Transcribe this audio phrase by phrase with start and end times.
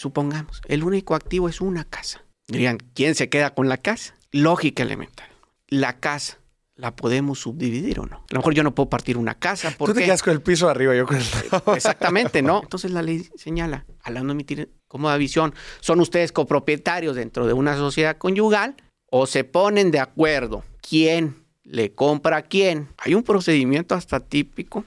[0.00, 2.24] supongamos, el único activo es una casa.
[2.48, 4.14] Dirían, ¿quién se queda con la casa?
[4.32, 5.28] Lógica elemental.
[5.68, 6.38] La casa
[6.74, 8.16] la podemos subdividir o no.
[8.16, 9.72] A lo mejor yo no puedo partir una casa.
[9.76, 11.24] Tú te quedas con el piso arriba, yo con el...
[11.76, 12.62] Exactamente, ¿no?
[12.62, 17.76] Entonces la ley señala, al no emitir cómoda visión, son ustedes copropietarios dentro de una
[17.76, 18.76] sociedad conyugal
[19.10, 22.88] o se ponen de acuerdo quién le compra a quién.
[22.96, 24.84] Hay un procedimiento hasta típico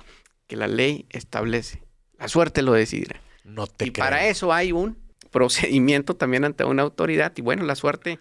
[0.47, 1.83] que la ley establece.
[2.17, 3.21] La suerte lo decidirá.
[3.43, 5.02] No te y para eso hay un
[5.33, 7.33] procedimiento también ante una autoridad.
[7.35, 8.19] Y bueno, la suerte,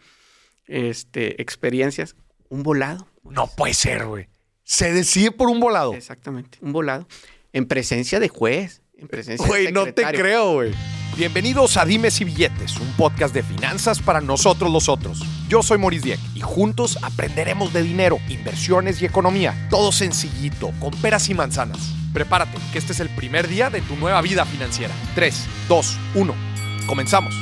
[0.66, 2.16] este, experiencias,
[2.48, 3.06] un volado.
[3.22, 4.28] No puede ser, güey.
[4.64, 5.94] Se decide por un volado.
[5.94, 7.06] Exactamente, un volado.
[7.52, 10.72] En presencia de juez, en presencia Güey, no te creo, güey.
[11.16, 15.20] Bienvenidos a Dimes y Billetes, un podcast de finanzas para nosotros los otros.
[15.46, 19.68] Yo soy Maurice Dieck y juntos aprenderemos de dinero, inversiones y economía.
[19.68, 21.92] Todo sencillito, con peras y manzanas.
[22.14, 24.94] Prepárate, que este es el primer día de tu nueva vida financiera.
[25.14, 26.51] 3, 2, 1.
[26.86, 27.34] Comenzamos.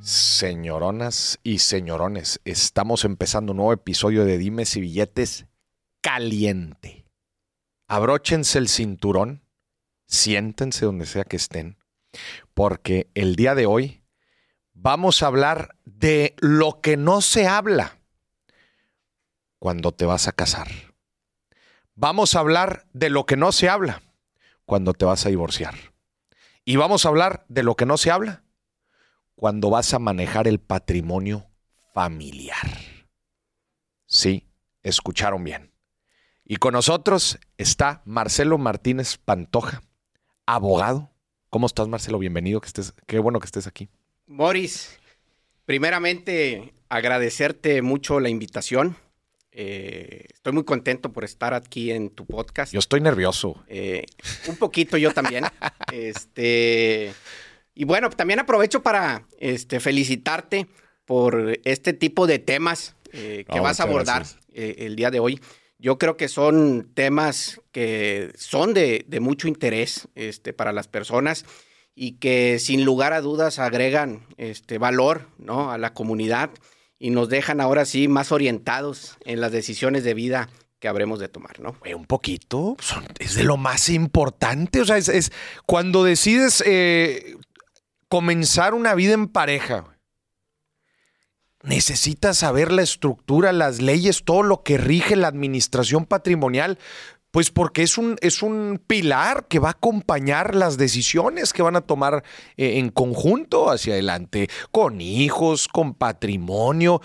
[0.00, 5.46] Señoronas y señorones, estamos empezando un nuevo episodio de Dimes y Billetes
[6.00, 7.04] caliente.
[7.88, 9.42] Abróchense el cinturón,
[10.06, 11.76] siéntense donde sea que estén,
[12.54, 14.02] porque el día de hoy
[14.72, 17.98] vamos a hablar de lo que no se habla
[19.58, 20.68] cuando te vas a casar.
[21.94, 24.02] Vamos a hablar de lo que no se habla
[24.64, 25.95] cuando te vas a divorciar.
[26.68, 28.42] Y vamos a hablar de lo que no se habla
[29.36, 31.46] cuando vas a manejar el patrimonio
[31.94, 32.66] familiar.
[34.06, 34.48] Sí,
[34.82, 35.70] escucharon bien.
[36.44, 39.84] Y con nosotros está Marcelo Martínez Pantoja,
[40.44, 41.12] abogado.
[41.50, 42.18] ¿Cómo estás, Marcelo?
[42.18, 43.88] Bienvenido, que estés, qué bueno que estés aquí.
[44.26, 44.98] Boris,
[45.66, 48.96] primeramente agradecerte mucho la invitación.
[49.58, 52.74] Eh, estoy muy contento por estar aquí en tu podcast.
[52.74, 53.64] Yo estoy nervioso.
[53.68, 54.04] Eh,
[54.48, 55.44] un poquito yo también.
[55.92, 57.14] este,
[57.74, 60.66] y bueno, también aprovecho para este, felicitarte
[61.06, 65.20] por este tipo de temas eh, que No, vas a abordar eh, el día de
[65.20, 65.40] hoy.
[65.78, 71.46] Yo creo que son temas que son de, de mucho interés este, para las personas
[71.94, 75.72] y que sin lugar a dudas agregan este, valor ¿no?
[75.72, 76.50] a la comunidad
[76.98, 80.48] y nos dejan ahora sí más orientados en las decisiones de vida
[80.78, 81.76] que habremos de tomar, ¿no?
[81.94, 82.76] Un poquito.
[83.18, 84.80] es de lo más importante.
[84.80, 85.32] O sea, es,
[85.64, 87.36] cuando decides eh,
[88.08, 89.84] comenzar una vida en pareja.
[91.62, 96.78] Necesitas saber la estructura, las leyes, todo lo que rige la administración patrimonial.
[97.36, 101.76] Pues porque es un, es un pilar que va a acompañar las decisiones que van
[101.76, 102.24] a tomar
[102.56, 107.02] eh, en conjunto hacia adelante, con hijos, con patrimonio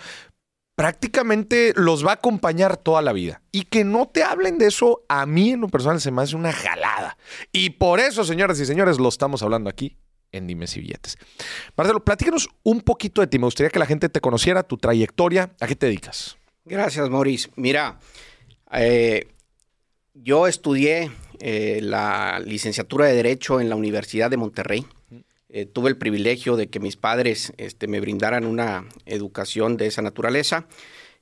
[0.74, 3.42] prácticamente los va a acompañar toda la vida.
[3.52, 6.34] Y que no te hablen de eso, a mí en lo personal se me hace
[6.34, 7.18] una jalada.
[7.52, 9.98] Y por eso, señoras y señores, lo estamos hablando aquí
[10.30, 11.18] en Dimes y Billetes.
[11.76, 13.38] Marcelo, platícanos un poquito de ti.
[13.38, 16.38] Me gustaría que la gente te conociera, tu trayectoria, ¿a qué te dedicas?
[16.64, 17.50] Gracias, Maurice.
[17.56, 18.00] Mira,
[18.72, 19.28] eh,
[20.14, 24.86] yo estudié eh, la licenciatura de Derecho en la Universidad de Monterrey.
[25.48, 30.00] Eh, tuve el privilegio de que mis padres este, me brindaran una educación de esa
[30.00, 30.66] naturaleza.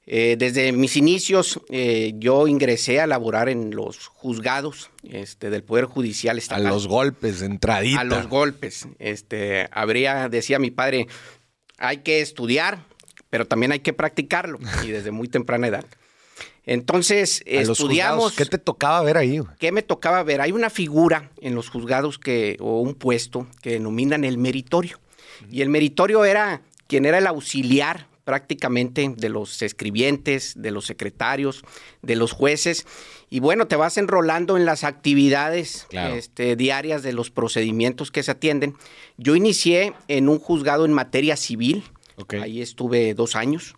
[0.07, 5.85] Eh, desde mis inicios, eh, yo ingresé a laborar en los juzgados este, del Poder
[5.85, 6.65] Judicial A Estatal.
[6.65, 8.01] los golpes, de entradita.
[8.01, 8.89] A los golpes.
[8.99, 11.07] Este, habría, decía mi padre,
[11.79, 12.85] hay que estudiar,
[13.31, 15.85] pero también hay que practicarlo, y desde muy temprana edad.
[16.67, 18.35] Entonces, A estudiamos.
[18.35, 19.39] ¿Qué te tocaba ver ahí?
[19.39, 19.51] güey?
[19.59, 20.41] ¿Qué me tocaba ver?
[20.41, 24.99] Hay una figura en los juzgados que, o un puesto que denominan el meritorio.
[25.51, 31.65] Y el meritorio era quien era el auxiliar prácticamente de los escribientes, de los secretarios,
[32.03, 32.87] de los jueces.
[33.31, 36.15] Y bueno, te vas enrolando en las actividades Claro.
[36.15, 38.77] este, diarias de los procedimientos que se atienden.
[39.17, 41.83] Yo inicié en un juzgado en materia civil.
[42.41, 43.75] Ahí estuve dos años.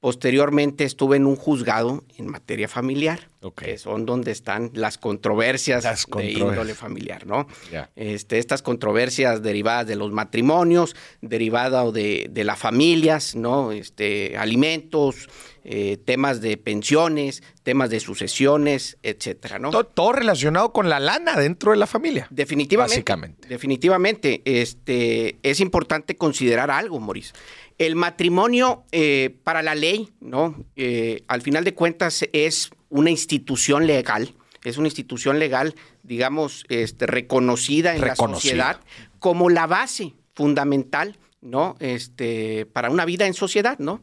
[0.00, 6.06] Posteriormente estuve en un juzgado en materia familiar, que son donde están las controversias Las
[6.06, 7.48] de índole familiar, ¿no?
[7.96, 13.72] Este, estas controversias derivadas de los matrimonios, derivado de, de las familias, ¿no?
[13.72, 15.28] Este, alimentos,
[15.64, 19.70] eh, temas de pensiones, temas de sucesiones, etcétera, ¿no?
[19.70, 22.28] Todo, todo relacionado con la lana dentro de la familia.
[22.30, 22.94] Definitivamente.
[22.94, 23.48] Básicamente.
[23.48, 24.42] Definitivamente.
[24.44, 27.34] Este, es importante considerar algo, Maurice.
[27.78, 30.64] El matrimonio, eh, para la ley, ¿no?
[30.76, 34.34] Eh, al final de cuentas, es una institución legal.
[34.64, 38.80] Es una institución legal, digamos, este, reconocida en la sociedad
[39.20, 41.76] como la base fundamental, ¿no?
[41.78, 44.02] Este, para una vida en sociedad, ¿no?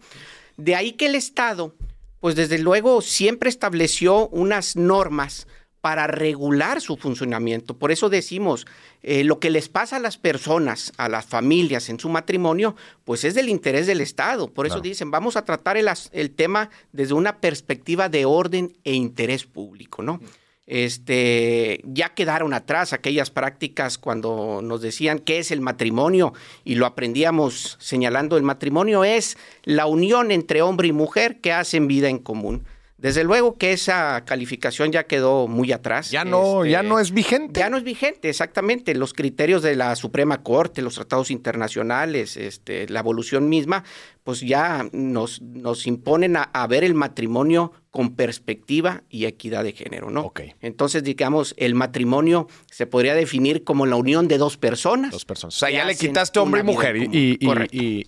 [0.57, 1.75] De ahí que el Estado,
[2.21, 5.47] pues desde luego, siempre estableció unas normas
[5.85, 7.77] para regular su funcionamiento.
[7.77, 8.65] Por eso decimos,
[9.03, 13.23] eh, lo que les pasa a las personas, a las familias en su matrimonio, pues
[13.23, 14.47] es del interés del Estado.
[14.47, 18.93] Por eso dicen, vamos a tratar el, el, tema desde una perspectiva de orden e
[18.93, 20.19] interés público, ¿no?
[20.65, 26.33] este, ya quedaron atrás aquellas prácticas cuando nos decían qué es el matrimonio
[26.63, 31.87] y lo aprendíamos señalando el matrimonio es la unión entre hombre y mujer que hacen
[31.87, 32.65] vida en común.
[32.97, 36.11] Desde luego que esa calificación ya quedó muy atrás.
[36.11, 37.59] Ya no, este, ya no es vigente.
[37.59, 38.95] Ya no es vigente, exactamente.
[38.95, 43.83] Los criterios de la Suprema Corte, los tratados internacionales, este, la evolución misma,
[44.23, 50.11] pues ya nos, nos imponen a, ver el matrimonio con perspectiva y equidad de género,
[50.11, 50.33] ¿no?
[50.61, 55.11] Entonces, digamos, el matrimonio se podría definir como la unión de dos personas.
[55.11, 55.55] Dos personas.
[55.55, 57.37] O sea, ya le quitaste hombre y mujer y,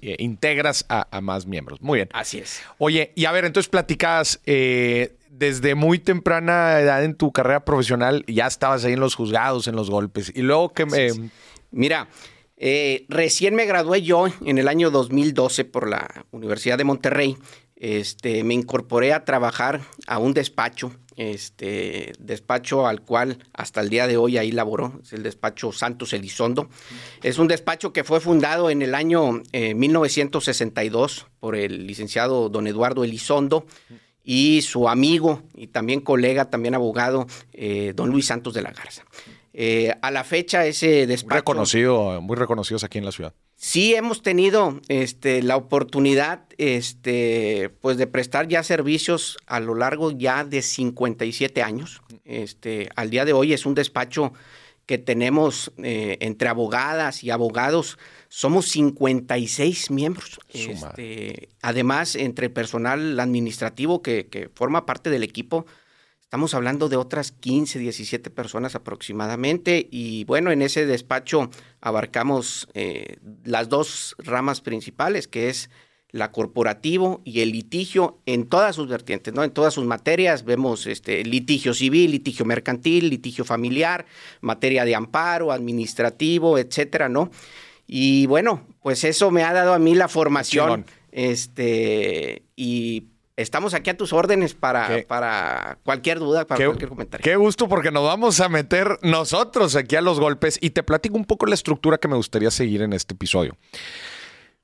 [0.01, 1.79] e integras a, más miembros.
[1.81, 2.09] Muy bien.
[2.11, 2.61] Así es.
[2.79, 8.25] Oye, y a ver, entonces platicabas eh, desde muy temprana edad en tu carrera profesional,
[8.27, 10.33] ya estabas ahí en los juzgados, en los golpes.
[10.35, 11.11] Y luego que me...
[11.71, 12.09] Mira,
[12.57, 17.37] eh, recién me gradué yo en el año 2012 por la Universidad de Monterrey.
[17.79, 24.07] Este, me incorporé a trabajar a un despacho, este, despacho al cual hasta el día
[24.07, 26.69] de hoy ahí laboró, es el despacho Santos Elizondo.
[27.21, 32.65] Es un despacho que fue fundado en el año 1962 eh, por el licenciado don
[32.65, 33.67] Eduardo Elizondo
[34.23, 39.05] y su amigo y también colega, también abogado, eh, don Luis Santos de la Garza.
[39.53, 41.41] Eh, a la fecha ese despacho...
[41.41, 43.33] Reconocido, muy reconocidos aquí en la ciudad.
[43.59, 50.11] Sí hemos tenido este, la oportunidad este, pues de prestar ya servicios a lo largo
[50.11, 52.03] ya de 57 años.
[52.23, 54.31] Este, al día de hoy es un despacho
[54.85, 57.97] que tenemos eh, entre abogadas y abogados,
[58.29, 60.39] somos 56 miembros.
[60.53, 65.65] Este, además, entre personal administrativo que, que forma parte del equipo,
[66.27, 73.15] Estamos hablando de otras 15, 17 personas aproximadamente y bueno, en ese despacho abarcamos eh,
[73.45, 75.69] las dos ramas principales, que es
[76.09, 79.45] la corporativo y el litigio en todas sus vertientes, ¿no?
[79.45, 84.05] En todas sus materias vemos este litigio civil, litigio mercantil, litigio familiar,
[84.41, 87.31] materia de amparo, administrativo, etcétera, ¿no?
[87.87, 93.05] Y bueno, pues eso me ha dado a mí la formación, este, y
[93.37, 97.23] Estamos aquí a tus órdenes para, para cualquier duda, para cualquier comentario.
[97.23, 101.15] Qué gusto porque nos vamos a meter nosotros aquí a los golpes y te platico
[101.15, 103.55] un poco la estructura que me gustaría seguir en este episodio.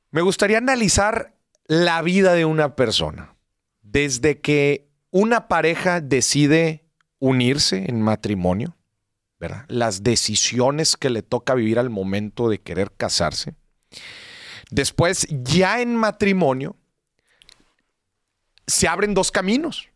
[0.09, 1.35] Me gustaría analizar
[1.67, 3.35] la vida de una persona
[3.83, 6.83] desde que una pareja decide
[7.19, 8.75] unirse en matrimonio,
[9.39, 9.65] ¿verdad?
[9.67, 13.53] Las decisiones que le toca vivir al momento de querer casarse.
[14.71, 16.75] Después, ya en matrimonio,
[18.67, 19.89] se abren dos caminos.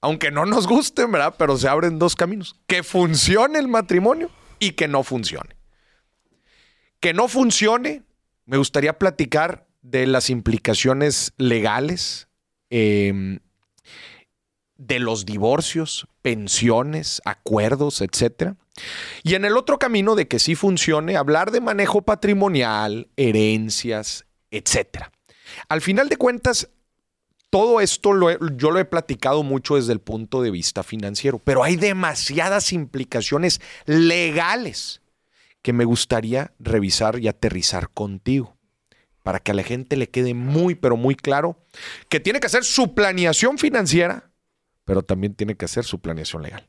[0.00, 1.34] Aunque no nos gusten, ¿verdad?
[1.38, 2.56] Pero se abren dos caminos.
[2.66, 5.56] Que funcione el matrimonio y que no funcione.
[7.00, 8.02] Que no funcione,
[8.44, 12.28] me gustaría platicar de las implicaciones legales,
[12.70, 13.40] em,
[14.76, 18.54] de los divorcios, pensiones, acuerdos, etc.
[19.22, 25.04] Y en el otro camino de que sí funcione, hablar de manejo patrimonial, herencias, etc.
[25.68, 26.68] Al final de cuentas,
[27.50, 28.10] todo esto
[28.56, 33.60] yo lo he platicado mucho desde el punto de vista financiero, pero hay demasiadas implicaciones
[33.86, 35.00] legales
[35.62, 38.56] que me gustaría revisar y aterrizar contigo
[39.22, 41.58] para que a la gente le quede muy, pero muy claro
[42.08, 44.30] que tiene que hacer su planeación financiera,
[44.84, 46.68] pero también tiene que hacer su planeación legal.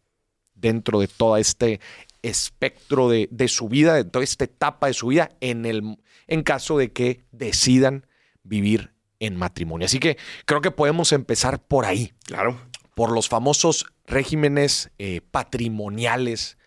[0.56, 1.80] Dentro de todo este
[2.24, 6.42] espectro de, de su vida, de toda esta etapa de su vida, en, el, en
[6.42, 8.08] caso de que decidan
[8.42, 9.86] vivir en matrimonio.
[9.86, 12.14] Así que creo que podemos empezar por ahí.
[12.26, 12.60] Claro.
[12.96, 16.58] Por los famosos regímenes eh, patrimoniales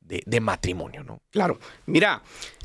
[0.00, 1.20] de, matrimonio, ¿no?
[1.30, 1.58] Claro.
[1.86, 2.22] Mira,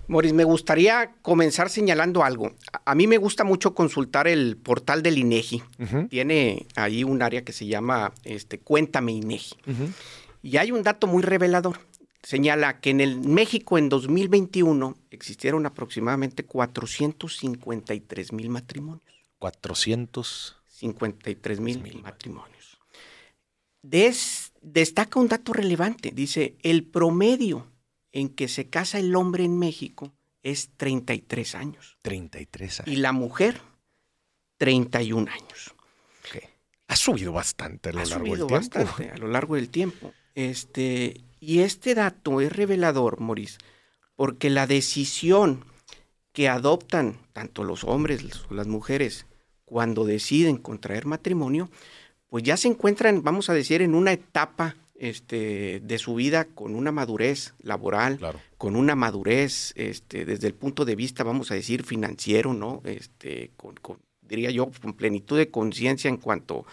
[0.08, 2.53] Moris, me gustaría comenzar señalando algo.
[2.86, 5.63] A mí me gusta mucho consultar el portal del INEGI.
[6.10, 9.55] Tiene ahí un área que se llama este, Cuéntame INEGI.
[10.41, 11.79] Y hay un dato muy revelador.
[12.24, 19.18] Señala que en el México en 2021 existieron aproximadamente 453 mil matrimonios.
[19.39, 22.77] 453 mil matrimonios.
[23.81, 26.12] destaca un dato relevante.
[26.12, 27.65] Dice, el promedio
[28.12, 31.98] en que se casa el hombre en México es 33 años.
[32.01, 32.93] 33 años.
[32.93, 33.62] Y la mujer,
[34.58, 35.74] 31 años.
[36.88, 38.79] Ha subido bastante a lo largo del tiempo.
[39.13, 40.12] a lo largo del tiempo.
[40.34, 43.60] Este, y este dato es revelador, Maurice,
[44.15, 45.65] porque la decisión
[46.33, 49.25] que adoptan tanto los hombres o las mujeres
[49.65, 51.69] cuando deciden contraer matrimonio,
[52.29, 56.75] pues ya se encuentran, vamos a decir, en una etapa este, de su vida con
[56.75, 58.19] una madurez laboral,
[58.57, 62.81] con una madurez este, desde el punto de vista, vamos a decir, financiero, ¿no?
[62.83, 63.75] Este, con,
[64.21, 66.65] diría yo, con plenitud de conciencia en cuanto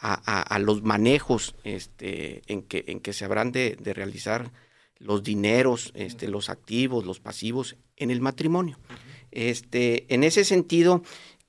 [0.00, 4.52] a, los manejos este, en, que, en que se habrán de, realizar
[4.98, 8.78] los dineros, este, los activos, los pasivos en el matrimonio.
[9.30, 11.02] Este, en ese sentido,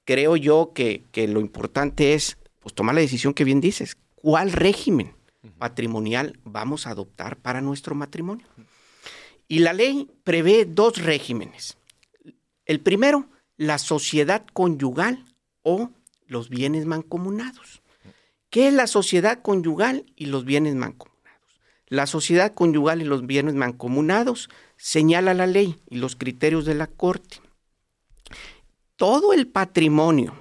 [0.05, 3.97] creo yo que, que lo importante es pues, tomar la decisión que bien dices.
[4.15, 5.13] ¿Cuál régimen
[5.57, 8.45] patrimonial vamos a adoptar para nuestro matrimonio?
[9.47, 11.77] Y la ley prevé dos regímenes.
[12.65, 13.27] El primero,
[13.57, 15.25] la sociedad conyugal
[15.63, 15.89] o
[16.27, 17.81] los bienes mancomunados.
[18.49, 21.08] ¿Qué es la sociedad conyugal y los bienes mancomunados?
[21.89, 26.87] La sociedad conyugal y los bienes mancomunados señala la ley y los criterios de la
[26.87, 27.37] Corte.
[28.95, 30.35] Todo el patrimonio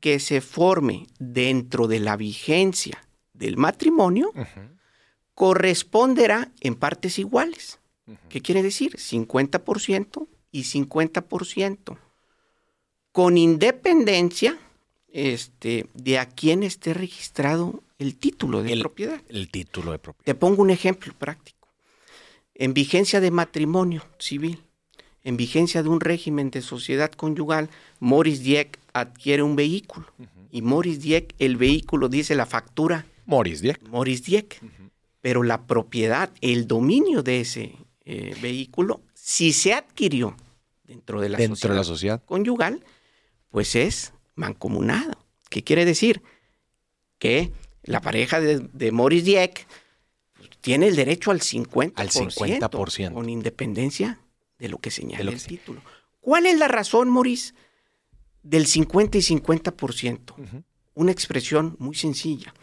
[0.00, 3.02] que se forme dentro de la vigencia
[3.34, 4.32] del matrimonio
[5.34, 7.80] corresponderá en partes iguales.
[8.30, 8.96] ¿Qué quiere decir?
[8.96, 11.98] 50% y 50%.
[13.12, 14.58] Con independencia
[15.08, 19.20] este, de a quién esté registrado el título de propiedad.
[19.28, 20.24] El título de propiedad.
[20.24, 21.68] Te pongo un ejemplo práctico.
[22.54, 24.62] En vigencia de matrimonio civil,
[25.22, 30.06] en vigencia de un régimen de sociedad conyugal, Morris Dieck adquiere un vehículo.
[30.50, 33.06] Y Morris Dieck, el vehículo dice la factura.
[33.26, 33.86] Morris Dieck.
[33.88, 34.60] Morris Dieck.
[35.20, 37.74] Pero la propiedad, el dominio de ese
[38.04, 40.36] eh, vehículo, si se adquirió
[40.84, 42.82] dentro de la, dentro de la sociedad conyugal,
[43.50, 45.18] pues es mancomunado.
[45.50, 46.22] ¿Qué quiere decir?
[47.18, 47.52] Que
[47.82, 49.66] la pareja de, de Morris Dieck
[50.36, 53.12] pues, tiene el derecho al 50%, al 50%.
[53.12, 54.20] Con independencia
[54.58, 55.80] de lo que señala el título.
[56.20, 57.54] ¿Cuál es la razón, Morris,
[58.42, 60.64] del 50 y 50%?
[60.94, 62.54] Una expresión muy sencilla,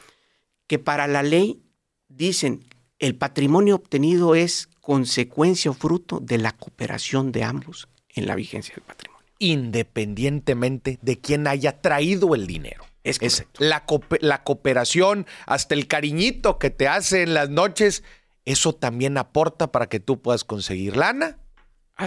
[0.67, 1.61] que para la ley
[2.09, 2.65] dicen
[2.99, 8.75] el patrimonio obtenido es consecuencia o fruto de la cooperación de ambos en la vigencia
[8.75, 12.85] del patrimonio independientemente de quién haya traído el dinero.
[13.05, 13.85] Es, la,
[14.19, 18.03] la, cooperación, hasta el cariñito que te hace en las noches,
[18.45, 21.37] eso también aporta para que tú puedas conseguir lana.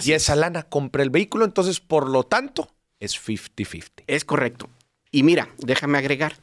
[0.03, 4.03] y esa lana compra el vehículo, entonces por lo tanto es 50-50.
[4.07, 4.69] Es correcto.
[5.09, 6.35] Y mira, déjame agregar,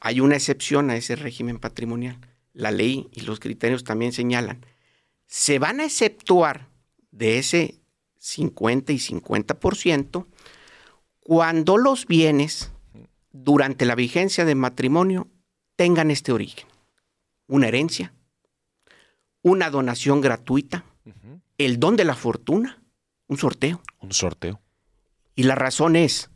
[0.00, 2.18] hay una excepción a ese régimen patrimonial.
[2.52, 4.64] La ley y los criterios también señalan,
[5.26, 6.68] se van a exceptuar
[7.10, 7.80] de ese
[8.18, 10.26] 50 y 50%
[11.20, 12.70] cuando los bienes
[13.34, 15.28] durante la vigencia de matrimonio
[15.74, 16.68] tengan este origen.
[17.48, 18.14] Una herencia,
[19.42, 20.84] una donación gratuita,
[21.58, 22.80] el don de la fortuna,
[23.26, 23.82] un sorteo.
[24.00, 24.60] Un sorteo.
[25.34, 26.30] Y la razón es,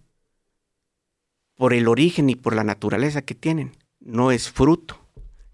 [1.55, 5.01] por el origen y por la naturaleza que tienen, no es fruto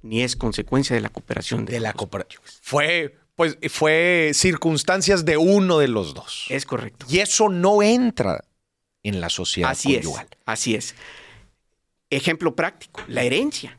[0.00, 2.42] ni es consecuencia de la cooperación de, la cooperación.
[2.62, 6.46] Fue pues fue circunstancias de uno de los dos.
[6.48, 7.06] Es correcto.
[7.08, 8.44] Y eso no entra
[9.02, 10.28] en la sociedad así conyugal.
[10.30, 10.94] Es, así es.
[12.16, 13.76] Ejemplo práctico, la herencia.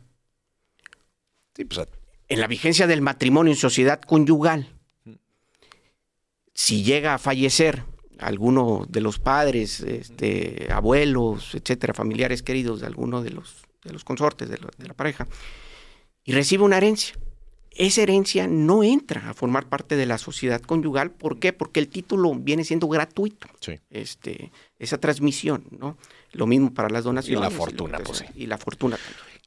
[1.54, 1.88] Pues,
[2.28, 4.74] en la vigencia del matrimonio en sociedad conyugal,
[6.54, 7.84] si llega a fallecer
[8.20, 14.04] alguno de los padres, este, abuelos, etcétera, familiares queridos de alguno de los, de los
[14.04, 15.28] consortes de la pareja,
[16.26, 17.16] y recibe una herencia,
[17.76, 21.12] esa herencia no entra a formar parte de la sociedad conyugal.
[21.12, 21.52] ¿Por qué?
[21.52, 23.48] Porque el título viene siendo gratuito.
[23.90, 25.98] Este, esa transmisión, ¿no?
[26.36, 27.40] Lo mismo para las donaciones.
[27.40, 28.98] Y la fortuna, pues, Y la fortuna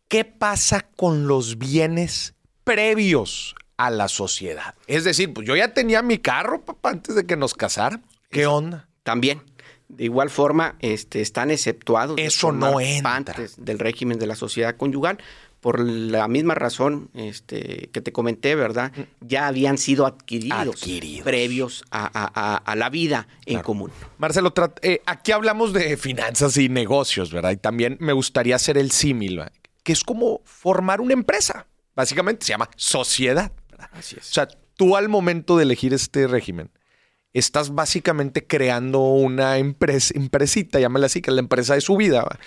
[0.09, 4.75] ¿Qué pasa con los bienes previos a la sociedad?
[4.87, 8.03] Es decir, pues yo ya tenía mi carro, papá, antes de que nos casaran.
[8.31, 8.89] ¿Qué onda?
[9.03, 9.43] También.
[9.89, 12.19] De igual forma, este, están exceptuados.
[12.19, 13.37] Eso no entra.
[13.59, 15.19] del régimen de la sociedad conyugal
[15.61, 18.93] por la misma razón este, que te comenté, ¿verdad?
[18.95, 19.27] Mm.
[19.27, 20.85] Ya habían sido adquiridos,
[21.25, 23.91] previos a, la vida en común.
[24.19, 27.51] Marcelo, eh, aquí hablamos de finanzas y negocios, ¿verdad?
[27.51, 29.43] Y también me gustaría hacer el símil,
[29.83, 31.67] que es como formar una empresa.
[31.95, 33.53] Básicamente se llama sociedad.
[33.93, 34.31] Así es.
[34.31, 36.71] O sea, tú al momento de elegir este régimen,
[37.33, 42.23] estás básicamente creando una empresa, empresita, llámala así, que es la empresa de su vida.
[42.23, 42.39] ¿verdad?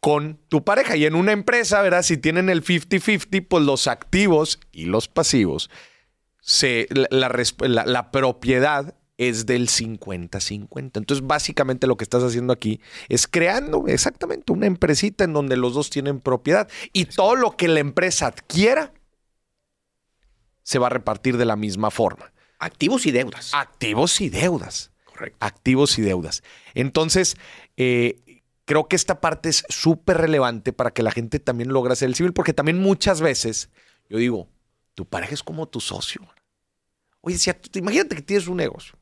[0.00, 0.96] Con tu pareja.
[0.96, 2.02] Y en una empresa, ¿verdad?
[2.02, 5.70] Si tienen el 50-50, pues los activos y los pasivos,
[6.40, 10.96] se, la, propiedad es del 50-50.
[10.96, 15.74] Entonces, básicamente lo que estás haciendo aquí es creando exactamente una empresita en donde los
[15.74, 18.92] dos tienen propiedad y todo lo que la empresa adquiera
[20.62, 22.32] se va a repartir de la misma forma.
[22.58, 23.52] Activos y deudas.
[23.54, 24.92] Activos y deudas.
[25.04, 25.38] Correcto.
[25.40, 26.42] Activos y deudas.
[26.74, 27.36] Entonces,
[27.76, 28.20] eh,
[28.68, 32.14] creo que esta parte es súper relevante para que la gente también logre hacer el
[32.14, 33.70] civil, porque también muchas veces,
[34.10, 34.46] yo digo,
[34.94, 36.20] Tu pareja es como tu socio.
[37.22, 37.38] Oye,
[37.74, 38.98] imagínate que tienes un negocio.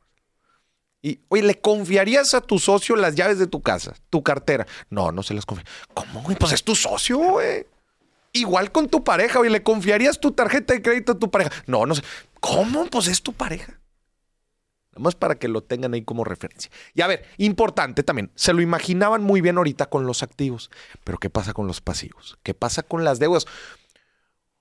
[1.03, 4.67] Y, oye, ¿le confiarías a tu socio las llaves de tu casa, tu cartera?
[4.89, 5.67] No, no se las confía.
[5.95, 6.23] ¿Cómo?
[6.39, 7.67] Pues es tu socio, güey.
[8.33, 11.51] Igual con tu pareja, oye, ¿le confiarías tu tarjeta de crédito a tu pareja?
[11.67, 12.03] No, no sé.
[12.39, 12.87] ¿Cómo?
[12.87, 13.81] Pues es tu pareja.
[14.97, 16.71] Nada más para que lo tengan ahí como referencia.
[16.95, 20.71] Y a ver, importante también, se lo imaginaban muy bien ahorita con los activos,
[21.05, 22.39] pero ¿qué pasa con los pasivos?
[22.43, 23.47] ¿Qué pasa con las deudas?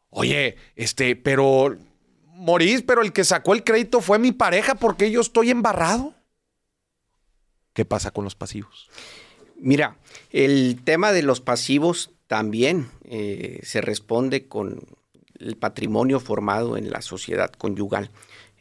[0.10, 1.78] Oye, este, pero,
[2.26, 6.14] Morís, pero el que sacó el crédito fue mi pareja porque yo estoy embarrado.
[7.72, 8.90] ¿Qué pasa con los pasivos?
[9.58, 9.98] Mira,
[10.32, 14.82] el tema de los pasivos también eh, se responde con
[15.40, 18.12] el patrimonio formado en la sociedad conyugal.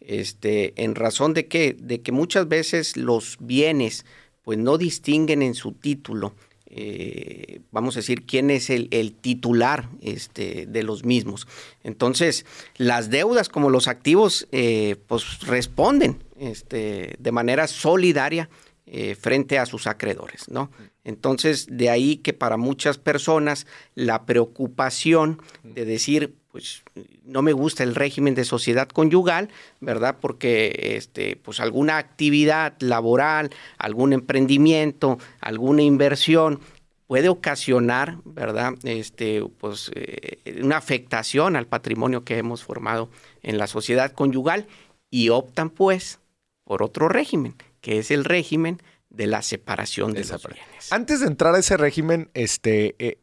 [0.07, 4.05] Este, en razón de que, de que muchas veces los bienes
[4.43, 6.35] pues no distinguen en su título,
[6.67, 11.47] eh, vamos a decir, quién es el, titular este, de los mismos.
[11.83, 12.45] Entonces,
[12.77, 18.51] las deudas como los activos, eh, pues responden este, de manera solidaria
[18.87, 20.71] eh, frente a sus acreedores, ¿no?
[21.05, 26.83] Entonces, de ahí que para muchas personas la preocupación de decir, pues
[27.25, 29.49] no me gusta el régimen de sociedad conyugal,
[29.81, 30.19] ¿verdad?
[30.21, 36.61] Porque este, pues alguna actividad laboral, algún emprendimiento, alguna inversión
[37.07, 38.75] puede ocasionar, ¿verdad?
[38.85, 43.11] Este, pues eh, una afectación al patrimonio que hemos formado
[43.43, 44.67] en la sociedad conyugal
[45.11, 46.21] y optan pues
[46.65, 50.91] por otro régimen, que es el régimen de la separación de, los bienes.
[50.91, 53.19] Antes de entrar a ese régimen, este, eh,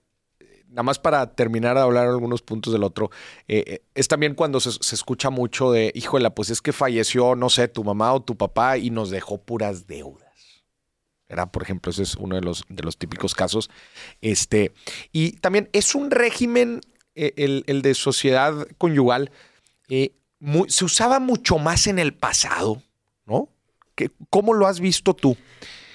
[0.67, 3.09] nada más para terminar de hablar algunos puntos del otro,
[3.47, 7.49] eh, eh, es también cuando se, escucha mucho de, híjole, pues es que falleció, no
[7.49, 10.29] sé, tu mamá o tu papá y nos dejó puras deudas.
[11.27, 13.71] Era, por ejemplo, ese es uno de los, de los típicos casos.
[14.21, 14.73] Este,
[15.11, 16.81] y también es un régimen,
[17.15, 19.31] el, el, de sociedad conyugal,
[19.87, 22.83] se usaba mucho más en el pasado,
[23.25, 23.49] ¿no?
[24.29, 25.37] ¿Cómo lo has visto tú?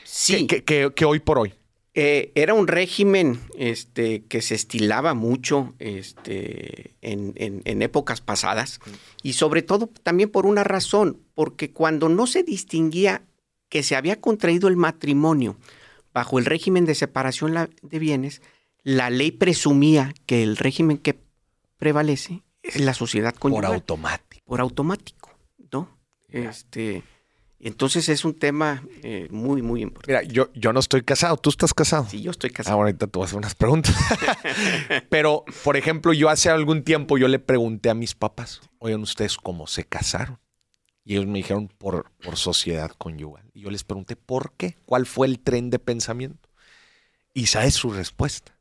[0.05, 0.47] Sí.
[0.47, 1.55] Que, hoy por hoy.
[1.95, 8.81] Eh, era un régimen este, que se estilaba mucho este, en, épocas pasadas
[9.23, 13.23] y sobre todo también por una razón, porque cuando no se distinguía
[13.71, 15.57] que se había contraído el matrimonio
[16.13, 18.43] bajo el régimen de separación de bienes,
[18.83, 21.19] la ley presumía que el régimen que
[21.79, 23.71] prevalece es la sociedad conyugal.
[23.71, 24.45] Por automático.
[24.47, 25.31] Por automático,
[25.73, 25.89] ¿no?
[26.29, 27.03] Este,
[27.59, 30.23] entonces es un tema eh, muy, muy importante.
[30.23, 32.07] Mira, yo, yo no estoy casado, ¿tú estás casado?
[32.11, 32.77] Sí, yo estoy casado.
[32.77, 33.95] Ah, ahorita te voy a hacer unas preguntas.
[35.09, 39.37] Pero, por ejemplo, yo hace algún tiempo yo le pregunté a mis papás, oigan ustedes
[39.37, 40.39] cómo se casaron.
[41.03, 43.49] Y ellos me dijeron por, por sociedad conyugal.
[43.55, 44.77] Y yo les pregunté, ¿por qué?
[44.85, 46.51] ¿Cuál fue el tren de pensamiento?
[47.33, 48.59] Y sabes su respuesta.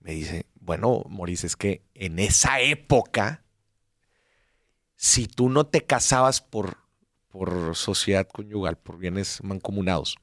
[0.00, 3.44] Me dice, bueno, Maurice, es que en esa época,
[4.96, 6.81] si tú no te casabas por
[7.32, 10.16] por sociedad conyugal, por bienes mancomunados,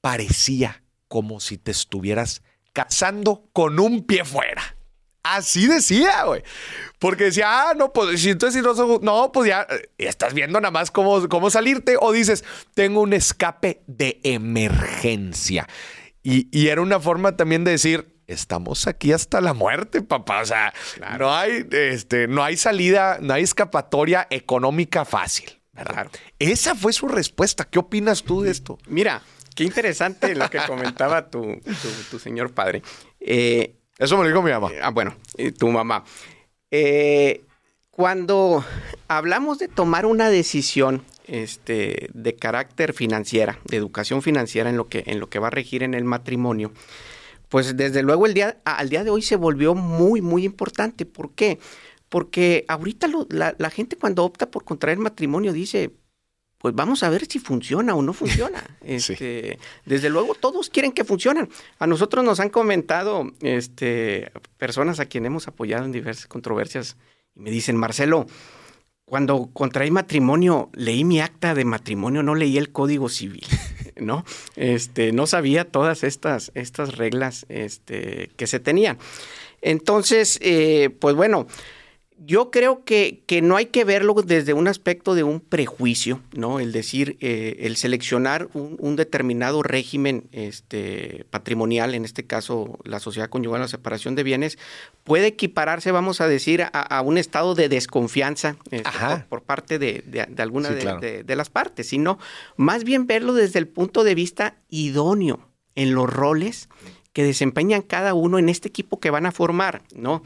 [0.00, 4.76] parecía como si te estuvieras casando con un pie fuera.
[5.22, 6.42] Así decía, güey.
[6.98, 10.60] Porque decía, ah, no, pues si entonces si no, no, pues ya eh, estás viendo
[10.60, 11.96] nada más cómo, cómo salirte.
[12.00, 15.68] O dices, tengo un escape de emergencia.
[16.24, 20.42] Y, y, era una forma también de decir, estamos aquí hasta la muerte, papá.
[20.42, 20.74] O sea,
[21.18, 25.61] no, hay, este, no hay salida, no hay escapatoria económica fácil.
[25.72, 26.08] ¿Verdad?
[26.38, 27.64] Esa fue su respuesta.
[27.64, 28.78] ¿Qué opinas tú de esto?
[28.86, 29.22] Mira,
[29.54, 31.60] qué interesante lo que comentaba tu,
[32.22, 32.82] señor padre.
[33.20, 34.70] Eh, Eso me lo dijo mi mamá.
[34.82, 35.16] ah, bueno,
[35.58, 36.04] tu mamá.
[36.70, 37.42] Eh,
[37.90, 38.64] cuando
[39.08, 45.04] hablamos de tomar una decisión este, de carácter financiera, de educación financiera en lo, que,
[45.06, 46.72] en lo que va a regir en el matrimonio,
[47.48, 51.04] pues desde luego el día, al día de hoy se volvió muy, muy importante.
[51.04, 51.58] ¿Por qué?
[51.58, 51.60] Porque
[52.68, 55.92] ahorita la, gente cuando opta por contraer matrimonio dice,
[56.58, 58.62] pues vamos a ver si funciona o no funciona.
[58.82, 61.48] Este, Desde luego todos quieren que funcionen.
[61.78, 66.96] A nosotros nos han comentado este, personas a quien hemos apoyado en diversas controversias
[67.34, 68.26] y me dicen, Marcelo,
[69.04, 73.46] cuando contraí matrimonio, leí mi acta de matrimonio, no leí el código civil,
[73.96, 74.24] ¿no?
[74.56, 78.98] Este, no sabía todas estas, estas reglas este, que se tenían.
[79.60, 81.46] Entonces, eh, pues bueno,
[82.24, 86.60] yo creo que, que, no hay que verlo desde un aspecto de un prejuicio, ¿no?
[86.60, 93.28] El decir, eh, el seleccionar un, determinado régimen este, patrimonial, en este caso la sociedad
[93.28, 94.58] conyugal, la separación de bienes,
[95.04, 98.90] puede equipararse, vamos a decir, a, un estado de desconfianza este,
[99.28, 102.18] por, parte de, de, alguna de, de las partes, sino
[102.56, 106.68] más bien verlo desde el punto de vista idóneo en los roles
[107.12, 110.22] que desempeñan cada uno en este equipo que van a formar, ¿no?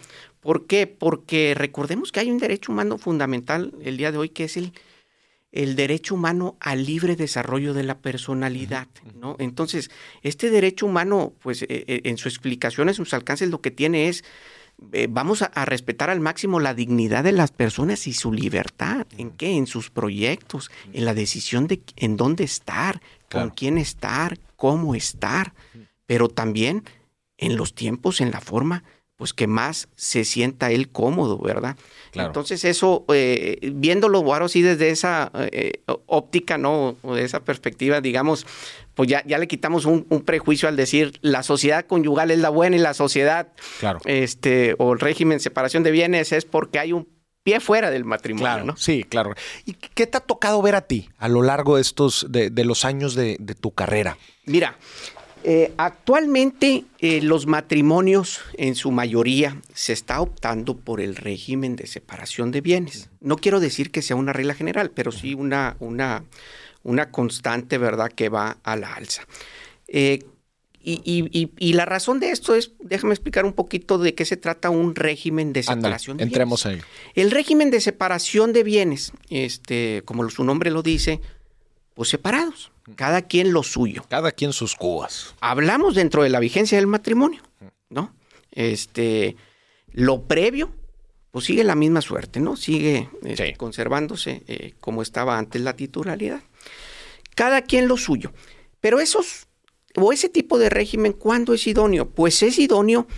[0.47, 0.87] ¿Por qué?
[0.87, 4.73] Porque recordemos que hay un derecho humano fundamental el día de hoy que es el,
[5.51, 9.35] el derecho humano al libre desarrollo de la personalidad, ¿no?
[9.41, 9.91] Entonces,
[10.23, 14.07] este derecho humano, pues eh, eh, en su explicación, en sus alcances, lo que tiene
[14.07, 14.23] es,
[14.93, 19.05] eh, vamos a, respetar al máximo la dignidad de las personas y su libertad.
[19.19, 19.51] ¿En qué?
[19.57, 25.55] En sus proyectos, en la decisión de en dónde estar, con quién estar, cómo estar,
[26.07, 26.85] pero también
[27.37, 28.85] en los tiempos, en la forma
[29.17, 31.77] pues que más se sienta él cómodo, ¿verdad?
[32.13, 36.97] Entonces eso, eh, viéndolo ahora sí desde esa eh, óptica, ¿no?
[37.03, 38.47] O de esa perspectiva, digamos,
[38.95, 42.77] pues ya, ya le quitamos un, prejuicio al decir la sociedad conyugal es la buena
[42.77, 43.49] y la sociedad,
[43.81, 44.01] claro.
[44.07, 47.07] este, o el régimen de separación de bienes es porque hay un
[47.43, 48.77] pie fuera del matrimonio, ¿no?
[48.77, 49.35] Sí, claro.
[49.67, 52.85] ¿Y qué te ha tocado ver a ti a lo largo de estos, de, los
[52.85, 54.17] años de, de tu carrera?
[54.47, 54.79] Mira,
[55.49, 61.87] eh, actualmente eh, los matrimonios en su mayoría se está optando por el régimen de
[61.87, 63.11] separación de bienes.
[63.21, 66.25] No quiero decir que sea una regla general, pero sí una, una,
[66.83, 69.23] una constante, ¿verdad?, que va a la alza.
[69.87, 70.25] Eh,
[70.83, 74.97] y, la razón de esto es, déjame explicar un poquito de qué se trata un
[74.97, 76.83] régimen de separación de entremos bienes.
[76.83, 77.23] Entremos ahí.
[77.23, 81.21] El régimen de separación de bienes, este, como su nombre lo dice,
[81.95, 82.73] pues separados.
[82.95, 84.05] Cada quien lo suyo.
[84.09, 85.35] Cada quien sus cubas.
[85.41, 87.43] Hablamos dentro de la vigencia del matrimonio,
[87.91, 88.15] ¿no?
[88.53, 89.37] Este,
[89.91, 90.73] lo previo,
[91.33, 92.57] pues sigue la misma suerte, ¿no?
[92.57, 96.43] Sigue este, conservándose eh, como estaba antes la titularidad.
[97.35, 98.33] Cada quien lo suyo.
[98.81, 99.49] Pero esos,
[99.97, 102.09] o ese tipo de régimen, ¿cuándo es idóneo?
[102.09, 103.09] Pues es idóneo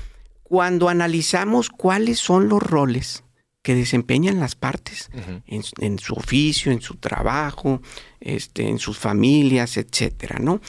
[0.42, 3.22] cuando analizamos cuáles son los roles
[3.68, 5.10] que desempeñan las partes
[5.46, 7.82] en, su oficio, en su trabajo,
[8.18, 10.62] este, en sus familias, etcétera, ¿no?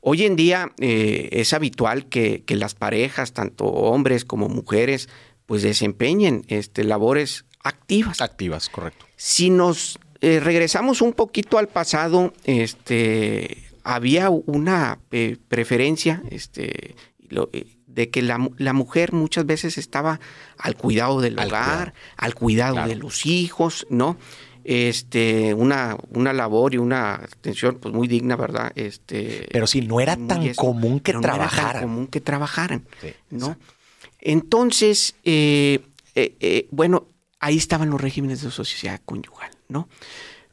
[0.00, 5.08] Hoy en día eh, es habitual que, las parejas, tanto hombres como mujeres,
[5.46, 8.20] pues desempeñen este, labores activas.
[8.20, 9.06] Activas, correcto.
[9.16, 16.94] Si nos eh, regresamos un poquito al pasado, este, había una eh, preferencia, este,
[17.96, 20.20] de que la, mujer muchas veces estaba
[20.58, 24.18] al cuidado del hogar, al cuidado de los hijos, ¿no?
[24.64, 28.70] Este, una, una labor y una atención pues muy digna, ¿verdad?
[28.74, 31.48] Este, pero sí, no era tan común que trabajaran.
[31.48, 32.84] No era tan común que trabajaran,
[33.30, 33.56] ¿no?
[34.20, 35.80] Entonces, eh,
[36.14, 37.08] eh, eh, bueno,
[37.40, 39.88] ahí estaban los regímenes de sociedad conyugal, ¿no?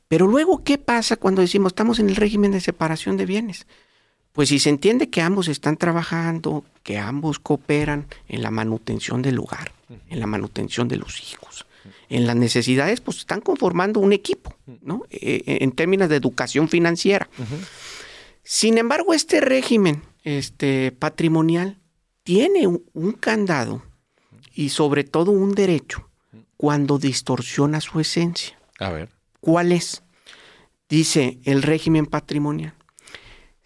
[0.08, 3.68] Pero luego, ¿qué pasa cuando decimos estamos en el régimen de separación de bienes?
[4.34, 9.36] Pues si se entiende que ambos están trabajando, que ambos cooperan en la manutención del
[9.36, 9.72] lugar,
[10.10, 11.68] en la manutención de los hijos,
[12.10, 15.04] en las necesidades, pues están conformando un equipo, ¿no?
[15.12, 17.30] Eh, eh, en términos de educación financiera.
[18.44, 21.78] Sin embargo, este régimen este, patrimonial
[22.24, 23.84] tiene un candado
[24.56, 26.10] y sobre todo un derecho
[26.58, 28.58] cuando distorsiona su esencia.
[28.80, 29.10] A ver.
[29.40, 30.02] ¿Cuál es?
[30.90, 32.74] Dice el régimen patrimonial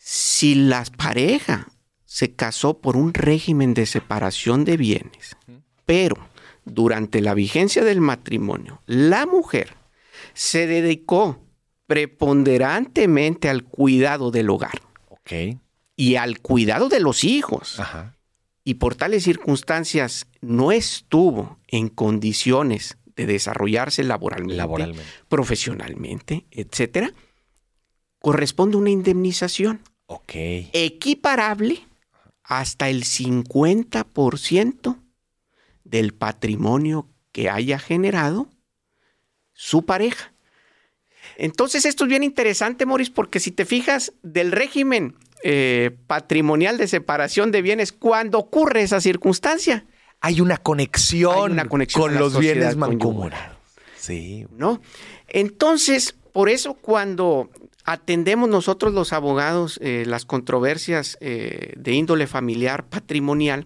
[0.09, 1.67] si la pareja
[2.05, 5.35] se casó por un régimen de separación de bienes,
[5.85, 6.15] pero
[6.63, 9.73] durante la vigencia del matrimonio, la mujer
[10.33, 11.43] se dedicó
[11.87, 14.81] preponderantemente al cuidado del hogar
[15.97, 17.77] y al cuidado de los hijos.
[18.63, 25.03] Y por tales circunstancias no estuvo en condiciones de desarrollarse laboralmente, laboralmente.
[25.27, 27.11] profesionalmente, etcétera,
[28.19, 29.81] corresponde una indemnización.
[30.73, 31.85] Equiparable
[32.43, 34.97] hasta el 50%
[35.83, 38.49] del patrimonio que haya generado
[39.53, 40.33] su pareja.
[41.35, 46.87] Entonces esto es bien interesante, Maurice, porque si te fijas del régimen eh, patrimonial de
[46.87, 49.85] separación de bienes, cuando ocurre esa circunstancia,
[50.19, 51.57] hay una conexión,
[51.93, 53.57] con los bienes mancomunados.
[53.97, 54.47] Sí.
[54.51, 54.81] ¿No?
[55.27, 57.49] Entonces, por eso cuando
[57.87, 63.65] atendemos nosotros los abogados eh, las controversias eh, de índole familiar, patrimonial,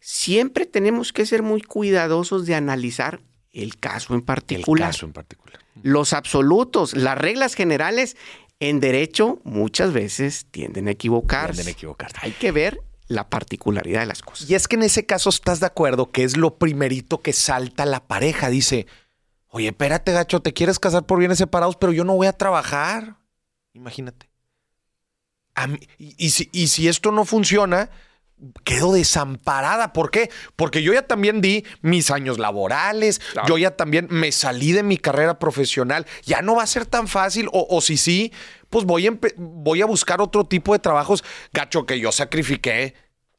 [0.00, 3.22] siempre tenemos que ser muy cuidadosos de analizar
[3.52, 4.88] el caso en particular.
[4.88, 5.60] El caso en particular.
[5.82, 8.18] Los absolutos, las reglas generales
[8.60, 11.54] en derecho muchas veces tienden a equivocarse.
[11.54, 12.16] Tienden a equivocarse.
[12.20, 14.48] Hay que ver la particularidad de las cosas.
[14.48, 17.86] Y es que en ese caso estás de acuerdo que es lo primerito que salta
[17.86, 18.50] la pareja.
[18.50, 18.86] Dice,
[19.48, 23.23] oye, espérate, gacho, te quieres casar por bienes separados, pero yo no voy a trabajar.
[23.74, 24.30] Imagínate.
[25.98, 27.90] y, si, esto no funciona,
[28.64, 29.92] quedo desamparada.
[29.92, 30.30] ¿Por qué?
[30.56, 34.96] Porque yo ya también di mis años laborales, yo ya también me salí de mi
[34.96, 36.06] carrera profesional.
[36.24, 38.32] Ya no va a ser tan fácil, o, si sí,
[38.70, 42.94] pues voy a, voy a buscar otro tipo de trabajos, gacho, que yo sacrifiqué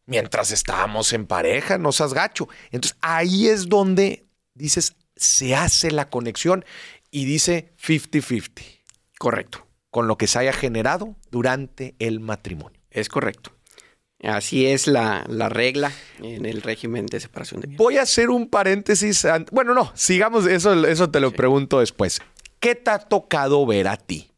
[0.05, 2.47] mientras estábamos en pareja, no seas gacho.
[2.71, 6.65] Entonces ahí es donde dices, se hace la conexión
[7.09, 8.81] y dice 50-50.
[9.17, 9.64] Correcto.
[9.95, 12.81] Con lo que se haya generado durante el matrimonio.
[12.91, 13.51] Es correcto.
[14.21, 15.89] Así es la, regla
[16.21, 17.77] en el régimen de separación de bienes.
[17.77, 19.25] Voy a hacer un paréntesis.
[19.53, 22.19] Bueno, no, sigamos, eso, eso te lo pregunto después.
[22.59, 24.31] ¿Qué te ha tocado ver a ti?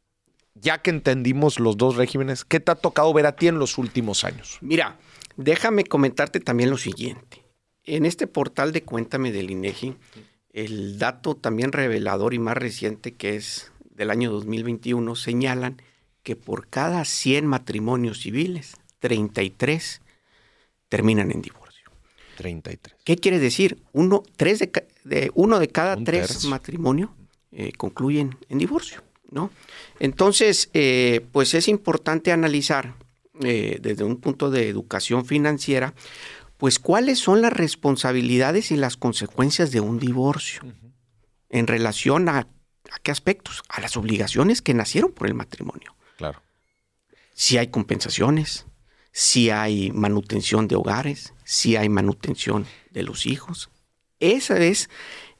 [0.53, 3.79] Ya que entendimos los dos regímenes, ¿qué te ha tocado ver a ti en los
[3.79, 4.59] últimos años?
[4.61, 4.99] Mira,
[5.37, 7.43] déjame comentarte también lo siguiente.
[7.83, 9.95] En este portal de Cuéntame del INEGI,
[10.53, 15.81] el dato también revelador y más reciente que es del año 2021 señalan
[16.23, 20.01] que por cada 100 matrimonios civiles, 33
[20.87, 21.91] terminan en divorcio.
[22.37, 22.97] 33.
[23.03, 23.81] ¿Qué quiere decir?
[23.93, 27.09] Uno, tres de, uno de cada tres matrimonios
[27.51, 29.49] eh, concluyen en divorcio, ¿no?
[29.99, 32.93] Entonces, eh, pues es importante analizar
[33.41, 35.95] eh, desde un punto de educación financiera,
[36.57, 40.61] pues cuáles son las responsabilidades y las consecuencias de un divorcio
[41.49, 42.47] en relación a,
[42.91, 45.95] a, qué aspectos, a las obligaciones que nacieron por el matrimonio.
[46.17, 46.41] Claro.
[47.33, 48.65] Si hay compensaciones,
[49.11, 53.69] si hay manutención de hogares, si hay manutención de los hijos.
[54.19, 54.89] Ese es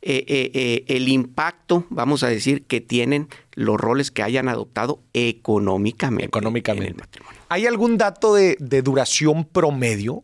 [0.02, 5.02] eh, eh, eh, el impacto, vamos a decir, que tienen los roles que hayan adoptado
[5.14, 6.88] económicamente, económicamente.
[6.88, 7.42] en el matrimonio.
[7.50, 10.24] ¿Hay algún dato de duración promedio?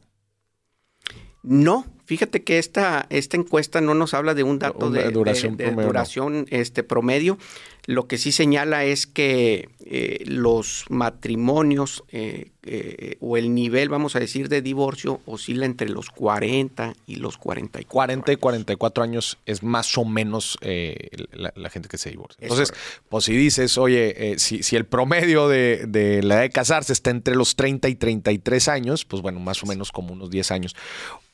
[1.42, 6.46] No, fíjate que esta, esta encuesta no nos habla de un dato de, duración, promedio,
[6.50, 7.38] este, promedio.
[7.86, 14.16] Lo que sí señala es que eh, los matrimonios eh, eh, o el nivel, vamos
[14.16, 17.90] a decir, de divorcio oscila entre los 40 y los 44.
[17.92, 22.38] 40 y 44 años es más o menos la, gente que se divorcia.
[22.40, 22.74] Entonces,
[23.10, 27.10] pues si dices, oye, si, si, el promedio de, de, la edad de casarse está
[27.10, 30.74] entre los 30 y 33 años, pues bueno, más o menos como unos 10 años.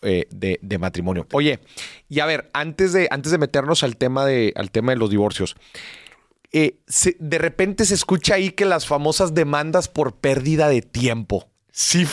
[0.01, 1.27] de, matrimonio.
[1.33, 1.59] Oye,
[2.09, 5.11] y a ver, antes de, antes de meternos al tema de, al tema de los
[5.11, 5.55] divorcios,
[6.51, 6.79] eh,
[7.19, 11.49] de repente se escucha ahí que las famosas demandas por pérdida de tiempo.
[11.71, 12.05] Sí,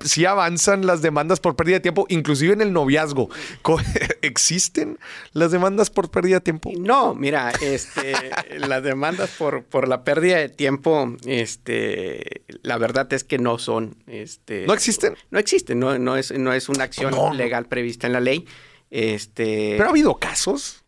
[0.00, 3.28] sí, avanzan las demandas por pérdida de tiempo, inclusive en el noviazgo.
[4.22, 4.98] ¿Existen
[5.32, 6.72] las demandas por pérdida de tiempo?
[6.76, 8.12] No, mira, este,
[8.58, 14.02] las demandas por, por la pérdida de tiempo, este, la verdad es que no son.
[14.08, 15.14] Este, ¿No existen?
[15.30, 18.46] No existen, no, no, es, no es una acción legal prevista en la ley.
[18.90, 20.81] Este, ¿Pero ha habido casos?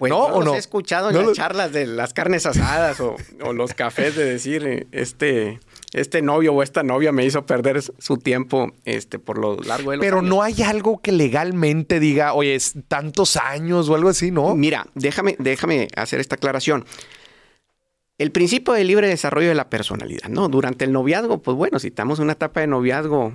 [0.00, 0.54] Pues ¿No, o no?
[0.54, 3.18] he escuchado en las charlas de las carnes asadas o,
[3.52, 5.60] los cafés de decir, este,
[5.92, 9.98] este novio o esta novia me hizo perder su tiempo este, por lo largo de
[9.98, 14.30] los Pero no hay algo que legalmente diga, oye, es tantos años o algo así,
[14.30, 14.54] ¿no?
[14.54, 16.86] Mira, déjame, déjame hacer esta aclaración.
[18.16, 20.48] El principio de libre desarrollo de la personalidad, ¿no?
[20.48, 23.34] Durante el noviazgo, pues bueno, si estamos en una etapa de noviazgo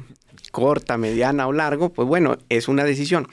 [0.52, 3.28] corta, mediana o largo, pues bueno, es una decisión.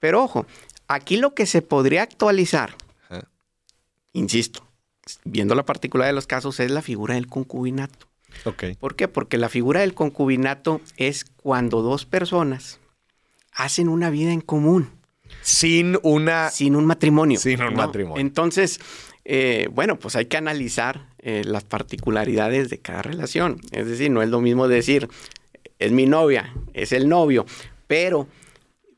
[0.00, 0.46] Pero ojo,
[0.92, 2.76] Aquí lo que se podría actualizar,
[4.12, 4.62] insisto,
[5.24, 8.08] viendo la particularidad de los casos, es la figura del concubinato.
[8.78, 9.08] ¿Por qué?
[9.08, 12.78] Porque la figura del concubinato es cuando dos personas
[13.52, 14.90] hacen una vida en común.
[15.40, 16.50] Sin una...
[16.50, 17.40] Sin un matrimonio.
[17.40, 18.20] Sin un matrimonio.
[18.20, 18.78] Entonces,
[19.24, 23.60] eh, bueno, pues hay que analizar eh, las particularidades de cada relación.
[23.70, 25.08] Es decir, no es lo mismo decir,
[25.78, 27.46] es mi novia, es el novio,
[27.86, 28.28] pero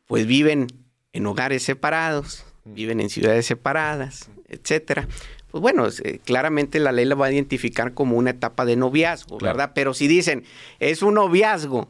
[0.07, 0.67] pues viven
[1.14, 5.09] en hogares separados, viven en ciudades separadas, etcétera.
[5.50, 9.38] Pues bueno, eh, claramente la ley la va a identificar como una etapa de noviazgo,
[9.38, 9.70] ¿verdad?
[9.74, 10.42] Pero si dicen,
[10.81, 11.88] es un noviazgo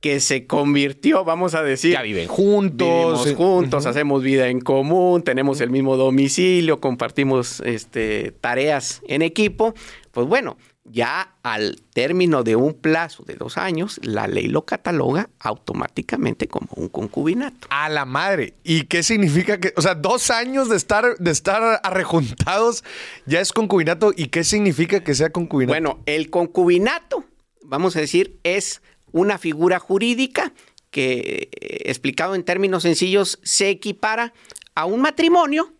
[0.00, 1.92] que se convirtió, vamos a decir.
[1.92, 2.88] Ya viven juntos.
[2.88, 9.22] Vivimos eh, juntos, hacemos vida en común, tenemos el mismo domicilio, compartimos este, tareas en
[9.22, 9.74] equipo.
[10.12, 15.28] Pues bueno, ya al término de un plazo de dos años, la ley lo cataloga
[15.38, 17.68] automáticamente como un concubinato.
[17.70, 18.54] A la madre.
[18.64, 22.84] ¿Y qué significa que, o sea, dos años de estar, de estar arrejuntados
[23.26, 24.12] ya es concubinato?
[24.16, 25.72] ¿Y qué significa que sea concubinato?
[25.72, 27.24] Bueno, el concubinato,
[27.62, 30.52] vamos a decir, es una figura jurídica
[30.90, 34.32] que, eh, explicado en términos sencillos, se equipara
[34.74, 35.72] a un matrimonio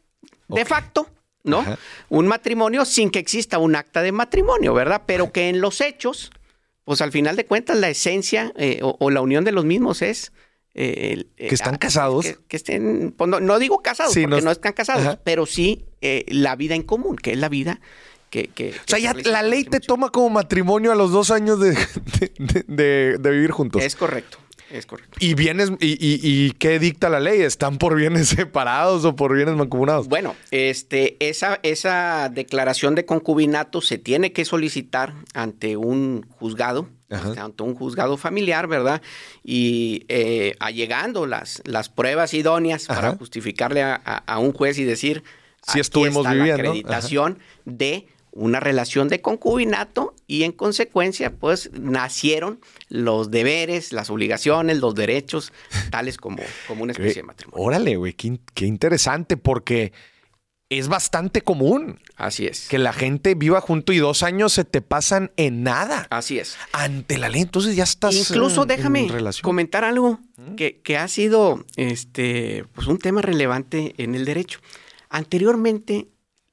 [0.49, 1.07] de facto
[1.45, 1.65] ¿no?
[2.09, 5.03] Un matrimonio sin que exista un acta de matrimonio, ¿verdad?
[5.07, 6.31] Pero que en los hechos,
[6.85, 10.33] pues al final de cuentas la esencia eh, o, la unión de los mismos es...
[10.73, 12.27] Eh, eh, que están casados.
[12.47, 16.83] Que, estén, pues, no, digo casados, porque no, están casados, pero sí la vida en
[16.83, 17.81] común, que es la vida
[18.31, 18.49] que...
[18.49, 21.77] que o sea, ya la ley te toma como matrimonio a los dos años de,
[22.69, 23.83] de, vivir juntos.
[23.83, 24.39] Es correcto.
[24.71, 25.17] Es correcto.
[25.21, 27.41] ¿Y bienes, y, y- y qué dicta la ley?
[27.43, 30.07] ¿Están por bienes separados o por bienes mancomunados?
[30.09, 37.29] Bueno, este, esa, esa declaración de concubinato se tiene que solicitar ante un juzgado, Ajá.
[37.29, 39.03] este, ante un juzgado familiar, ¿verdad?
[39.43, 44.85] Y eh, allegando las, las pruebas idóneas para justificarle a, a- a un juez y
[44.85, 45.25] decir,
[45.63, 46.63] Sí "Aquí estuvimos está viviendo".
[46.63, 54.09] la acreditación de una relación de concubinato y en consecuencia, pues nacieron los deberes, las
[54.11, 55.53] obligaciones, los derechos,
[55.91, 56.39] tales como,
[56.69, 57.65] como una especie de matrimonio.
[57.67, 59.93] Órale, güey, qué, in- qué interesante porque
[60.73, 62.69] es bastante común Así es.
[62.69, 66.07] que la gente viva junto y dos años se te pasan en nada.
[66.11, 66.57] Así es.
[66.73, 68.15] Ante la ley, entonces ya estás.
[68.15, 70.21] Incluso en- déjame en comentar algo
[70.57, 74.61] que, que ha sido este, pues un tema relevante en el derecho.
[75.09, 76.07] Anteriormente,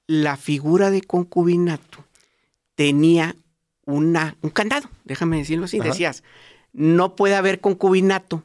[0.07, 2.05] la figura de concubinato
[2.75, 3.35] tenía
[3.85, 5.79] una, un candado, déjame decirlo así.
[5.79, 5.89] Ajá.
[5.89, 6.23] Decías,
[6.73, 8.43] no puede haber concubinato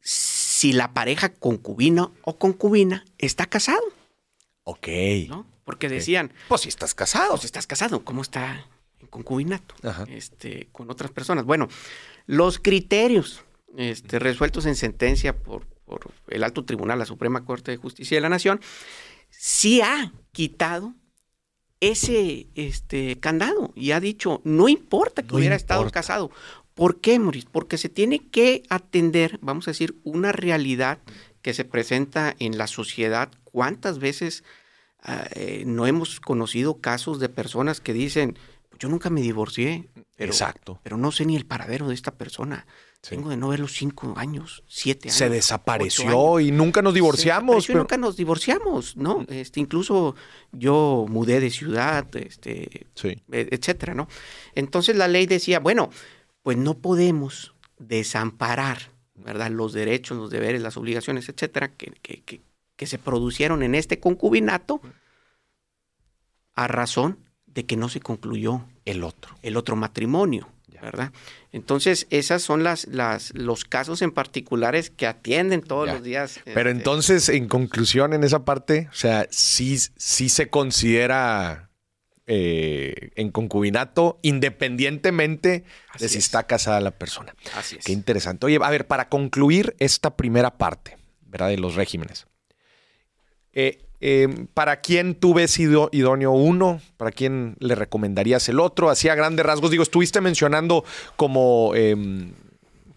[0.00, 3.82] si la pareja concubino o concubina está casado,
[4.64, 4.88] Ok.
[5.28, 5.46] ¿no?
[5.64, 7.30] Porque decían, Pues si estás casado.
[7.30, 8.66] pues estás casado, ¿cómo está
[9.00, 10.04] en concubinato Ajá.
[10.08, 11.44] este, con otras personas?
[11.44, 11.68] Bueno,
[12.26, 13.42] los criterios
[13.76, 18.20] este, resueltos en sentencia por, por el Alto Tribunal, la Suprema Corte de Justicia de
[18.20, 18.60] la Nación,
[19.30, 20.94] sí ha quitado
[21.80, 26.30] ese este, candado y ha dicho, no importa que No hubiera estado casado.
[26.74, 27.48] ¿Por qué, Maurice?
[27.50, 30.98] Porque se tiene que atender, vamos a decir, una realidad
[31.42, 33.30] que se presenta en la sociedad.
[33.44, 34.44] ¿Cuántas veces
[35.02, 38.38] ah, eh, no hemos conocido casos de personas que dicen,
[38.78, 40.80] yo nunca me divorcié, pero, Exacto.
[40.82, 42.66] pero no sé ni el paradero de esta persona.
[43.02, 43.16] Sí.
[43.16, 45.16] Tengo de no verlo cinco años, siete años.
[45.16, 46.48] Se desapareció años.
[46.48, 47.64] y nunca nos divorciamos.
[47.64, 49.24] y pero- nunca nos divorciamos, ¿no?
[49.28, 50.14] Este, incluso
[50.52, 53.08] yo mudé de ciudad, este, Sí.
[53.32, 54.06] e- etcétera, ¿no?
[54.54, 55.88] Entonces la ley decía, bueno,
[56.42, 59.50] pues no podemos desamparar, ¿verdad?
[59.50, 62.42] Los derechos, los deberes, las obligaciones, etcétera, que, que- que-
[62.76, 64.82] que se producieron en este concubinato
[66.54, 69.36] a razón de que no se concluyó El otro.
[69.42, 70.48] el otro matrimonio.
[70.80, 71.12] ¿Verdad?
[71.52, 75.94] Entonces, esas son las, las, los casos en particulares que atienden todos Ya.
[75.94, 76.40] los días.
[76.44, 81.70] Pero este, entonces, en conclusión, en esa parte, o sea, sí, sí se considera
[82.26, 86.24] eh, en concubinato independientemente Así de si es.
[86.24, 87.34] está casada la persona.
[87.56, 87.84] Así es.
[87.84, 88.46] Qué interesante.
[88.46, 91.48] Oye, a ver, para concluir esta primera parte, ¿verdad?
[91.48, 92.26] De los regímenes.
[93.52, 96.80] eh, eh, ¿Para quién tú ves idóneo uno?
[96.96, 98.88] ¿Para quién le recomendarías el otro?
[98.88, 99.70] Así a grandes rasgos.
[99.70, 100.84] Digo, estuviste mencionando
[101.16, 102.32] como, em,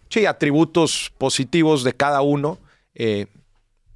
[0.09, 2.57] sí, atributos positivos de cada uno.
[2.95, 3.27] Eh,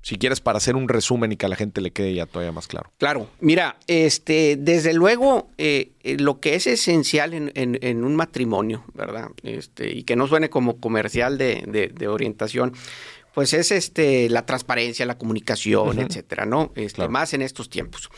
[0.01, 2.53] si quieres, para hacer un resumen y que a la gente le quede ya todavía
[2.53, 2.91] más claro.
[2.97, 9.31] Claro, mira, este, desde luego, eh, eh, lo que es esencial en, un matrimonio, ¿verdad?
[9.43, 12.73] Este, y que no suene como comercial de orientación,
[13.37, 16.71] pues es este, la transparencia, la comunicación, etcétera, ¿no?
[16.73, 17.11] Este, Claro.
[17.11, 18.09] Más en estos tiempos.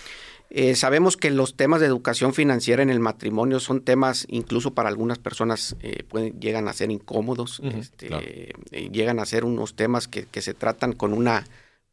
[0.50, 4.88] Eh, sabemos que los temas de educación financiera en el matrimonio son temas, incluso para
[4.88, 8.26] algunas personas, eh, pueden, llegan a ser incómodos, este, claro.
[8.26, 8.54] eh,
[8.94, 11.46] llegan a ser unos temas que, que se tratan con una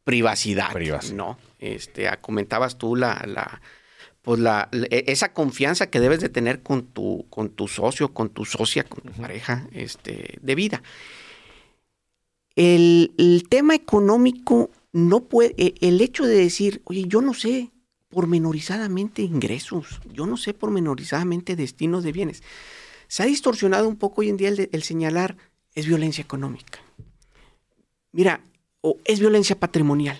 [0.05, 1.13] privacidad, Privacidad.
[1.13, 1.37] ¿no?
[1.59, 3.61] Este, ah, comentabas tú la, la
[4.21, 8.13] pues la, la- e- esa confianza que debes de tener con tu, con tu socio,
[8.13, 10.81] con tu socia, con tu pareja este, de vida.
[12.57, 17.71] El, el tema económico no puede, e- el hecho de decir, oye, yo no sé
[18.09, 22.41] pormenorizadamente ingresos, yo no sé pormenorizadamente destinos de bienes.
[23.07, 25.37] Se ha distorsionado un poco hoy en día el, de- el señalar
[25.75, 26.79] es violencia económica.
[28.11, 28.41] Mira,
[28.81, 30.19] o es violencia patrimonial.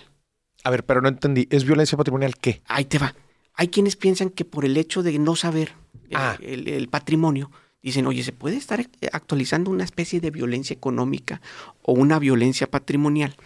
[0.64, 1.48] A ver, pero no entendí.
[1.50, 2.62] ¿Es violencia patrimonial qué?
[2.66, 3.14] Ahí te va.
[3.54, 5.72] Hay quienes piensan que por el hecho de no saber
[6.10, 6.36] eh, Ah.
[6.40, 7.50] el, el patrimonio,
[7.82, 11.40] dicen, oye, ¿se puede estar actualizando una especie de violencia económica
[11.82, 13.36] o una violencia patrimonial?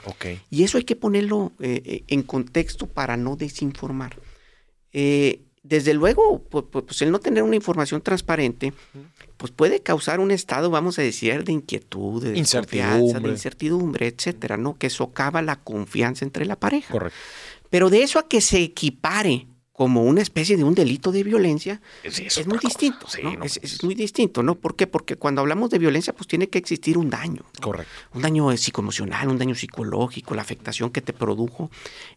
[0.50, 4.16] Y eso hay que ponerlo eh, eh, en contexto para no desinformar.
[4.92, 8.72] Eh, desde luego, pu- pu- pues, el no tener una información transparente,
[9.36, 13.20] pues puede causar un estado, vamos a decir, de inquietud, de Incertidumbre.
[13.22, 14.74] de incertidumbre, etcétera, ¿no?
[14.74, 16.90] Que socava la confianza entre la pareja.
[16.90, 17.16] Correcto.
[17.70, 21.80] Pero de eso a que se equipare como una especie de un delito de violencia,
[22.02, 22.68] es, es muy cosa.
[22.68, 23.08] distinto.
[23.08, 23.36] Sí, ¿no?
[23.36, 24.54] no, es, es muy distinto, ¿no?
[24.54, 24.86] ¿Por qué?
[24.86, 27.42] Porque cuando hablamos de violencia, pues tiene que existir un daño.
[27.58, 27.60] ¿no?
[27.62, 27.90] Correcto.
[28.12, 31.70] Un daño psicoemocional, un daño psicológico, la afectación que te produjo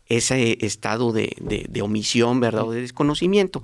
[0.08, 2.64] ese estado de, de- de omisión, ¿verdad?
[2.68, 3.64] O de desconocimiento.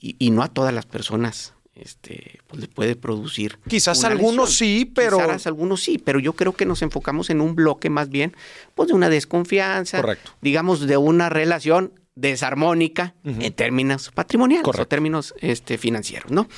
[0.00, 3.58] Y, y no a todas las personas este, pues, le puede producir.
[3.68, 4.68] Quizás algunos lesión.
[4.70, 5.18] sí, pero.
[5.18, 8.34] Quizás algunos sí, pero yo creo que nos enfocamos en un bloque más bien,
[8.74, 10.32] pues de una desconfianza, Correcto.
[10.40, 14.82] digamos, de una relación desarmónica en términos patrimoniales Correcto.
[14.82, 16.48] o términos este, financieros, ¿no?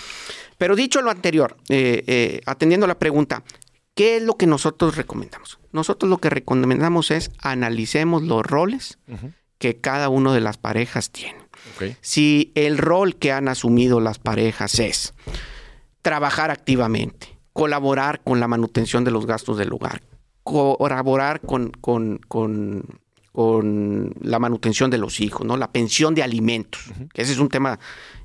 [0.57, 3.45] Pero dicho lo anterior, eh, eh, atendiendo la pregunta,
[3.99, 5.59] ¿Qué es lo que nosotros recomendamos?
[5.73, 9.01] Nosotros lo que recomendamos es analicemos los roles
[9.59, 11.41] que cada una de las parejas tiene.
[12.01, 15.15] Si el rol que han asumido las parejas es
[16.01, 20.01] trabajar activamente, colaborar con la manutención de los gastos del hogar,
[20.45, 23.01] colaborar con, con, con,
[23.39, 25.57] la manutención de los hijos, ¿no?
[25.57, 26.83] La pensión de alimentos,
[27.13, 27.79] que ese es un tema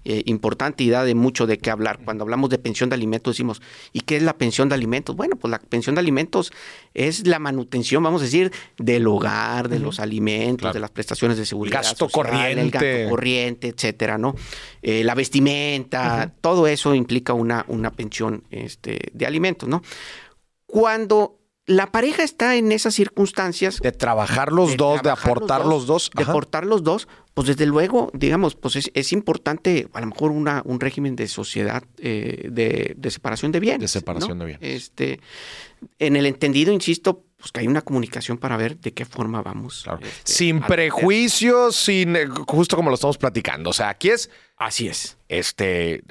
[0.06, 2.00] eh, importante y da de mucho de qué hablar.
[2.04, 3.62] Cuando hablamos de pensión de alimentos decimos,
[3.92, 5.16] ¿y qué es la pensión de alimentos?
[5.16, 6.52] Bueno, pues la pensión de alimentos
[6.96, 11.46] es la manutención, vamos a decir, del hogar, de los alimentos, de las prestaciones de
[11.46, 11.84] seguridad.
[11.84, 12.62] Gasto corriente.
[12.62, 14.36] El gasto corriente, etcétera, ¿no?
[14.82, 19.84] Eh, la vestimenta, todo eso implica una, una pensión este, de alimentos, ¿no?
[20.66, 23.80] Cuando la pareja está en esas circunstancias.
[23.80, 26.12] De trabajar los dos, de aportar los dos.
[26.14, 30.62] de aportar los dos, pues desde luego, digamos, pues es, importante a lo mejor una,
[30.66, 33.82] un régimen de sociedad eh, de, separación de bienes.
[33.82, 34.62] De separación de bienes.
[34.62, 35.22] Este,
[36.00, 39.86] en el entendido, insisto, pues que hay una comunicación para ver de qué forma vamos.
[40.02, 43.70] Este, sin prejuicios, sin eh, justo como lo estamos platicando.
[43.70, 44.30] O sea, aquí es.
[44.58, 45.18] Así es.
[45.30, 46.04] Este,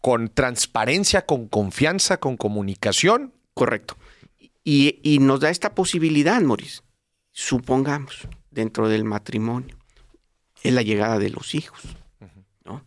[0.00, 3.32] con transparencia, con confianza, con comunicación.
[3.54, 3.96] Correcto.
[4.68, 6.82] Y, nos da esta posibilidad, Moris.
[7.30, 9.76] Supongamos, dentro del matrimonio,
[10.60, 11.80] es la llegada de los hijos.
[12.64, 12.82] ¿no?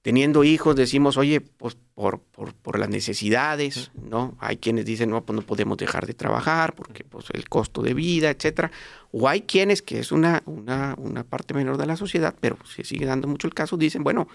[0.00, 4.34] Teniendo hijos, decimos, oye, pues por, por, las necesidades, ¿no?
[4.40, 7.92] Hay quienes dicen, no, pues no podemos dejar de trabajar porque pues, el costo de
[7.92, 8.70] vida, etcétera.
[9.12, 12.82] O hay quienes, que es una, una, una parte menor de la sociedad, pero se
[12.82, 14.26] sigue dando mucho el caso, dicen, bueno,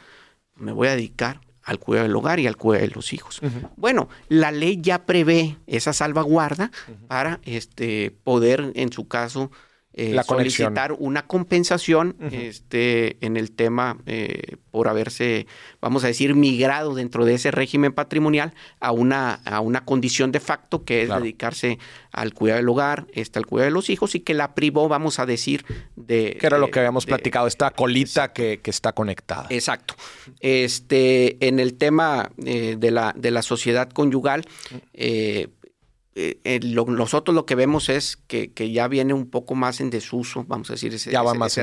[0.54, 3.42] me voy a dedicar al cuidado del hogar y al cuidado de los hijos.
[3.78, 6.72] Bueno, la ley ya prevé esa salvaguarda
[7.08, 9.52] para este, poder, en su caso,
[10.00, 15.46] eh, solicitar una compensación este, en el tema eh, por haberse,
[15.82, 20.40] vamos a decir, migrado dentro de ese régimen patrimonial a una, a una condición de
[20.40, 21.80] facto que es dedicarse
[22.14, 25.20] al cuidado del hogar, este, al cuidado de los hijos y que la privó, vamos
[25.20, 25.66] a decir,
[25.98, 26.38] de...
[26.40, 29.48] Que era lo que habíamos platicado, esta colita que, está conectada.
[29.50, 29.96] Exacto.
[30.40, 34.46] Este, en el tema eh, de, la, de la sociedad conyugal,
[36.16, 40.70] eh, nosotros lo que vemos es que, ya viene un poco más en desuso, vamos
[40.70, 41.12] a decir, ese,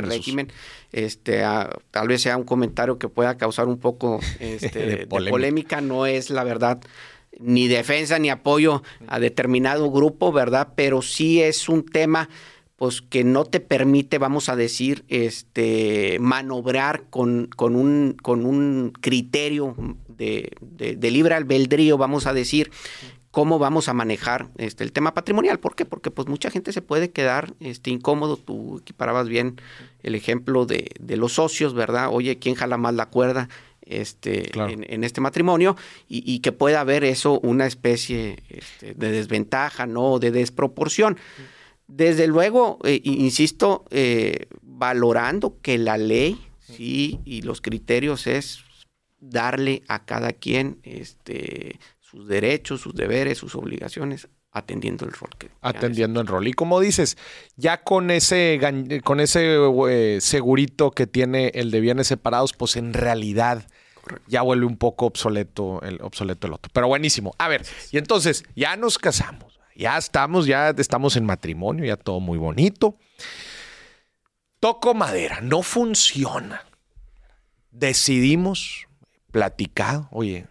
[0.01, 0.53] régimen.
[0.93, 1.43] Este,
[1.91, 5.81] tal vez sea un comentario que pueda causar un poco este, de, polémica.
[5.81, 6.81] no es la verdad
[7.39, 10.69] ni defensa ni apoyo a determinado grupo, ¿verdad?
[10.75, 12.29] Pero sí es un tema
[12.77, 18.93] pues que no te permite, vamos a decir, este, manobrar con, con, un, con un
[19.01, 19.75] criterio
[20.09, 22.71] de, de, libre albedrío, vamos a decir,
[23.37, 25.61] cómo vamos a manejar este, el tema patrimonial.
[25.61, 25.85] ¿Por qué?
[25.85, 28.39] Porque pues mucha gente se puede quedar este, incómodo.
[28.39, 29.61] Tú equiparabas bien
[30.03, 32.09] el ejemplo de, los socios, ¿verdad?
[32.11, 33.51] Oye, ¿quién jala más la cuerda?
[33.83, 35.77] Este, en, este matrimonio
[36.09, 40.19] y, que pueda haber eso una especie este, de desventaja, ¿no?
[40.19, 41.19] De desproporción.
[41.89, 48.65] Desde luego, eh, insisto, eh, valorando que la ley sí y los criterios es
[49.21, 51.79] darle a cada quien este,
[52.17, 56.49] sus derechos, sus deberes, sus obligaciones, atendiendo el rol que atendiendo el rol.
[56.49, 57.19] Y como dices
[57.57, 58.59] ya con ese
[59.05, 59.59] con ese
[59.91, 63.67] eh, segurito que tiene el de bienes separados pues en realidad
[64.29, 66.71] ya vuelve un poco obsoleto el obsoleto el otro.
[66.73, 67.35] Pero buenísimo.
[67.37, 72.21] A ver y entonces ya nos casamos ya estamos ya estamos en matrimonio ya todo
[72.21, 72.97] muy bonito.
[74.59, 76.65] Toco madera no funciona.
[77.73, 78.87] Decidimos
[79.31, 80.47] platicar oye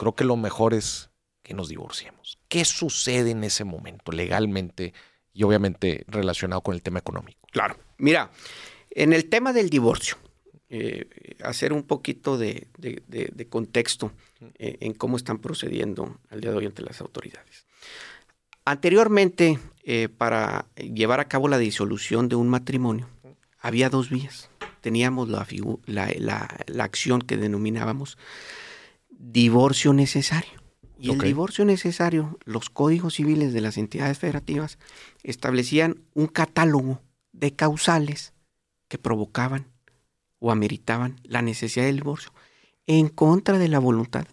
[0.00, 1.10] creo que lo mejor es
[1.42, 2.38] que nos divorciemos.
[2.48, 4.94] ¿Qué sucede en ese momento legalmente
[5.34, 7.46] y obviamente relacionado con el tema económico?
[7.52, 8.30] Claro, mira,
[8.90, 10.16] en el tema del divorcio,
[10.70, 12.66] eh, hacer un poquito de,
[13.50, 14.12] contexto
[14.58, 17.66] eh, en cómo están procediendo al día de hoy ante las autoridades.
[18.64, 23.10] Anteriormente, eh, para llevar a cabo la disolución de un matrimonio,
[23.58, 24.48] había dos vías.
[24.80, 25.46] Teníamos la,
[25.84, 28.16] la acción que denominábamos
[29.20, 30.60] divorcio necesario.
[30.98, 34.78] Y el divorcio necesario, los códigos civiles de las entidades federativas
[35.22, 37.00] establecían un catálogo
[37.32, 38.34] de causales
[38.88, 39.66] que provocaban
[40.40, 42.32] o ameritaban la necesidad del divorcio
[42.86, 44.26] en contra de la voluntad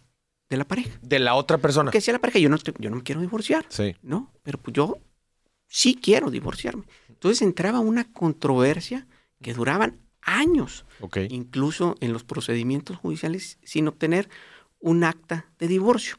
[0.50, 0.98] de la pareja.
[1.02, 1.92] De la otra persona.
[1.92, 3.66] Que decía la pareja, yo no, yo no me quiero divorciar.
[3.70, 3.96] Sí.
[4.02, 4.32] ¿No?
[4.44, 4.98] Pero pues yo
[5.68, 6.84] sí quiero divorciarme.
[7.08, 9.08] Entonces entraba una controversia
[9.42, 10.86] que duraban años.
[11.30, 14.30] Incluso en los procedimientos judiciales sin obtener
[14.80, 16.18] un acta de divorcio.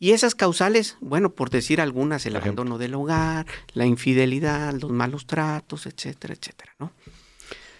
[0.00, 5.26] Y esas causales, bueno, por decir algunas, el abandono del hogar, la infidelidad, los malos
[5.26, 6.92] tratos, etcétera, etcétera, ¿no?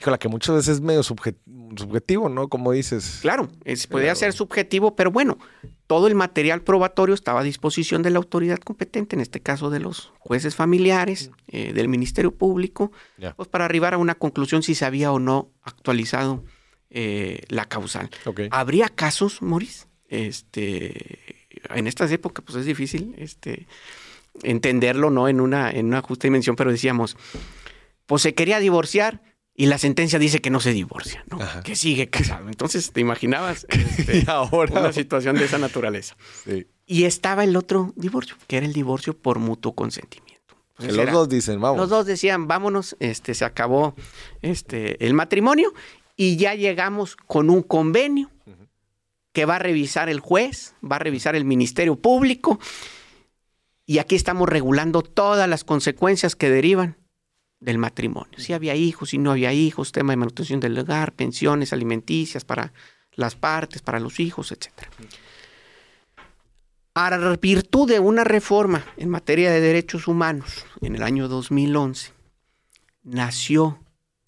[0.06, 2.48] la que muchas veces es medio subjetivo, ¿no?
[2.48, 3.18] Como dices.
[3.20, 5.38] Claro, es, podría ser subjetivo, pero bueno,
[5.86, 9.80] todo el material probatorio estaba a disposición de la autoridad competente, en este caso de
[9.80, 12.92] los jueces familiares, eh, del Ministerio Público,
[13.36, 16.44] pues para arribar a una conclusión si se había o no actualizado
[16.90, 18.10] eh, la causal.
[18.50, 19.87] ¿Habría casos, Maurice?
[20.08, 23.66] Este, en estas épocas, pues es difícil este,
[24.42, 25.28] entenderlo, ¿no?
[25.28, 27.16] En una, en una justa dimensión, pero decíamos,
[28.06, 29.22] pues se quería divorciar
[29.54, 31.38] y la sentencia dice que no se divorcia, ¿no?
[31.64, 32.48] que sigue casado.
[32.48, 33.66] Entonces, ¿te imaginabas
[33.98, 36.16] este, una situación de esa naturaleza?
[36.86, 40.54] Y estaba el otro divorcio, que era el divorcio por mutuo consentimiento.
[40.78, 41.78] los dos dicen, vamos.
[41.80, 43.96] Los dos decían, vámonos, este, se acabó
[44.42, 45.74] este, el matrimonio
[46.16, 48.30] y ya llegamos con un convenio
[49.32, 52.58] que va a revisar el juez, va a revisar el Ministerio Público
[53.86, 56.96] y aquí estamos regulando todas las consecuencias que derivan
[57.60, 58.38] del matrimonio.
[58.38, 62.72] Si había hijos, si no había hijos, tema de manutención del hogar, pensiones alimenticias para
[63.12, 64.68] las partes, para los hijos, etc.
[66.94, 72.12] A virtud de una reforma en materia de derechos humanos en el año 2011,
[73.02, 73.82] nació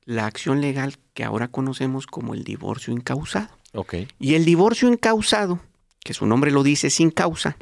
[0.05, 3.60] la acción legal que ahora conocemos como el divorcio incausado.
[3.73, 4.09] Okay.
[4.18, 5.61] Y el divorcio incausado,
[6.03, 7.57] que su nombre lo dice sin causa,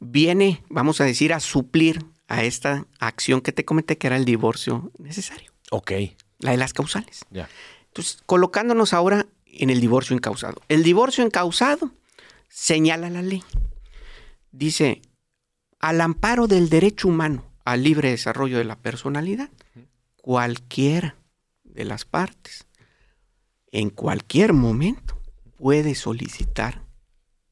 [0.00, 4.24] viene, vamos a decir, a suplir a esta acción que te comenté que era el
[4.24, 5.52] divorcio necesario.
[5.70, 5.92] Ok.
[6.38, 7.24] La de las causales.
[7.30, 7.48] Ya.
[7.88, 10.62] Entonces, colocándonos ahora en el divorcio incausado.
[10.68, 11.92] El divorcio incausado
[12.48, 13.44] señala la ley.
[14.50, 15.02] Dice,
[15.78, 19.50] al amparo del derecho humano al libre desarrollo de la personalidad,
[20.16, 21.16] cualquiera
[21.64, 22.66] de las partes,
[23.72, 25.20] en cualquier momento,
[25.56, 26.86] puede solicitar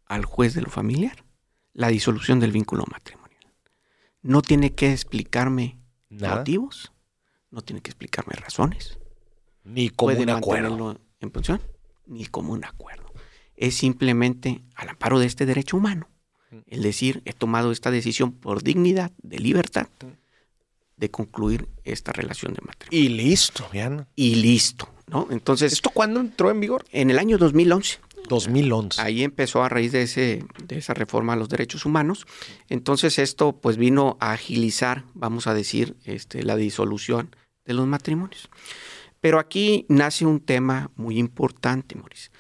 [0.07, 1.25] al juez de lo familiar
[1.73, 3.21] la disolución del vínculo matrimonial
[4.23, 6.93] no tiene que explicarme motivos,
[7.51, 8.99] no tiene que explicarme razones.
[9.65, 10.99] Ni como un acuerdo.
[11.21, 11.33] en
[12.07, 13.13] ni como un acuerdo.
[13.57, 16.09] Es simplemente al amparo de este derecho humano.
[16.51, 16.59] Mm.
[16.67, 20.07] El decir, he tomado esta decisión por dignidad, de libertad, mm.
[20.97, 22.99] de concluir esta relación de matrimonio.
[22.99, 24.07] Y listo, bien.
[24.17, 25.27] Y listo, ¿no?
[25.31, 25.73] Entonces.
[25.73, 26.85] ¿Esto cuándo entró en vigor?
[26.93, 27.99] En el año 2011.
[28.29, 29.03] 2011.
[29.03, 32.27] Ahí empezó a raíz de, ese, de esa reforma a los derechos humanos.
[32.69, 37.35] Entonces esto pues vino a agilizar, vamos a decir, este, la disolución
[37.65, 38.49] de los matrimonios.
[39.21, 42.31] Pero aquí nace un tema muy importante, Maurice,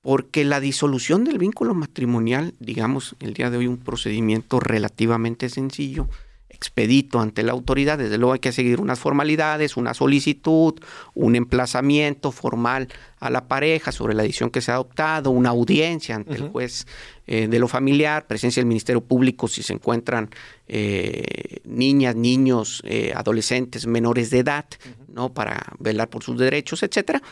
[0.00, 6.08] porque la disolución del vínculo matrimonial, digamos, el día de hoy un procedimiento relativamente sencillo,
[6.54, 7.98] expedito ante la autoridad.
[7.98, 10.74] Desde luego hay que seguir unas formalidades, una solicitud,
[11.14, 12.88] un emplazamiento formal
[13.18, 16.86] a la pareja sobre la decisión que se ha adoptado, una audiencia ante el juez
[17.26, 20.30] eh, de lo familiar, presencia del Ministerio Público si se encuentran
[20.68, 24.66] eh, niñas, niños, eh, adolescentes menores de edad,
[25.08, 25.32] ¿no?
[25.32, 27.22] Para velar por sus derechos, etcétera.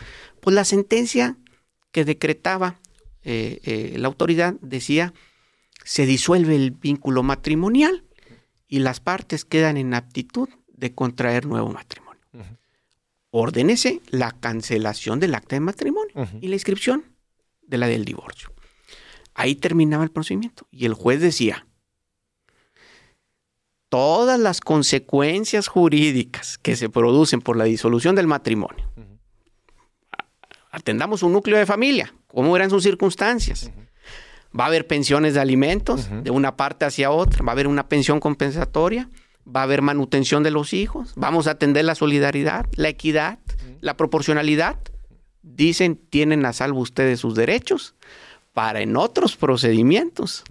[0.41, 1.37] Pues la sentencia
[1.91, 2.79] que decretaba
[3.25, 5.13] la autoridad decía
[5.85, 8.03] se disuelve el vínculo matrimonial
[8.73, 12.19] y las partes quedan en aptitud de contraer nuevo matrimonio.
[13.29, 16.11] Ordénese la cancelación del acta de matrimonio
[16.41, 17.05] y la inscripción
[17.61, 18.51] de la del divorcio.
[19.35, 21.67] Ahí terminaba el procedimiento y el juez decía,
[23.89, 28.89] todas las consecuencias jurídicas que se producen por la disolución del matrimonio,
[30.71, 33.69] atendamos un núcleo de familia, cómo eran sus circunstancias,
[34.57, 37.87] Va a haber pensiones de alimentos de una parte hacia otra, va a haber una
[37.87, 39.09] pensión compensatoria,
[39.45, 43.39] va a haber manutención de los hijos, vamos a atender la solidaridad, la equidad,
[43.81, 44.77] la proporcionalidad.
[45.41, 47.95] Dicen, tienen a salvo ustedes sus derechos
[48.53, 50.43] para en otros procedimientos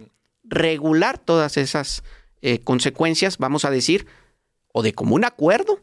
[0.44, 2.02] regular todas esas
[2.42, 4.06] eh, consecuencias, vamos a decir,
[4.72, 5.80] o de común acuerdo,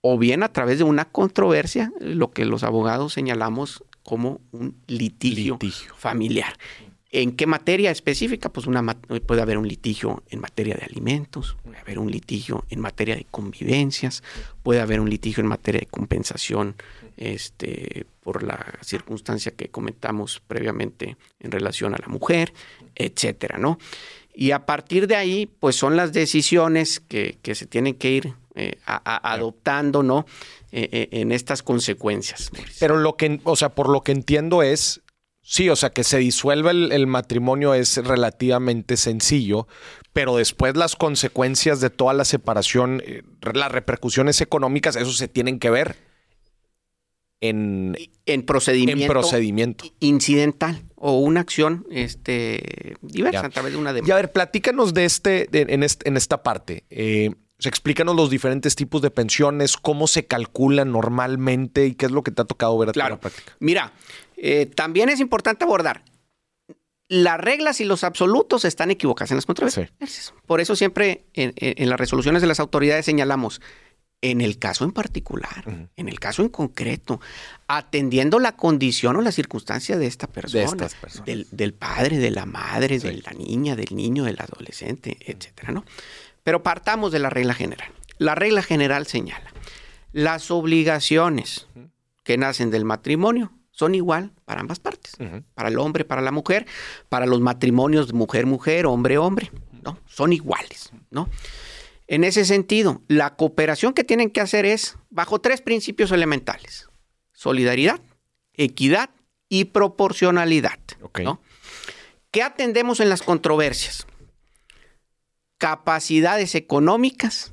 [0.00, 5.58] o bien a través de una controversia, lo que los abogados señalamos como un litigio.
[5.96, 6.54] familiar.
[7.10, 8.50] ¿En qué materia específica?
[8.50, 8.82] Pues una,
[9.26, 13.26] puede haber un litigio en materia de alimentos, puede haber un litigio en materia de
[13.30, 14.22] convivencias,
[14.62, 16.76] puede haber un litigio en materia de compensación
[17.16, 22.52] este, por la circunstancia que comentamos previamente en relación a la mujer,
[22.94, 23.78] etcétera, ¿no?
[24.34, 28.78] Y a partir de ahí, pues son las decisiones que, se tienen que ir eh,
[28.84, 30.26] adoptando, ¿no?
[30.70, 32.50] Eh, eh, en estas consecuencias.
[32.78, 35.00] Pero lo que, o sea, por lo que entiendo es
[35.50, 39.66] Sí, o sea, que se disuelva el, matrimonio es relativamente sencillo,
[40.12, 43.22] pero después las consecuencias de toda la separación, eh,
[43.54, 45.96] las repercusiones económicas, eso se tienen que ver
[47.40, 47.96] en,
[48.26, 49.86] en procedimiento, en procedimiento.
[50.00, 54.06] incidental o una acción este, diversa a través de una demanda.
[54.06, 56.84] Y a ver, platícanos de este, en, en esta parte.
[56.90, 57.30] Eh,
[57.66, 62.32] explícanos los diferentes tipos de pensiones, cómo se calculan normalmente y qué es lo que
[62.32, 63.14] te ha tocado ver a claro.
[63.14, 63.56] la práctica.
[63.60, 63.94] Mira,
[64.38, 66.02] eh, también es importante abordar.
[67.08, 69.90] las reglas y los absolutos están equivocadas en las controversias.
[70.46, 73.62] Por eso siempre en, las resoluciones de las autoridades señalamos,
[74.20, 77.20] en el caso en particular, en el caso en concreto,
[77.66, 80.88] atendiendo la condición o la circunstancia de esta persona,
[81.24, 85.84] del, padre, de la madre, de la niña, del niño, del adolescente, etcétera, ¿no?
[86.44, 87.90] Pero partamos de la regla general.
[88.18, 89.50] La regla general señala,
[90.12, 91.68] las obligaciones
[92.22, 95.16] que nacen del matrimonio son igual para ambas partes,
[95.54, 96.66] para el hombre, para la mujer,
[97.08, 99.52] para los matrimonios mujer-mujer, hombre-hombre,
[99.84, 100.00] ¿no?
[100.06, 101.28] Son iguales, ¿no?
[102.08, 106.88] En ese sentido, la cooperación que tienen que hacer es bajo tres principios elementales:
[107.32, 108.00] solidaridad,
[108.54, 109.10] equidad
[109.48, 110.80] y proporcionalidad.
[112.32, 114.06] ¿Qué atendemos en las controversias?
[115.56, 117.52] Capacidades económicas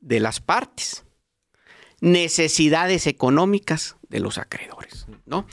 [0.00, 1.04] de las partes,
[2.00, 5.44] necesidades económicas de los acreedores, ¿no?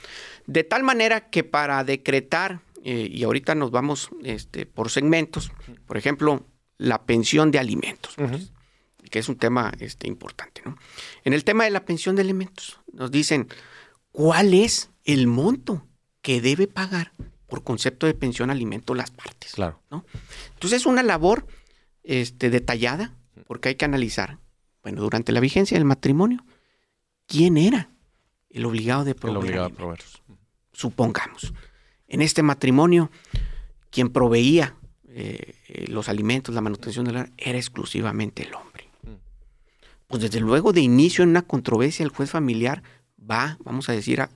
[0.46, 5.52] De tal manera que para decretar, eh, y ahorita nos vamos este, por segmentos,
[5.88, 6.46] por ejemplo,
[6.78, 8.52] la pensión de alimentos, pues,
[9.10, 10.78] que es un tema este, importante, ¿no?
[11.24, 13.48] En el tema de la pensión de alimentos, nos dicen
[14.12, 15.88] cuál es el monto
[16.22, 17.14] que debe pagar
[17.48, 19.54] por concepto de pensión alimento las partes.
[19.54, 19.82] Claro.
[19.90, 20.06] ¿no?
[20.54, 21.48] Entonces es una labor
[22.04, 23.16] este, detallada,
[23.48, 24.38] porque hay que analizar
[24.84, 26.46] bueno, durante la vigencia del matrimonio,
[27.26, 27.90] ¿quién era
[28.54, 29.38] el obligado de proveer?
[29.38, 30.00] El obligado de proveer.
[30.74, 31.54] Supongamos,
[32.08, 33.12] en este matrimonio,
[33.90, 34.76] quien proveía
[35.08, 38.90] eh, los alimentos, la manutención del hogar, era exclusivamente el hombre.
[40.08, 42.84] Pues desde luego, de inicio en una controversia, el juez familiar
[43.18, 44.30] va, vamos a decir, a,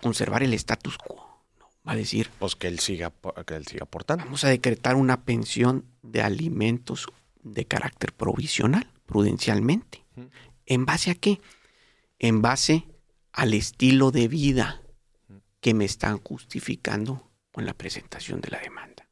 [0.00, 1.42] conservar el status quo.
[1.86, 2.30] Va a decir.
[2.38, 3.12] Pues que él siga,
[3.44, 4.24] que él siga aportando.
[4.24, 7.06] Vamos a decretar una pensión de alimentos
[7.42, 10.04] de carácter provisional prudencialmente.
[10.64, 11.40] ¿En base a qué?
[12.18, 12.84] En base
[13.36, 14.82] al estilo de vida
[15.60, 19.06] que me están justificando con la presentación de la demanda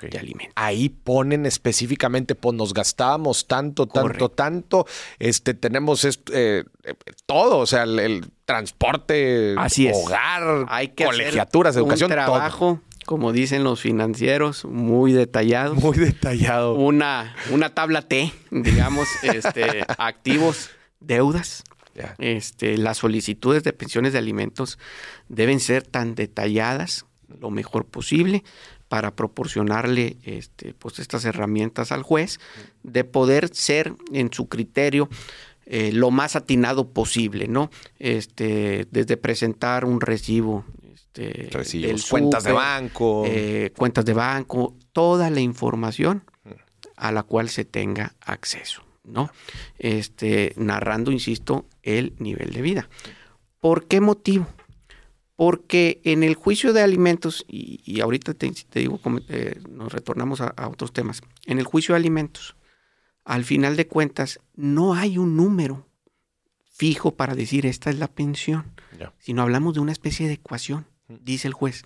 [0.00, 0.54] de alimentos.
[0.56, 4.86] Ahí ponen específicamente, pues nos gastábamos tanto, tanto, tanto,
[5.18, 6.64] este, tenemos eh,
[7.26, 9.54] todo, o sea, el, transporte,
[9.92, 15.74] hogar, Hay que colegiaturas, educación, un trabajo como dicen los financieros, muy detallado.
[15.74, 16.74] Muy detallado.
[16.74, 21.64] Una, una tabla T, digamos, este, activos, deudas.
[22.18, 24.78] Este, las solicitudes de pensiones de alimentos
[25.28, 27.06] deben ser tan detalladas
[27.40, 28.44] lo mejor posible
[28.88, 32.38] para proporcionarle este, pues estas herramientas al juez
[32.82, 35.08] de poder ser en su criterio
[35.66, 37.70] eh, lo más atinado posible, ¿no?
[37.98, 41.48] Este, desde presentar un recibo este,
[42.10, 43.24] cuentas de banco.
[43.26, 46.22] Eh, cuentas de banco, toda la información
[46.96, 49.30] a la cual se tenga acceso, ¿no?
[49.78, 52.88] Este, narrando, insisto, el nivel de vida.
[53.60, 54.46] ¿Por qué motivo?
[55.36, 60.92] Porque en el juicio de alimentos, y, ahorita te, digo, eh, nos retornamos a, otros
[60.92, 62.56] temas, en el juicio de alimentos,
[63.24, 65.86] al final de cuentas, no hay un número
[66.70, 68.72] fijo para decir esta es la pensión,
[69.18, 71.84] sino hablamos de una especie de ecuación dice el juez,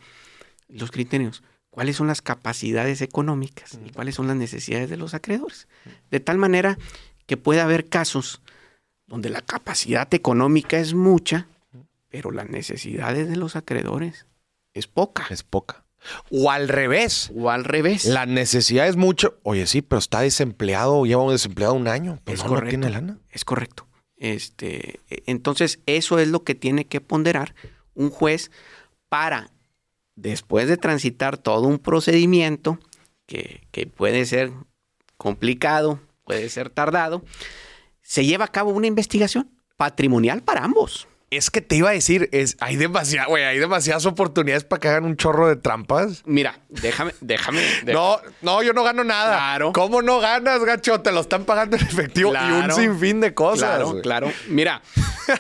[0.69, 5.69] los criterios, cuáles son las capacidades económicas y cuáles son las necesidades de los acreedores.
[6.11, 6.79] De tal manera
[7.29, 8.43] que puede haber casos
[9.07, 11.47] donde la capacidad económica es mucha,
[12.09, 14.27] pero las necesidades de los acreedores
[14.75, 15.27] es poca.
[15.31, 15.85] Es poca.
[16.31, 17.31] O al revés.
[17.37, 18.07] O al revés.
[18.07, 19.39] La necesidad es mucho.
[19.43, 22.21] Oye, sí, pero está desempleado, lleva un desempleado un año.
[22.25, 23.19] Pero es no, tiene lana.
[23.31, 23.87] Es correcto.
[24.17, 27.55] Este, e, entonces, eso es lo que tiene que ponderar
[27.95, 28.51] un juez
[29.09, 29.51] para,
[30.17, 32.79] después de transitar todo un procedimiento
[33.27, 33.61] que,
[33.95, 34.53] puede ser
[35.19, 37.25] complicado, puede ser tardado,
[38.03, 41.09] se lleva a cabo una investigación patrimonial para ambos.
[41.31, 45.05] Es que te iba a decir, es, hay, demasiada, hay demasiadas oportunidades para que hagan
[45.05, 46.23] un chorro de trampas.
[46.27, 47.63] Mira, déjame, déjame.
[47.87, 49.37] No, no, yo no gano nada.
[49.37, 49.73] Claro.
[49.73, 51.01] ¿Cómo no ganas, gacho?
[51.01, 53.77] Te lo están pagando en efectivo y un sinfín de cosas.
[53.77, 54.33] Claro, claro.
[54.49, 54.83] Mira,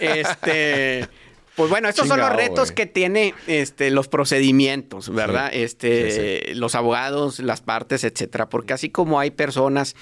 [0.00, 1.06] este.
[1.58, 5.50] Pues bueno, estos son los retos que tiene este, los procedimientos, ¿verdad?
[5.52, 8.48] este, los abogados, las partes, etcétera.
[8.48, 9.96] Porque así como hay personas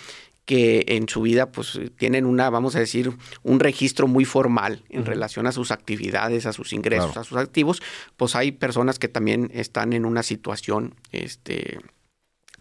[0.46, 5.04] que en su vida pues tienen una, vamos a decir, un registro muy formal en
[5.04, 7.82] relación a sus actividades, a sus ingresos, a sus activos,
[8.16, 11.80] pues hay personas que también están en una situación este,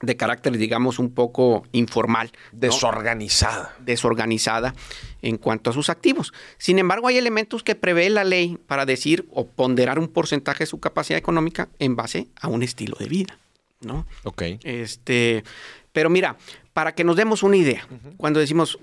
[0.01, 2.31] de carácter, digamos, un poco informal.
[2.51, 3.75] Desorganizada.
[3.79, 4.73] Desorganizada
[5.21, 6.33] en cuanto a sus activos.
[6.57, 10.67] Sin embargo, hay elementos que prevé la ley para decir o ponderar un porcentaje de
[10.67, 13.37] su capacidad económica en base a un estilo de vida,
[13.81, 14.07] ¿no?
[14.23, 14.41] Ok.
[14.63, 15.43] Este,
[15.91, 16.37] pero mira,
[16.75, 18.77] para que nos demos una idea, cuando decimos,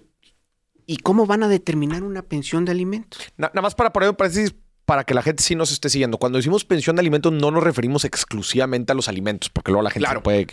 [0.86, 3.20] ¿y cómo van a determinar una pensión de alimentos?
[3.36, 4.55] nada más para poner un paréntesis,
[4.86, 6.16] para que la gente sí nos esté siguiendo.
[6.16, 9.90] Cuando decimos pensión de alimentos, no nos referimos exclusivamente a los alimentos, porque luego la
[9.90, 10.47] gente se puede.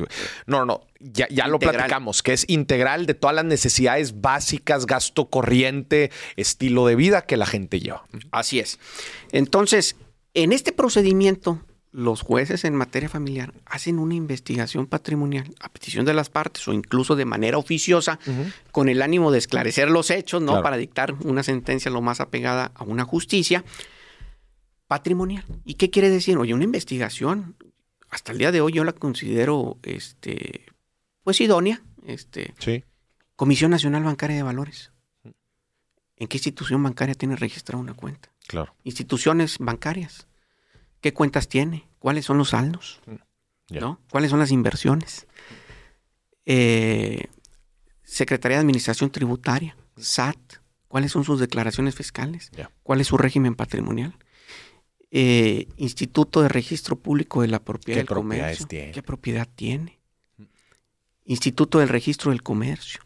[0.48, 5.30] No, no, ya, ya lo platicamos, que es integral de todas las necesidades básicas, gasto
[5.30, 8.06] corriente, estilo de vida que la gente lleva.
[8.32, 8.80] Así es.
[9.32, 9.96] Entonces,
[10.34, 11.62] en este procedimiento,
[11.92, 16.74] los jueces en materia familiar hacen una investigación patrimonial a petición de las partes o
[16.74, 18.20] incluso de manera oficiosa
[18.72, 20.62] con el ánimo de esclarecer los hechos, ¿no?
[20.62, 23.64] Para dictar una sentencia lo más apegada a una justicia
[24.88, 25.46] patrimonial.
[25.66, 26.38] ¿Y qué quiere decir?
[26.38, 27.56] Oye, una investigación,
[28.10, 30.66] hasta el día de hoy yo la considero, este,
[31.24, 31.82] pues idónea.
[32.06, 32.84] Este, sí.
[33.36, 34.92] Comisión Nacional Bancaria de Valores.
[36.18, 38.30] ¿En qué institución bancaria tiene registrada una cuenta?
[38.48, 38.76] Claro.
[38.84, 40.28] Instituciones bancarias.
[41.02, 41.88] ¿Qué cuentas tiene?
[42.00, 43.02] ¿Cuáles son los saldos?
[43.06, 44.00] Mm, ¿No?
[44.10, 45.28] ¿Cuáles son las inversiones?
[46.46, 47.28] Eh,
[48.04, 50.38] Secretaría de Administración Tributaria, SAT.
[50.88, 52.52] ¿Cuáles son sus declaraciones fiscales?
[52.82, 54.18] ¿Cuál es su régimen patrimonial?
[55.12, 58.68] Eh, Instituto de Registro Público de la Propiedad del Comercio.
[58.68, 60.00] ¿Qué propiedad tiene?
[61.26, 63.02] Instituto del Registro del Comercio.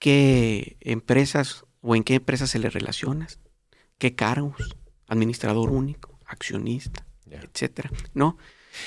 [0.00, 3.38] ¿Qué empresas o en qué empresas se le relacionas?
[3.98, 4.76] ¿Qué cargos?
[5.06, 7.90] Administrador único, accionista, etcétera.
[8.14, 8.36] ¿No?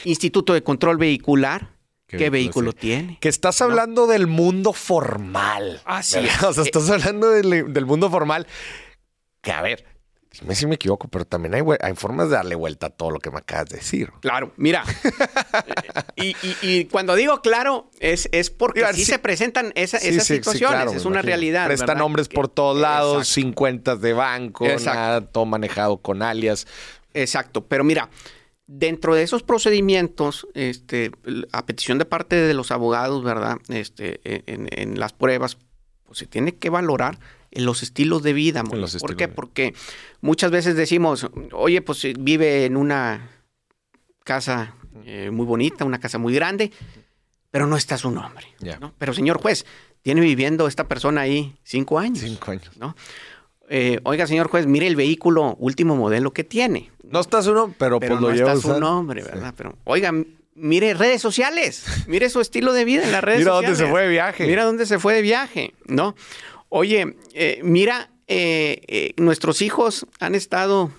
[0.05, 1.77] Instituto de Control Vehicular.
[2.07, 3.19] ¿Qué, vehículo tiene?
[3.21, 5.79] Que estás hablando del mundo formal.
[5.85, 6.17] Así
[6.47, 8.47] O sea, estás hablando del mundo formal.
[9.41, 9.85] Que a ver,
[10.39, 13.19] Dime si me equivoco, pero también hay, hay, formas de darle vuelta a todo lo
[13.19, 14.11] que me acabas de decir.
[14.21, 14.83] Claro, mira.
[16.15, 20.93] y, cuando digo claro, es, es porque sí, se presentan esas situaciones.
[20.93, 21.65] es una realidad.
[21.65, 26.67] Prestan nombres por todos lados, 50 de banco, nada, todo manejado con alias.
[27.13, 27.65] Exacto.
[27.65, 28.09] Pero mira,
[28.67, 31.11] dentro de esos procedimientos, este,
[31.51, 33.57] a petición de parte de los abogados, ¿verdad?
[33.69, 35.57] Este, en, en las pruebas,
[36.05, 37.19] pues se tiene que valorar
[37.51, 38.63] en los estilos de vida.
[38.63, 39.27] ¿Por qué?
[39.27, 39.73] Porque
[40.21, 43.29] muchas veces decimos, oye, pues eh, vive en una
[44.23, 46.71] casa eh, muy bonita, una casa muy grande,
[47.51, 48.45] pero no está su nombre.
[48.97, 49.65] Pero señor juez,
[50.01, 52.19] tiene viviendo esta persona ahí cinco años.
[52.19, 52.77] Cinco años.
[52.77, 52.95] ¿no?
[53.69, 56.91] Eh, oiga, señor juez, mire el vehículo último modelo que tiene.
[57.11, 59.53] No está su nombre, pero, pues lo no está su nombre, ¿verdad?
[59.57, 60.13] Pero, oiga,
[60.55, 63.69] mire redes sociales, mire su estilo de vida en las redes sociales.
[63.69, 64.47] Mira dónde se fue de viaje.
[64.47, 66.15] Mira dónde se fue de viaje, ¿no?
[66.69, 70.91] Oye, eh, mira, eh, eh, nuestros hijos han estado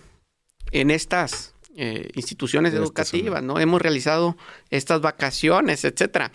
[0.73, 1.55] en estas
[2.15, 3.59] instituciones educativas, ¿no?
[3.59, 4.37] Hemos realizado
[4.69, 6.31] estas vacaciones, etcétera.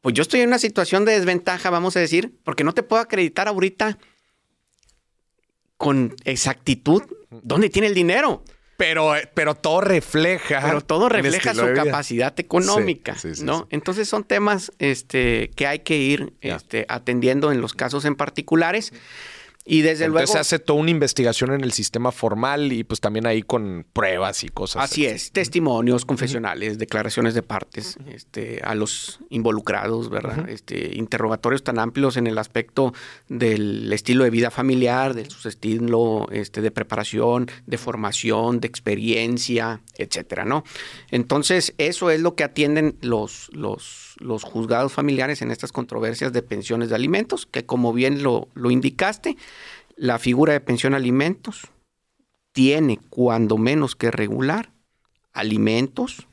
[0.00, 3.02] Pues yo estoy en una situación de desventaja, vamos a decir, porque no te puedo
[3.02, 3.98] acreditar ahorita
[5.76, 7.02] con exactitud
[7.42, 8.42] dónde tiene el dinero.
[8.78, 10.60] Pero, pero todo refleja.
[10.64, 13.66] Pero todo refleja su capacidad económica, ¿no?
[13.70, 18.92] Entonces son temas este, que hay que ir este, atendiendo en los casos en particulares.
[19.70, 20.32] Y desde Entonces luego.
[20.32, 24.42] se hace toda una investigación en el sistema formal y pues también ahí con pruebas
[24.42, 24.82] y cosas.
[24.82, 30.48] Así es, testimonios, confesionales, declaraciones de partes, este, a los involucrados, ¿verdad?
[30.48, 32.94] Este, interrogatorios tan amplios en el aspecto
[33.28, 39.82] del estilo de vida familiar, de su estilo este, de preparación, de formación, de experiencia,
[39.98, 40.64] etcétera, ¿no?
[41.10, 46.42] Entonces, eso es lo que atienden los, los, los juzgados familiares en estas controversias de
[46.42, 49.36] pensiones de alimentos, que como bien lo, lo indicaste,
[49.96, 51.68] la figura de pensión alimentos
[52.52, 54.72] tiene cuando menos que regular
[55.32, 56.26] alimentos,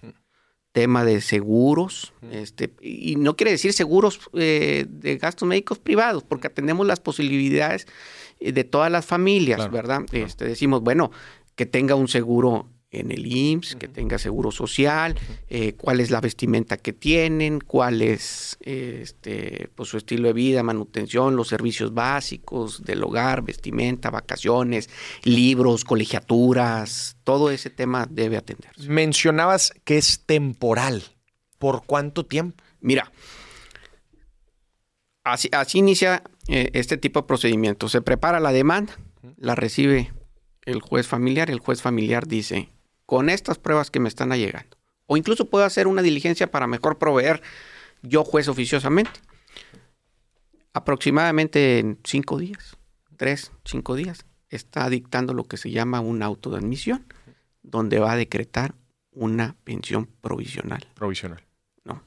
[0.72, 6.48] tema de seguros, este, y no quiere decir seguros eh, de gastos médicos privados, porque
[6.48, 7.88] atendemos las posibilidades
[8.40, 10.02] eh, de todas las familias, ¿verdad?
[10.12, 11.12] Este, decimos, bueno,
[11.56, 12.68] que tenga un seguro
[13.00, 15.16] en el IMSS, que tenga seguro social,
[15.50, 20.64] eh, cuál es la vestimenta que tienen, cuál es este, pues, su estilo de vida,
[20.64, 24.90] manutención, los servicios básicos del hogar, vestimenta, vacaciones,
[25.24, 28.88] libros, colegiaturas, todo ese tema debe atenderse.
[28.90, 31.04] Mencionabas que es temporal.
[31.58, 32.64] ¿Por cuánto tiempo?
[32.82, 33.12] Mira,
[35.24, 37.90] así, así inicia eh, este tipo de procedimiento.
[37.90, 38.98] Se prepara la demanda,
[39.38, 40.12] la recibe
[40.66, 42.70] el juez familiar, el juez familiar dice,
[43.06, 44.78] con estas pruebas que me están allegando.
[45.08, 47.42] O incluso puedo hacer una diligencia para mejor proveer
[48.02, 49.20] yo juez oficiosamente.
[50.74, 52.78] Aproximadamente en cinco días,
[53.18, 57.06] tres, cinco días, está dictando lo que se llama un auto de admisión,
[57.62, 58.76] donde va a decretar
[59.12, 60.88] una pensión provisional.
[60.96, 61.44] Provisional.
[61.84, 62.04] ¿no?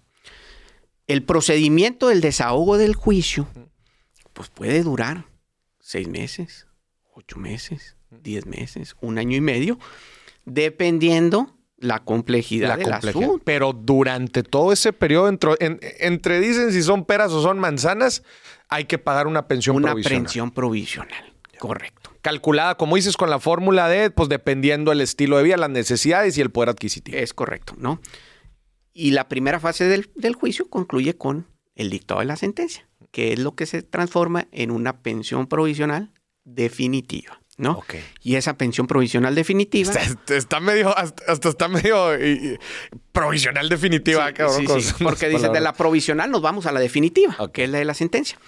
[1.07, 3.49] El procedimiento del desahogo del juicio,
[4.32, 5.24] pues puede durar
[5.80, 6.66] seis meses,
[7.14, 9.78] ocho meses, diez meses, un año y medio,
[10.49, 13.40] dependiendo la complejidad la del asunto.
[13.44, 18.22] Pero durante todo ese periodo, entre, dicen si son peras o son manzanas,
[18.68, 20.12] hay que pagar una pensión provisional.
[20.12, 22.11] Una pensión provisional, correcto.
[22.20, 26.36] calculada, como dices, con la fórmula de, pues dependiendo el estilo de vida, las necesidades
[26.36, 27.16] y el poder adquisitivo.
[27.16, 28.01] Es correcto, ¿no?
[28.92, 31.46] Y la primera fase del, del juicio concluye con
[31.76, 36.12] el dictado de la sentencia, que es lo que se transforma en una pensión provisional
[36.44, 37.40] definitiva.
[37.59, 37.72] ¿No?
[37.72, 37.94] Ok.
[38.22, 39.92] Y esa pensión provisional definitiva.
[39.92, 42.59] Está, está medio, hasta, hasta está medio y- y
[43.12, 44.80] provisional definitiva, Sí, cabrón.
[44.80, 47.52] sí, sí, porque dice de la provisional nos vamos a la definitiva, Ok.
[47.52, 48.38] que es la de la sentencia.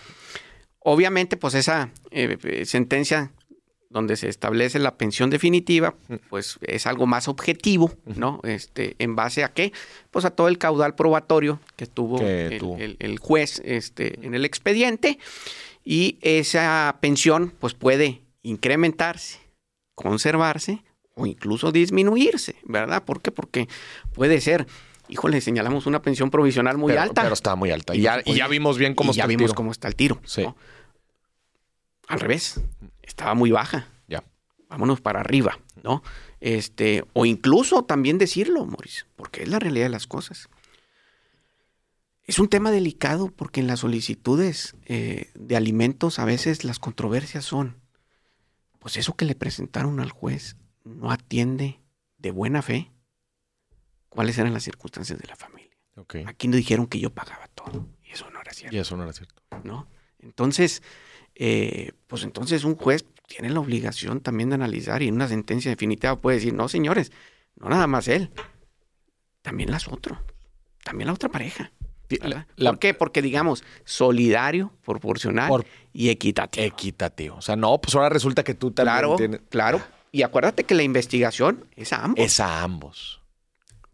[0.78, 3.32] Obviamente, pues esa eh, sentencia
[3.90, 6.14] donde se establece la pensión definitiva, Mm.
[6.28, 8.40] pues es algo más objetivo, ¿no?
[8.44, 9.72] Este, en base a qué?
[10.12, 12.76] Pues a todo el caudal probatorio que tuvo, Que el, tuvo.
[12.78, 15.18] el- el juez este, en el expediente
[15.84, 19.38] y esa pensión pues puede incrementarse,
[19.95, 20.82] conservarse
[21.14, 23.05] o incluso disminuirse, ¿verdad?
[23.05, 23.30] ¿Por qué?
[23.30, 23.68] Porque
[24.12, 24.66] puede ser,
[25.09, 27.22] híjole, señalamos una pensión provisional muy pero, alta.
[27.22, 27.95] Pero está muy alta.
[27.95, 30.20] Y ya, y vimos bien cómo y está ya el vimos cómo está el tiro.
[30.24, 30.43] Sí.
[30.43, 30.57] ¿no?
[32.09, 32.61] Al revés,
[33.03, 33.88] estaba muy baja.
[34.09, 34.24] Ya.
[34.68, 36.03] Vámonos para arriba, ¿no?
[36.41, 40.49] Este, o incluso también decirlo, Maurice, porque es la realidad de las cosas.
[42.24, 47.45] Es un tema delicado porque en las solicitudes eh, de alimentos a veces las controversias
[47.45, 47.80] son,
[48.81, 51.81] pues eso que le presentaron al juez no atiende
[52.18, 52.91] de buena fe
[54.09, 55.70] cuáles eran las circunstancias de la familia.
[55.97, 56.16] Ok.
[56.26, 58.74] Aquí nos dijeron que yo pagaba todo y eso no era cierto.
[58.74, 59.41] Y eso no era cierto.
[59.62, 59.87] ¿no?
[60.18, 60.83] Entonces,
[61.35, 65.70] eh, pues entonces un juez tiene la obligación también de analizar y en una sentencia
[65.70, 67.12] definitiva puede decir, no, señores,
[67.57, 68.31] no nada más él,
[69.43, 70.18] también las otras,
[70.83, 71.72] también la otra pareja.
[72.56, 72.94] La- ¿Por qué?
[72.94, 76.66] Porque digamos, solidario, proporcional Por- y equitativo.
[76.66, 77.36] Equitativo.
[77.36, 79.40] O sea, no, pues ahora resulta que tú también claro, tienes.
[79.48, 79.80] claro.
[80.12, 82.24] Y acuérdate que la investigación es a ambos.
[82.24, 83.20] Es a ambos.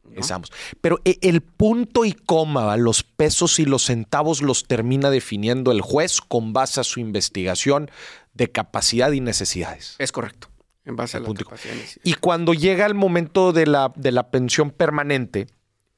[0.04, 0.20] ¿no?
[0.20, 0.52] Es a ambos.
[0.80, 5.80] Pero e- el punto y coma, los pesos y los centavos los termina definiendo el
[5.82, 7.90] juez con base a su investigación
[8.32, 9.96] de capacidad y necesidades.
[9.98, 10.48] Es correcto.
[10.84, 12.02] En base a la Punto y- capacidad necesidad.
[12.04, 15.48] Y cuando llega el momento de la, de la pensión permanente,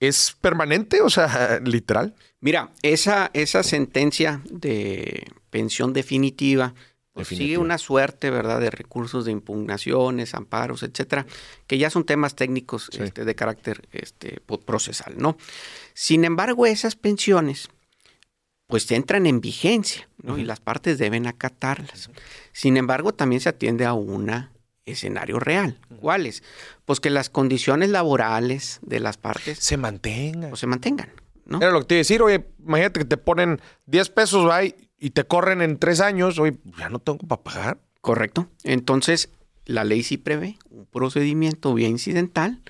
[0.01, 1.01] ¿es permanente?
[1.03, 2.15] O sea, literal.
[2.41, 6.75] Mira, esa, esa sentencia de pensión definitiva
[7.13, 11.27] pues, sigue una suerte, ¿verdad?, de recursos de impugnaciones, amparos, etcétera,
[11.67, 13.03] que ya son temas técnicos Sí.
[13.03, 15.37] este, de carácter este, po- procesal, ¿no?
[15.95, 17.71] Sin embargo, esas pensiones,
[18.69, 20.39] pues entran en vigencia, ¿no?
[20.39, 22.09] Y las partes deben acatarlas.
[22.53, 24.31] Sin embargo, también se atiende a un
[24.89, 25.79] escenario real.
[26.01, 26.43] ¿Cuáles?
[26.85, 30.49] Pues que las condiciones laborales de las partes Se mantenga.
[30.49, 31.11] pues, se mantengan,
[31.47, 31.59] ¿no?
[31.61, 34.65] Era lo que te iba a decir, oye, imagínate que te ponen 10 pesos ¿va?
[34.65, 37.79] y te corren en 3 años, oye, ya no tengo para pagar.
[38.01, 38.49] Correcto.
[38.65, 39.31] Entonces,
[39.67, 42.63] la ley sí prevé un procedimiento vía incidental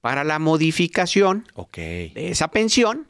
[0.00, 1.76] para la modificación Ok.
[1.76, 3.06] de esa pensión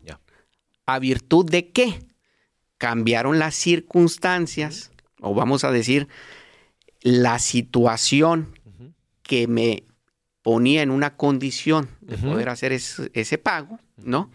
[0.86, 1.98] a virtud de que
[2.78, 4.90] cambiaron las circunstancias,
[5.20, 6.08] o vamos a decir,
[7.02, 8.58] la situación
[9.22, 9.84] que me
[10.42, 14.30] ponía en una condición de poder hacer ese, ese pago, ¿no?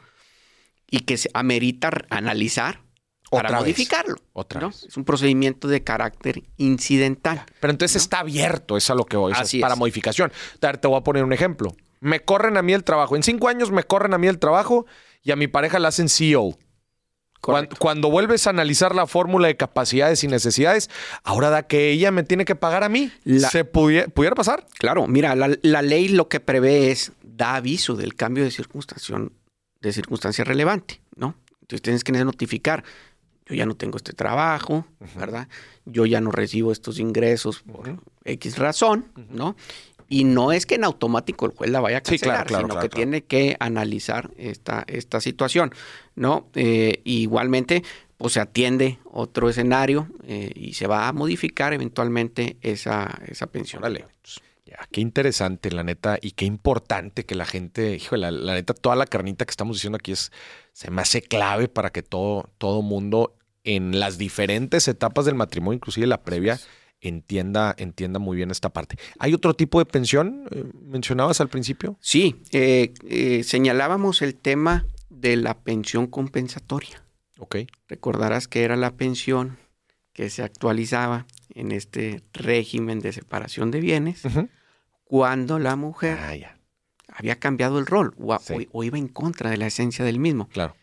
[0.89, 2.81] Y que se amerita analizar
[3.29, 3.59] para Otra vez.
[3.67, 4.15] modificarlo.
[4.31, 4.67] Otra ¿no?
[4.69, 4.83] vez.
[4.83, 7.43] Es un procedimiento de carácter incidental.
[7.59, 9.79] Pero entonces está abierto, es a lo que voy, Así es para es.
[9.79, 10.31] modificación.
[10.59, 11.75] Te voy a poner un ejemplo.
[11.99, 13.15] Me corren a mí el trabajo.
[13.17, 14.85] En cinco años me corren a mí el trabajo
[15.23, 16.57] y a mi pareja la hacen CEO.
[17.39, 20.89] Cuando, vuelves a analizar la fórmula de capacidades y necesidades,
[21.23, 23.11] ahora da que ella me tiene que pagar a mí.
[23.23, 24.65] La- ¿Se pudie- pudiera pasar?
[24.79, 29.15] Claro, mira, la, la ley lo que prevé es da aviso del cambio de circunstancia,
[29.81, 31.35] de circunstancia relevante, ¿no?
[31.61, 32.83] Entonces tienes que notificar,
[33.45, 34.85] yo ya no tengo este trabajo,
[35.15, 35.47] ¿verdad?
[35.85, 37.97] Yo ya no recibo estos ingresos por.
[38.25, 39.55] X razón, ¿no?
[40.09, 42.61] Y no es que en automático el juez la vaya a Sí, claro, cancelar, claro,
[42.61, 45.73] sino claro, que tiene que analizar esta, esta situación,
[46.15, 46.47] ¿no?
[46.55, 47.83] Eh, igualmente,
[48.17, 53.83] pues se atiende otro escenario eh, y se va a modificar eventualmente esa, esa pensión.
[53.83, 54.05] Órale.
[54.65, 58.73] Ya, qué interesante, la neta, y qué importante que la gente, híjole, la, la neta,
[58.73, 60.31] toda la carnita que estamos diciendo aquí es,
[60.73, 65.75] se me hace clave para que todo, todo mundo en las diferentes etapas del matrimonio,
[65.75, 66.59] inclusive la previa,
[67.01, 68.97] entienda, entienda muy bien esta parte.
[69.19, 70.47] ¿Hay otro tipo de pensión?
[70.51, 71.97] eh, mencionabas al principio.
[72.01, 77.03] Sí, eh, eh, señalábamos el tema de la pensión compensatoria.
[77.39, 77.57] Ok.
[77.87, 79.57] Recordarás que era la pensión
[80.13, 84.23] que se actualizaba en este régimen de separación de bienes
[85.03, 86.57] cuando la mujer Ah, ya,
[87.07, 88.53] había cambiado el rol o, a- Sí.
[88.71, 90.75] o- o iba en contra de la esencia del mismo, claro.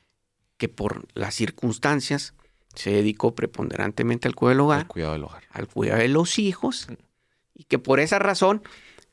[0.57, 2.35] que por las circunstancias
[2.75, 5.43] se dedicó preponderantemente al cuidado del hogar, El cuidado del hogar.
[5.53, 6.89] al cuidado de los hijos
[7.55, 8.62] y que por esa razón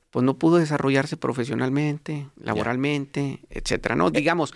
[0.09, 3.95] pues no pudo desarrollarse profesionalmente, laboralmente, etcétera.
[3.95, 4.53] No, digamos,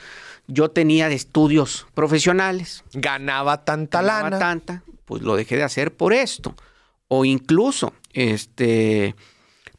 [0.47, 4.39] yo tenía estudios profesionales, Ganaba tanta ganaba lana.
[4.39, 6.56] tanta, pues lo dejé de hacer por esto.
[7.08, 9.16] O incluso, este,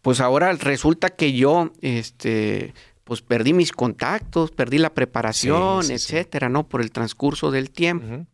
[0.01, 2.72] pues ahora resulta que yo, este,
[3.05, 6.16] pues perdí mis contactos, perdí la preparación, Sí, sí, sí.
[6.16, 6.66] etcétera, ¿no?
[6.68, 8.27] Por el transcurso del tiempo.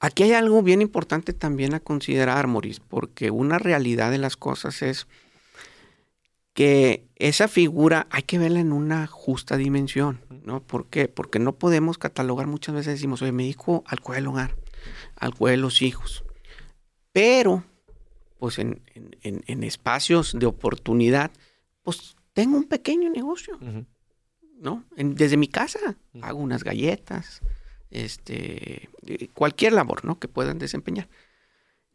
[0.00, 4.82] Aquí hay algo bien importante también a considerar, Maurice, porque una realidad de las cosas
[4.82, 5.06] es
[6.52, 10.60] que esa figura hay que verla en una justa dimensión, ¿no?
[10.62, 11.08] ¿Por qué?
[11.08, 14.56] Porque no podemos catalogar, muchas veces decimos, oye, me dedico al cuidado del hogar,
[15.16, 16.24] al cuidado de los hijos,
[17.12, 17.64] pero,
[18.38, 18.82] pues en,
[19.22, 21.30] en- espacios de oportunidad,
[21.82, 23.58] pues tengo un pequeño negocio.
[24.60, 24.84] ¿no?
[24.96, 27.40] En- desde mi casa hago unas galletas,
[27.94, 30.18] este, eh, cualquier labor, ¿no?
[30.18, 31.08] Que puedan desempeñar.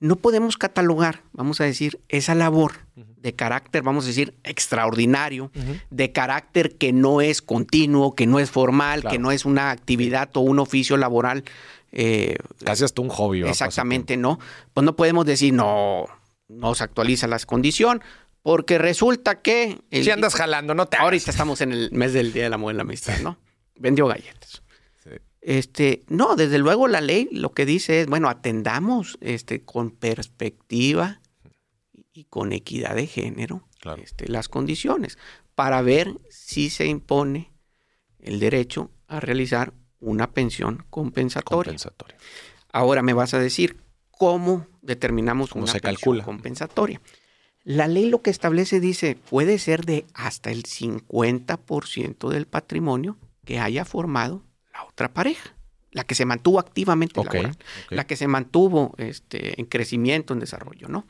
[0.01, 5.51] No podemos catalogar, vamos a decir, esa labor de carácter, vamos a decir, extraordinario,
[5.89, 9.13] de carácter que no es continuo, que no es formal, Claro.
[9.13, 11.43] que no es una actividad o un oficio laboral.
[11.91, 13.41] eh, Casi hasta un hobby.
[13.43, 14.39] exactamente, ¿no?
[14.73, 16.05] Pues no podemos decir, no,
[16.47, 18.01] no se actualiza la condición,
[18.43, 19.81] porque resulta que...
[19.91, 20.97] el- Si andas jalando, no te.
[20.97, 23.37] Ahorita estamos en el mes del Día de la Mujer y la Amistad, ¿no?
[23.75, 24.61] Vendió galletas.
[25.49, 31.21] Este, no, desde luego la ley lo que dice es, bueno, atendamos este, con perspectiva
[32.13, 33.99] y con equidad de género Claro.
[34.03, 35.17] este, las condiciones
[35.55, 37.51] para ver si se impone
[38.19, 41.75] el derecho a realizar una pensión compensatoria.
[42.71, 43.77] Ahora me vas a decir
[44.11, 46.23] cómo determinamos ¿Cómo una se pensión calcula?
[46.25, 47.01] compensatoria.
[47.63, 53.57] La ley lo que establece dice puede ser de hasta el 50% del patrimonio que
[53.59, 54.43] haya formado
[54.83, 55.55] otra pareja,
[55.91, 57.91] la que se mantuvo activamente Ok, laboral, ok.
[57.91, 61.05] la que se mantuvo este, en crecimiento, en desarrollo, ¿no?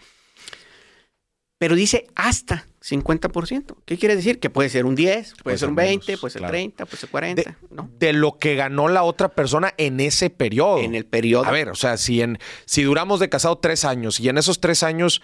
[1.59, 3.75] Pero dice hasta 50%.
[3.85, 4.39] ¿Qué quiere decir?
[4.39, 6.51] Que puede ser un 10, puede, Puede ser un ser 20, menos, puede ser claro.
[6.53, 7.89] 30, puede ser 40, ¿no?
[7.99, 10.79] De lo que ganó la otra persona en ese periodo.
[10.79, 11.45] En el periodo.
[11.45, 14.61] A ver, o sea, si, en, si duramos de casado tres años y en esos
[14.61, 15.21] tres años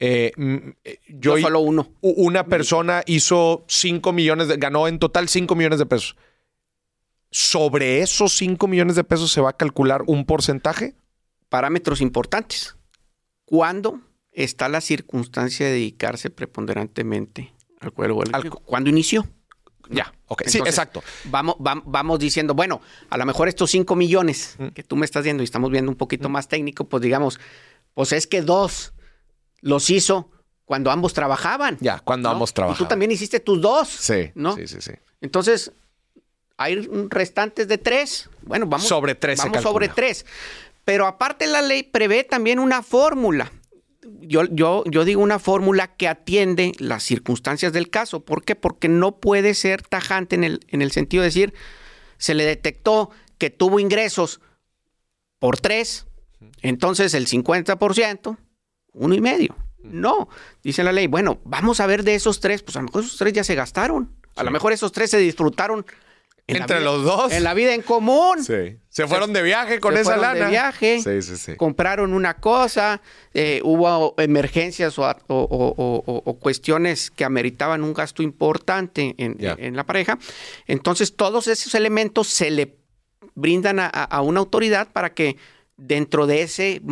[0.00, 1.92] eh, mm, eh, yo, yo solo uno.
[2.02, 6.16] una persona hizo 5 millones, de, ganó en total 5 millones de pesos.
[7.36, 10.94] ¿Sobre esos 5 millones de pesos se va a calcular un porcentaje?
[11.48, 12.76] parámetros importantes.
[13.44, 18.22] ¿Cuándo está la circunstancia de dedicarse preponderantemente al cuerpo?
[18.32, 19.26] Al- ¿Cuándo inició?
[19.90, 20.42] Ya, ok.
[20.46, 21.02] sí, exacto.
[21.24, 22.80] Vamos, vam- vamos diciendo, bueno,
[23.10, 25.96] a lo mejor estos 5 millones que tú me estás viendo y estamos viendo un
[25.98, 27.38] poquito más técnico, pues digamos,
[27.94, 28.94] pues es que dos
[29.60, 30.30] los hizo
[30.64, 31.78] cuando ambos trabajaban.
[31.80, 32.34] Ya, cuando ¿no?
[32.34, 32.78] ambos Y trabajaban.
[32.78, 33.88] tú también hiciste tus dos.
[33.88, 34.54] Sí, ¿no?
[34.56, 34.92] sí, sí, sí.
[35.20, 35.72] Entonces,
[36.56, 38.28] hay restantes de tres.
[38.42, 40.24] Bueno, vamos Sobre tres Vamos sobre tres.
[40.84, 43.52] Pero aparte la ley prevé también una fórmula.
[44.20, 48.24] Yo, yo, yo digo una fórmula que atiende las circunstancias del caso.
[48.24, 48.54] ¿Por qué?
[48.54, 51.54] Porque no puede ser tajante en el, en el sentido de decir,
[52.18, 54.40] se le detectó que tuvo ingresos
[55.38, 56.06] por tres,
[56.62, 58.36] entonces el 50%,
[58.92, 59.56] uno y medio.
[59.82, 60.28] No,
[60.62, 63.18] dice la ley, bueno, vamos a ver de esos tres, pues a lo mejor esos
[63.18, 64.10] tres ya se gastaron.
[64.36, 65.84] A lo mejor esos tres se disfrutaron
[66.46, 67.32] Entre vida- los dos.
[67.32, 68.44] En la vida en común.
[68.44, 68.78] Sí.
[68.90, 70.50] Se fueron de viaje con Se esa fueron de lana.
[70.50, 71.00] viaje.
[71.02, 71.56] Sí, sí, sí.
[71.56, 73.00] Compraron una cosa,
[73.32, 79.36] eh, hubo emergencias o, o- o- o- o cuestiones que ameritaban un gasto importante en,
[79.40, 80.18] en la pareja.
[80.66, 82.76] Entonces, todos esos elementos se le
[83.34, 85.36] brindan a, una autoridad para que
[85.76, 86.82] dentro de ese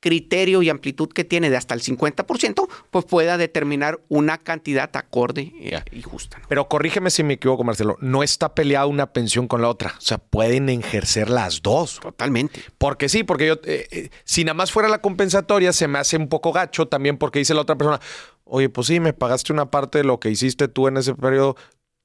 [0.00, 5.52] criterio y amplitud que tiene de hasta el 50%, pues pueda determinar una cantidad acorde
[5.92, 6.38] y justa.
[6.38, 6.46] ¿no?
[6.48, 7.96] Pero corrígeme si me equivoco, Marcelo.
[8.00, 9.94] No está peleada una pensión con la otra.
[9.98, 12.00] O sea, pueden ejercer las dos.
[12.00, 12.62] Totalmente.
[12.78, 16.16] Porque sí, porque yo, eh, eh, si nada más fuera la compensatoria, se me hace
[16.16, 18.00] un poco gacho también porque dice la otra persona,
[18.44, 21.56] oye, pues sí, me pagaste una parte de lo que hiciste tú en ese periodo,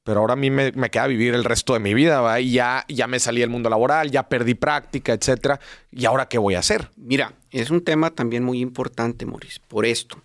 [0.04, 2.39] pero ahora a mí me, me queda vivir el resto de mi vida.
[2.39, 5.60] Y ya, ya me salí del mundo laboral, ya perdí práctica, etcétera.
[5.91, 6.91] ¿Y ahora qué voy a hacer?
[6.97, 10.22] Mira, es un tema también muy importante, Maurice, por esto.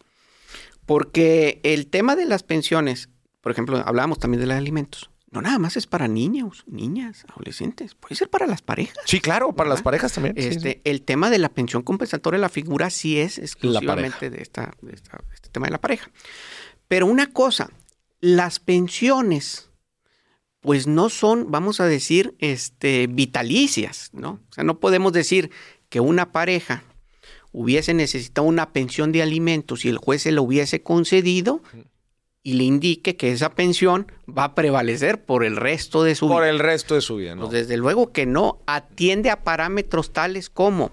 [0.87, 3.09] Porque el tema de las pensiones,
[3.41, 5.11] por ejemplo, hablábamos también de los alimentos.
[5.31, 7.95] No nada más es para niños, niñas, adolescentes.
[7.95, 8.97] Puede ser para las parejas.
[9.05, 10.35] Sí, claro, para las parejas también.
[10.39, 10.81] Este, sí.
[10.85, 15.19] El tema de la pensión compensatoria, la figura sí es exclusivamente de, esta, de esta-
[15.19, 16.11] de este tema de la pareja.
[16.89, 17.69] Pero una cosa,
[18.21, 19.68] las pensiones,
[20.69, 24.39] pues no son, vamos a decir, este, vitalicias, ¿no?
[24.51, 25.51] O sea, no podemos decir
[25.89, 26.85] que una pareja
[27.53, 31.63] hubiese necesitado una pensión de alimentos y el juez se lo hubiese concedido
[32.43, 36.43] y le indique que esa pensión va a prevalecer por el resto de su Por
[36.43, 36.51] vida.
[36.51, 37.49] el resto de su vida, ¿no?
[37.49, 40.91] Pues desde luego que no atiende a parámetros tales como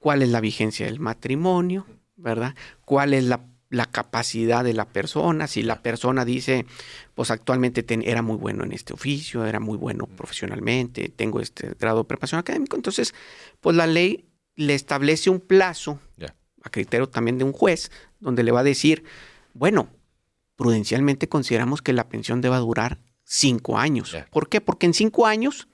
[0.00, 1.86] cuál es la vigencia del matrimonio,
[2.16, 2.54] ¿verdad?
[2.84, 3.42] ¿Cuál es la,
[3.72, 5.46] la capacidad de la persona?
[5.46, 6.66] Si la persona dice,
[7.14, 11.74] pues actualmente ten- era muy bueno en este oficio, era muy bueno profesionalmente, tengo este
[11.80, 13.14] grado de preparación académico, entonces,
[13.60, 15.98] pues la ley le establece un plazo
[16.62, 19.04] a criterio también de un juez, donde le va a decir,
[19.54, 19.88] bueno,
[20.56, 24.12] prudencialmente consideramos que la pensión deba durar cinco años.
[24.30, 24.60] ¿Por qué?
[24.60, 25.66] Porque en cinco años,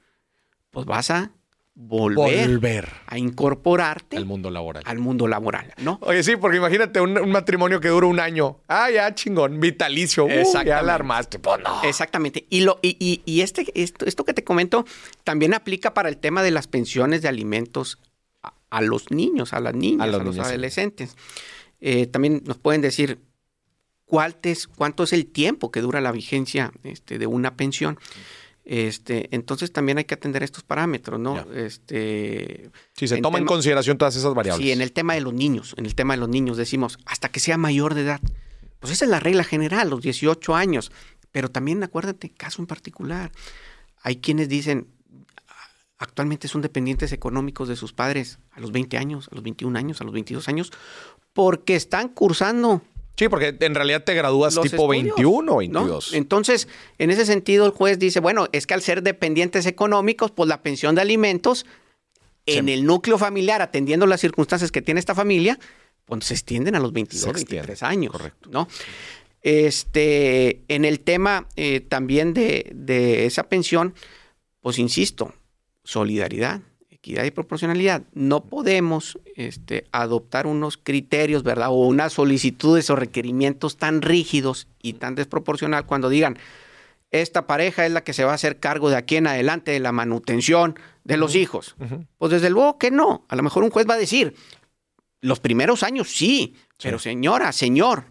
[0.70, 1.32] pues vas a
[1.81, 4.83] volver, Volver a incorporarte al mundo laboral.
[4.85, 6.01] al mundo laboral, ¿no?
[6.03, 8.59] Oye, sí, porque imagínate un, un matrimonio que dura un año.
[8.66, 10.24] Ah, ya, chingón, vitalicio.
[10.24, 10.87] Uh, ya Exactamente.
[10.87, 11.39] la armaste.
[11.39, 11.83] Pues no.
[11.85, 12.47] Exactamente.
[12.51, 14.85] Y, lo, y, y- y este, esto, esto que te comento
[15.22, 17.99] también aplica para el tema de las pensiones de alimentos
[18.43, 20.41] a, a los niños, a las niñas, A a los sí.
[20.41, 21.16] adolescentes.
[21.81, 23.20] Eh, también nos pueden decir
[24.05, 27.99] cuál es, cuánto es el tiempo que dura la vigencia este, de una pensión.
[28.70, 31.36] Este, entonces también hay que atender estos parámetros, ¿no?
[31.36, 31.58] Ya.
[31.58, 34.62] Este, Si se toma en consideración todas esas variables.
[34.62, 37.30] Sí, en el tema de los niños, en el tema de los niños decimos hasta
[37.30, 38.20] que sea mayor de edad.
[38.78, 40.92] Pues esa es la regla general, los 18 años.
[41.32, 43.32] Pero también acuérdate, caso en particular.
[44.02, 44.88] Hay quienes dicen,
[45.96, 50.02] actualmente son dependientes económicos de sus padres a los 20 años, a los 21 años,
[50.02, 50.72] a los 22 años,
[51.32, 52.82] porque están cursando
[53.18, 55.58] Sí, porque en realidad te gradúas los tipo estudios, 21 o ¿no?
[55.58, 56.14] 22.
[56.14, 60.48] Entonces, en ese sentido, el juez dice, bueno, es que al ser dependientes económicos, pues
[60.48, 61.66] la pensión de alimentos
[62.46, 65.58] en el núcleo familiar, atendiendo las circunstancias que tiene esta familia,
[66.04, 68.12] pues se extienden a los 22, Se extiende, 23 años.
[68.12, 68.50] correcto.
[68.52, 68.68] ¿no?
[69.42, 73.94] Este, en el tema eh, también de, de esa pensión,
[74.60, 75.34] pues insisto,
[75.82, 76.60] solidaridad,
[77.09, 78.02] equidad y proporcionalidad.
[78.12, 81.68] No podemos este, adoptar unos criterios, ¿verdad?
[81.70, 86.38] O unas solicitudes o requerimientos tan rígidos y tan desproporcional cuando digan,
[87.11, 89.80] esta pareja es la que se va a hacer cargo de aquí en adelante de
[89.80, 91.74] la manutención de los hijos.
[92.18, 93.24] Pues desde luego que no.
[93.28, 94.34] A lo mejor un juez va a decir,
[95.22, 98.04] los primeros años sí, pero señora, señor,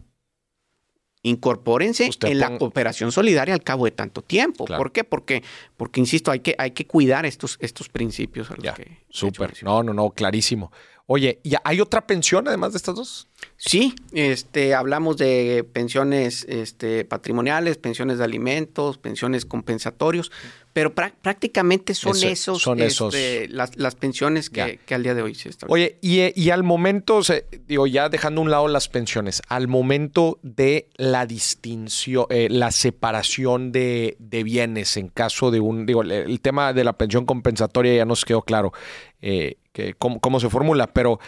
[1.28, 4.65] incorpórense Usted en la cooperación solidaria al cabo de tanto tiempo.
[4.65, 4.82] Claro.
[4.82, 5.03] ¿Por qué?
[5.03, 5.43] Porque,
[5.75, 9.53] porque insisto, hay que, hay que cuidar estos, estos principios a los Ya, que súper.
[9.63, 10.71] No, no, no, clarísimo.
[11.09, 13.30] Oye, ¿y hay otra pensión además de estas dos?
[13.55, 20.34] Sí, este, hablamos de pensiones este, patrimoniales, pensiones de alimentos, pensiones compensatorios,
[20.78, 23.11] pero prá- prácticamente son Eso- esos, son esos.
[23.15, 25.73] este, las, las pensiones que, que al día de hoy se establecen.
[25.73, 29.41] Oye, y, y al momento, o sea, digo, ya dejando a un lado las pensiones,
[29.47, 35.88] al momento de la distinción, eh, la separación de, de bienes en caso de un,
[35.88, 38.71] digo, el, el tema de la pensión compensatoria ya nos quedó claro
[39.19, 41.19] eh, que cómo, cómo se formula, pero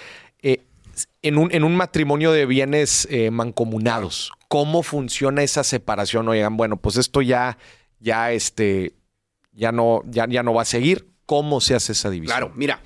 [0.43, 0.61] eh,
[1.23, 6.27] en, un, en un matrimonio de bienes eh, mancomunados, ¿cómo funciona esa separación?
[6.27, 7.57] Oigan, bueno, pues esto ya,
[7.99, 8.93] ya, este,
[9.59, 11.09] ya no, ya, ya no va a seguir.
[11.25, 12.37] ¿Cómo se hace esa división?
[12.37, 12.81] Claro, mira.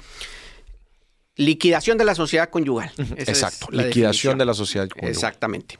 [1.36, 2.91] Liquidación de la sociedad conyugal.
[3.17, 4.38] Exacto, liquidación definición.
[4.39, 5.11] de la sociedad conyugal.
[5.11, 5.80] Exactamente.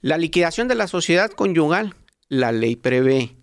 [0.00, 1.94] La liquidación de la sociedad conyugal,
[2.28, 3.36] la ley prevé,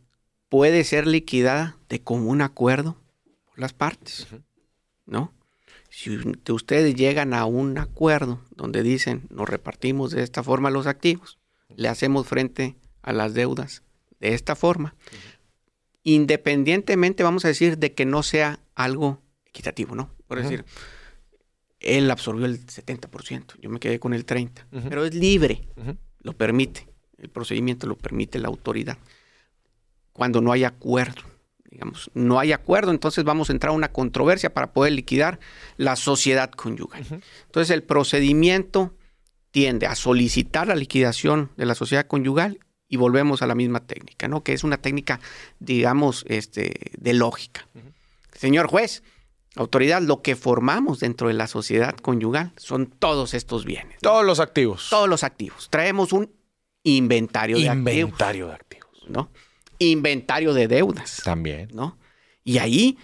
[0.50, 2.98] puede ser liquidada de común acuerdo
[3.46, 4.28] por las partes,
[5.06, 5.34] ¿no?
[5.90, 6.18] Si
[6.50, 11.38] ustedes llegan a un acuerdo donde dicen, nos repartimos de esta forma los activos,
[11.76, 13.84] le hacemos frente a las deudas
[14.20, 14.96] de esta forma,
[16.04, 20.10] independientemente, vamos a decir, de que no sea algo equitativo, ¿no?
[20.28, 20.66] Por decir,
[21.80, 24.90] él absorbió el 70%, yo me quedé con el 30%, Ujú.
[24.90, 25.68] pero es libre,
[26.22, 26.88] lo permite,
[27.18, 28.98] el procedimiento lo permite la autoridad.
[30.14, 31.22] Cuando no hay acuerdo,
[31.70, 35.40] digamos, no hay acuerdo, entonces vamos a entrar a una controversia para poder liquidar
[35.78, 37.06] la sociedad conyugal.
[37.46, 38.96] Entonces el procedimiento
[39.52, 44.28] tiende a solicitar la liquidación de la sociedad conyugal y volvemos a la misma técnica,
[44.28, 44.44] ¿no?
[44.44, 45.20] Que es una técnica,
[45.60, 47.68] digamos, este, de lógica.
[48.34, 49.04] Señor juez,
[49.56, 54.10] autoridad, lo que formamos dentro de la sociedad conyugal son todos estos bienes, ¿no?
[54.10, 54.88] Todos los activos.
[54.90, 55.70] todos los activos.
[55.70, 56.32] Traemos un
[56.84, 58.88] inventario de activos, Inventario de activos.
[59.10, 59.30] ¿no?
[59.80, 61.70] Inventario de deudas, También.
[61.74, 61.98] ¿no?
[62.44, 62.98] Y ahí,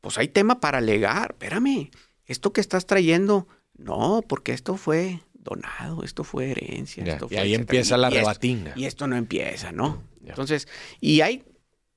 [0.00, 1.30] pues hay tema para alegar.
[1.32, 1.90] Espérame,
[2.26, 3.46] esto que estás trayendo,
[3.76, 7.04] no, porque esto fue donado, esto fue herencia.
[7.04, 7.60] Ya, esto y ahí etcétera.
[7.62, 8.72] empieza la Y esto- rebatinga.
[8.76, 10.02] Y esto no empieza, ¿no?
[10.20, 10.30] Ya.
[10.30, 10.68] Entonces,
[11.00, 11.44] y hay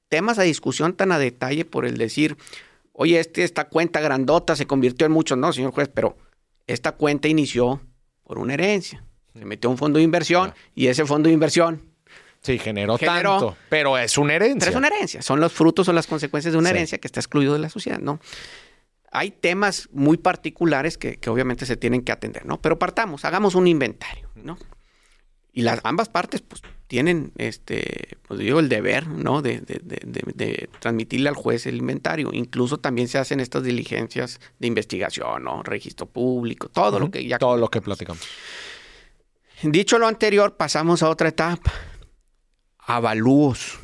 [0.08, 2.38] temas a discusión tan a detalle por el decir,
[2.94, 6.18] oye, este, esta cuenta grandota se convirtió en mucho, no, señor juez, pero
[6.68, 7.82] esta cuenta inició
[8.24, 9.04] por una herencia.
[9.34, 11.82] Se metió a un fondo de inversión y ese fondo de inversión
[12.44, 13.58] Sí, generó, Generó- tanto.
[13.70, 14.58] Pero es una herencia.
[14.60, 16.76] pero es una herencia, son los frutos o las consecuencias de una Sí.
[16.76, 18.20] herencia que está excluido de la sociedad, ¿no?
[19.12, 22.62] Hay temas muy particulares que, que obviamente se tienen que atender, ¿no?
[22.62, 24.58] Pero partamos, hagamos un inventario, ¿no?
[25.54, 29.42] Y las ambas partes, pues, tienen, este, pues digo, el deber, ¿no?
[29.42, 32.30] De, de- de- de- de transmitirle al juez el inventario.
[32.32, 35.62] Incluso también se hacen estas diligencias de investigación, ¿no?
[35.64, 37.38] Registro público, todo lo que ya...
[37.38, 38.22] Todo lo que platicamos.
[39.64, 41.72] Dicho lo anterior, pasamos a otra etapa.
[42.80, 43.78] Avalúos.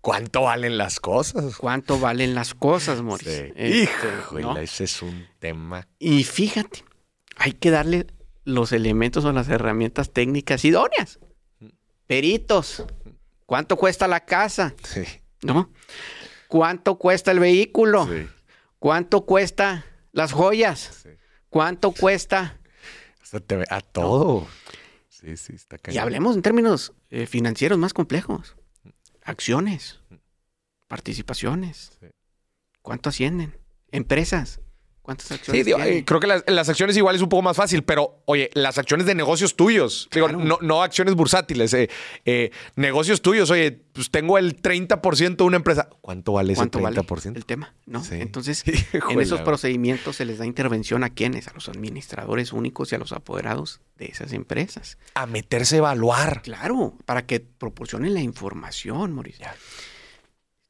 [0.00, 1.56] ¿Cuánto valen las cosas?
[1.56, 3.26] ¿Cuánto valen las cosas, Moris?
[3.26, 3.52] Sí.
[3.56, 4.56] Este, Híjole, ¿no?
[4.58, 5.88] ese es un tema.
[5.98, 6.84] Y fíjate,
[7.36, 8.06] hay que darle
[8.44, 11.18] los elementos o las herramientas técnicas idóneas.
[12.06, 12.84] Peritos.
[13.46, 14.74] ¿Cuánto cuesta la casa?
[14.82, 15.04] Sí.
[15.42, 15.70] ¿No?
[16.48, 18.06] ¿Cuánto cuesta el vehículo?
[18.06, 18.26] Sí.
[18.78, 21.00] ¿Cuánto cuesta las joyas?
[21.02, 21.10] Sí.
[21.48, 22.58] ¿Cuánto cuesta?
[23.22, 24.46] O sea, te ve a todo.
[25.08, 26.02] Sí, sí, está Y cañón.
[26.02, 28.56] hablemos en términos eh, financieros más complejos.
[29.24, 30.00] Acciones,
[30.86, 31.96] participaciones.
[31.98, 32.06] Sí.
[32.82, 33.58] ¿Cuánto ascienden?
[33.90, 34.60] Empresas.
[35.04, 37.54] ¿Cuántas Sí, acciones digo, eh, creo que las, las acciones igual es un poco más
[37.58, 40.42] fácil, pero oye, las acciones de negocios tuyos, digo, Claro.
[40.42, 41.90] no, no acciones bursátiles, eh,
[42.24, 45.90] eh, negocios tuyos, oye, pues tengo el 30% de una empresa.
[46.00, 47.36] ¿Cuánto vale ese ¿Cuánto vale 30%?
[47.36, 47.74] el tema?
[47.84, 48.02] ¿no?
[48.02, 48.14] Sí.
[48.18, 52.90] Entonces, Híjole, en esos procedimientos se les da intervención a quienes, a los administradores únicos
[52.92, 54.96] y a los apoderados de esas empresas.
[55.14, 56.40] A meterse a evaluar.
[56.40, 59.46] Claro, para que proporcionen la información, Mauricio.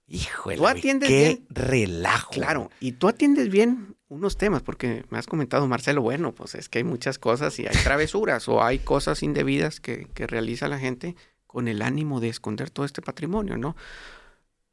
[0.06, 1.46] Híjole, Tú güey, atiendes qué bien.
[1.48, 2.32] relajo.
[2.32, 6.68] Claro, y tú atiendes bien unos temas, porque me has comentado, Marcelo, bueno, pues es
[6.68, 10.78] que hay muchas cosas y hay travesuras o hay cosas indebidas que, que realiza la
[10.78, 11.16] gente
[11.46, 13.76] con el ánimo de esconder todo este patrimonio, ¿no?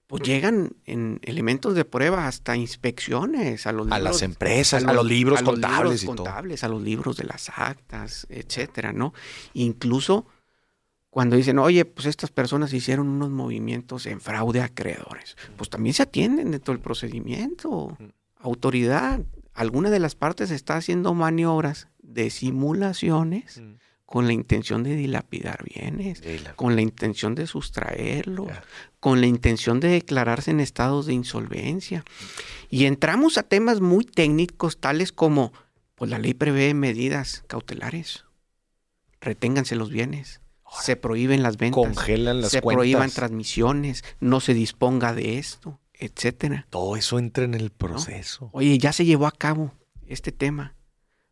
[0.07, 4.91] Pues llegan en elementos de prueba hasta inspecciones a los A libros- las empresas, a
[4.93, 6.15] los libros a los contables libros y todo.
[6.18, 9.13] contables, a los libros de las actas, etcétera, ¿no?
[9.53, 10.26] Incluso
[11.09, 15.93] cuando dicen, oye, pues estas personas hicieron unos movimientos en fraude a acreedores, pues también
[15.93, 17.97] se atienden dentro del procedimiento.
[18.41, 19.22] Autoridad,
[19.53, 23.73] alguna de las partes está haciendo maniobras de simulaciones Mm.
[24.05, 26.22] con la intención de dilapidar bienes,
[26.57, 28.49] con la intención de sustraerlos,
[28.99, 32.03] con la intención de declararse en estados de insolvencia.
[32.69, 35.53] Y entramos a temas muy técnicos tales como,
[35.95, 38.26] pues la ley prevé medidas cautelares.
[39.22, 40.41] Reténganse los bienes,
[40.81, 42.77] se prohíben las ventas, Congelan las se cuentas.
[42.77, 46.65] prohíban transmisiones, no se disponga de esto, etcétera.
[46.69, 48.49] Todo eso entra en el proceso.
[48.52, 49.73] Oye, ya se llevó a cabo
[50.07, 50.76] este tema.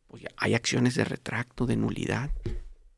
[0.07, 2.29] Pues hay acciones de retracto, de nulidad.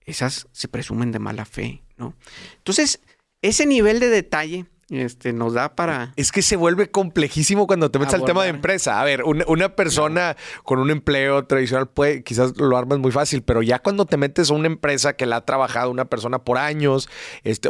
[0.06, 2.15] Esas se presumen de mala fe, ¿no?
[2.57, 3.02] Entonces,
[3.41, 6.11] ese nivel de detalle este, nos da para...
[6.18, 8.99] Es que se vuelve complejísimo cuando te metes al tema de empresa.
[8.99, 13.43] A ver, una, una persona con un empleo tradicional puede, quizás lo armas muy fácil,
[13.43, 16.57] pero ya cuando te metes a una empresa que la ha trabajado una persona por
[16.57, 17.07] años,
[17.43, 17.69] este,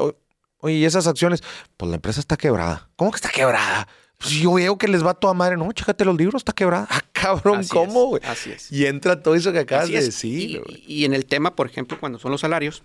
[0.61, 1.43] oye, ¿y esas acciones?
[1.77, 2.89] Pues la empresa está quebrada.
[2.95, 3.88] ¿Cómo que está quebrada?
[4.17, 5.57] Pues yo veo que les va a toda madre.
[5.57, 6.88] No, chécate los libros, está quebrada.
[6.89, 8.21] Ah, cabrón, Así ¿cómo, güey?
[8.25, 8.71] Así es.
[8.71, 10.61] Y entra todo eso que acabas Así de decir.
[10.88, 12.83] Y- en el tema, por ejemplo, cuando son los salarios,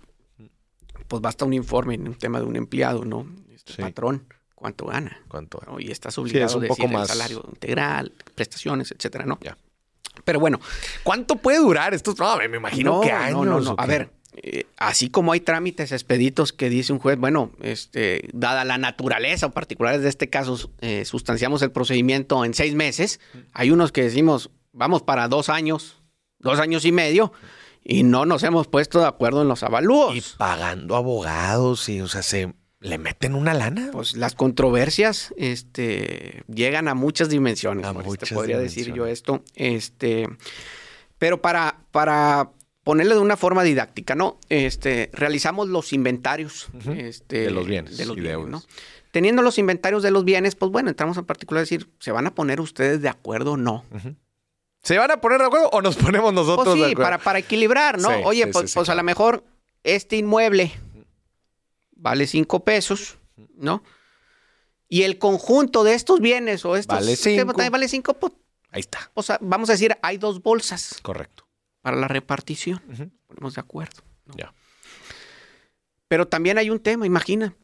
[1.07, 3.27] pues basta un informe en un tema de un empleado, ¿no?
[3.53, 3.81] Este Sí.
[3.81, 4.25] patrón,
[4.55, 5.21] ¿cuánto gana?
[5.27, 5.61] ¿Cuánto?
[5.67, 5.79] ¿no?
[5.79, 9.37] Y estás obligado es un a poco decir el más- salario integral, prestaciones, etcétera, ¿no?
[9.41, 9.57] Ya.
[10.25, 10.59] Pero bueno,
[11.03, 12.15] ¿Cuánto puede durar esto?
[12.17, 13.45] No, me imagino no, que no, años.
[13.45, 13.71] no, no.
[13.73, 14.09] ¿o A ver,
[14.43, 19.47] eh, así como hay trámites expeditos que dice un juez, bueno, este, dada la naturaleza
[19.47, 23.19] o particulares de este caso, eh, sustanciamos el procedimiento en seis meses.
[23.53, 26.01] Hay unos que decimos, vamos para dos años,
[26.39, 27.31] dos años y medio,
[27.83, 30.15] y no nos hemos puesto de acuerdo en los avalúos.
[30.15, 33.89] Y pagando abogados y, o sea, se le meten una lana.
[33.91, 37.85] Pues las controversias este, llegan a muchas dimensiones.
[37.85, 39.43] A muchas podría decir yo esto.
[39.55, 40.27] Este,
[41.17, 42.51] pero para, para
[42.87, 44.39] ponerle de una forma didáctica, ¿no?
[44.47, 48.49] Este, realizamos los inventarios este, De los bienes de los y bienes, deudas.
[48.49, 48.63] ¿no?
[49.11, 52.27] Teniendo los inventarios de los bienes, pues bueno, entramos en particular a decir, ¿se van
[52.27, 53.83] a poner ustedes de acuerdo o no?
[54.83, 57.03] ¿Se van a poner de acuerdo o nos ponemos nosotros Pues de sí, acuerdo?
[57.03, 58.07] para, para equilibrar, ¿no?
[58.09, 59.43] Sí, Oye, sí, pues, sí, pues a lo mejor
[59.83, 60.71] este inmueble
[61.91, 63.17] vale cinco pesos,
[63.57, 63.83] ¿no?
[64.87, 67.47] Y el conjunto de estos bienes o estos Vale este cinco.
[67.51, 68.31] también vale cinco, pues,
[68.71, 69.11] Ahí está.
[69.13, 71.46] o sea, vamos a decir, hay dos bolsas Correcto.
[71.87, 72.81] Para la repartición.
[73.27, 74.01] Ponemos de acuerdo.
[74.25, 74.33] ¿no?
[74.35, 74.53] Ya.
[76.09, 77.55] Pero también hay un tema, imagina.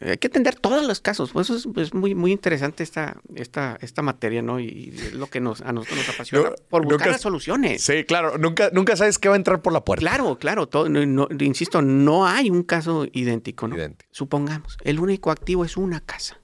[0.00, 1.32] Hay que atender todos los casos.
[1.32, 4.60] Por eso es, es muy, muy interesante esta, esta, esta materia, ¿no?
[4.60, 6.50] Y, es lo que nos, a nosotros nos apasiona.
[6.50, 7.82] No, por buscar nunca- las soluciones.
[7.82, 8.38] Sí, claro.
[8.38, 10.00] Nunca, nunca sabes qué va a entrar por la puerta.
[10.00, 10.68] Claro, claro.
[10.68, 13.74] todo- no- no- insisto, no hay un caso idéntico, ¿no?
[13.74, 14.08] Idéntico.
[14.14, 16.40] Supongamos, el único activo es una casa.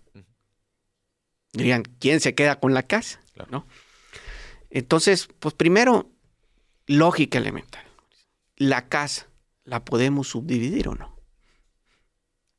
[1.53, 3.21] Dirían, ¿quién se queda con la casa?
[3.35, 3.49] Claro.
[3.53, 3.67] ¿No?
[4.71, 6.11] Entonces, pues primero,
[6.87, 7.85] lógica elemental.
[8.57, 9.29] La casa,
[9.65, 11.17] ¿la podemos subdividir o no?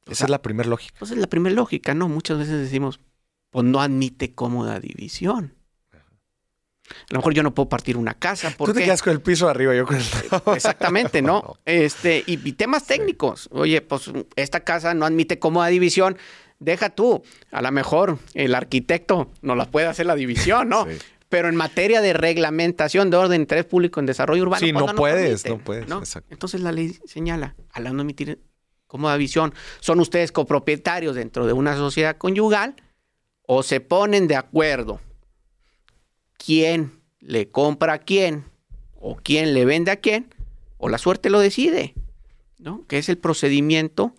[0.09, 0.95] Esa es la primera lógica.
[0.99, 2.09] Pues es la primera lógica, ¿no?
[2.09, 2.99] Muchas veces decimos,
[3.51, 5.55] pues no admite cómoda división.
[6.89, 9.21] A lo mejor yo no puedo partir una casa Tú porque te quedas con el
[9.21, 10.03] piso de arriba, yo con el...
[10.53, 11.57] Exactamente, ¿no?
[11.65, 13.47] Este, y, y temas técnicos.
[13.51, 16.17] Oye, pues esta casa no admite cómoda división.
[16.59, 20.85] Deja tú, a lo mejor el arquitecto no la puede hacer la división, ¿no?
[20.85, 20.97] Sí.
[21.34, 24.85] Pero en materia de reglamentación de orden de interés público en desarrollo urbano, Sí, pues,
[24.85, 26.31] no puedes, no puedes, exacto.
[26.31, 28.39] Entonces la ley señala, al no admitir
[28.85, 32.76] cómoda visión, son ustedes copropietarios dentro de una sociedad conyugal
[33.47, 35.01] o se ponen de acuerdo
[36.38, 38.45] quién le compra a quién
[38.93, 40.35] o quién le vende a quién
[40.77, 41.95] o la suerte lo decide,
[42.60, 42.85] ¿no?
[42.85, 44.14] Que es el procedimiento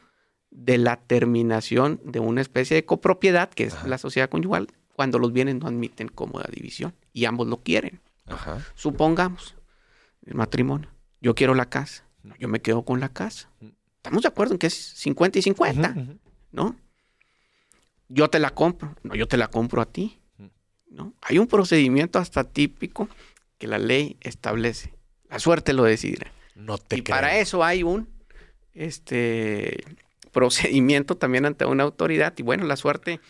[0.50, 5.32] de la terminación de una especie de copropiedad, que es la sociedad conyugal, cuando los
[5.32, 8.02] bienes no admiten cómoda división y ambos lo quieren.
[8.74, 9.54] Supongamos
[10.26, 10.90] el matrimonio.
[11.22, 12.04] Yo quiero la casa,
[12.38, 13.48] yo me quedo con la casa.
[13.96, 15.94] Estamos de acuerdo en que es 50 y 50,
[16.52, 16.76] ¿no?
[18.08, 20.20] Yo te la compro, no, yo te la compro a ti.
[20.90, 21.14] ¿no?
[21.22, 23.08] Hay un procedimiento hasta típico
[23.56, 24.92] que la ley establece.
[25.30, 26.30] La suerte lo decidirá.
[26.54, 28.08] No te y para eso hay un
[28.74, 29.82] este
[30.32, 32.34] procedimiento también ante una autoridad.
[32.36, 33.20] Y bueno, la suerte,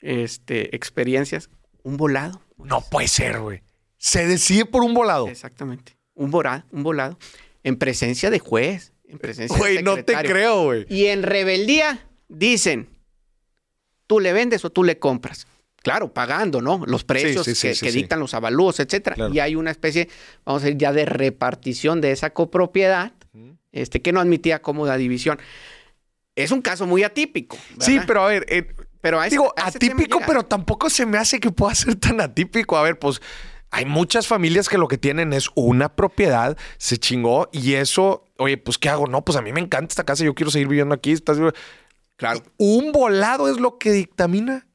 [0.00, 1.50] este, experiencias,
[1.82, 2.40] un volado.
[2.56, 3.62] No puede ser, güey.
[3.98, 5.28] Se decide por un volado.
[5.28, 5.96] Exactamente.
[6.14, 7.18] Un volado, un volado.
[7.62, 10.86] En presencia de juez, en presencia Güey, no te creo, güey.
[10.88, 12.88] Y en rebeldía dicen,
[14.06, 15.46] tú le vendes o tú le compras.
[15.82, 16.82] Claro, pagando, ¿no?
[16.84, 19.28] Los precios que, dictan los avalúos, etcétera.
[19.32, 20.08] Y hay una especie,
[20.44, 23.12] vamos a decir, ya de repartición de esa copropiedad,
[23.70, 25.38] este, que no admitía cómoda división.
[26.34, 27.56] Es un caso muy atípico.
[27.78, 28.66] Sí, pero a ver, eh,
[29.00, 32.76] pero digo, atípico, pero tampoco se me hace que pueda ser tan atípico.
[32.76, 33.20] A ver, pues
[33.70, 38.56] hay muchas familias que lo que tienen es una propiedad, se chingó y eso, oye,
[38.56, 39.06] pues ¿qué hago?
[39.06, 41.12] No, pues a mí me encanta esta casa, yo quiero seguir viviendo aquí.
[41.12, 41.38] Estás...
[42.16, 42.42] Claro.
[42.56, 44.66] Un volado es lo que dictamina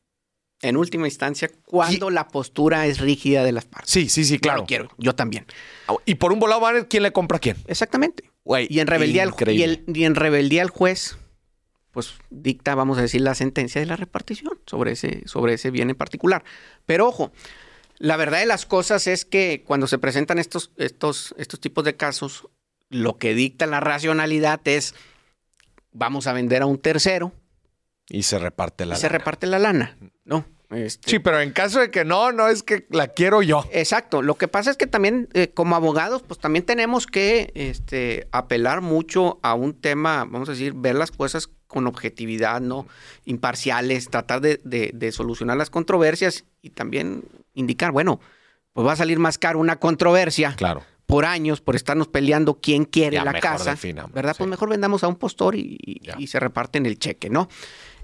[0.62, 3.92] en última instancia, cuando la postura es rígida de las partes.
[3.92, 4.62] Sí, sí, sí, claro.
[4.62, 5.46] Yo quiero, yo también.
[5.88, 7.58] Ah, y por un volado van quién le compra a quién.
[7.68, 8.30] Exactamente.
[8.70, 11.18] y, en rebeldía al, y, en rebeldía el juez,
[11.92, 15.90] pues dicta, vamos a decir, la sentencia de la repartición sobre ese, sobre ese bien
[15.90, 16.44] en particular.
[16.86, 17.32] Pero ojo,
[17.98, 21.96] la verdad de las cosas es que cuando se presentan estos, estos, estos tipos de
[21.96, 22.48] casos,
[22.90, 24.96] lo que dicta la racionalidad es,
[25.92, 27.34] vamos a vender a un tercero
[28.10, 30.46] y se reparte la y Se reparte la lana, ¿no?
[30.70, 33.66] Este sí, pero en caso de que no, no es que la quiero yo.
[33.72, 34.22] Exacto.
[34.22, 38.80] Lo que pasa es que también, eh, como abogados, pues también tenemos que este, apelar
[38.80, 42.88] mucho a un tema, vamos a decir, ver las cosas con objetividad, ¿no?
[43.26, 47.24] Imparciales, tratar de, de, solucionar las controversias y también
[47.54, 48.20] indicar, bueno,
[48.74, 50.56] pues va a salir más caro una controversia.
[50.56, 53.78] Claro por años, por estarnos peleando quién quiere la casa,
[54.14, 54.34] ¿verdad?
[54.38, 55.78] Pues mejor vendamos a un postor y,
[56.18, 57.50] y, se reparten el cheque, ¿no?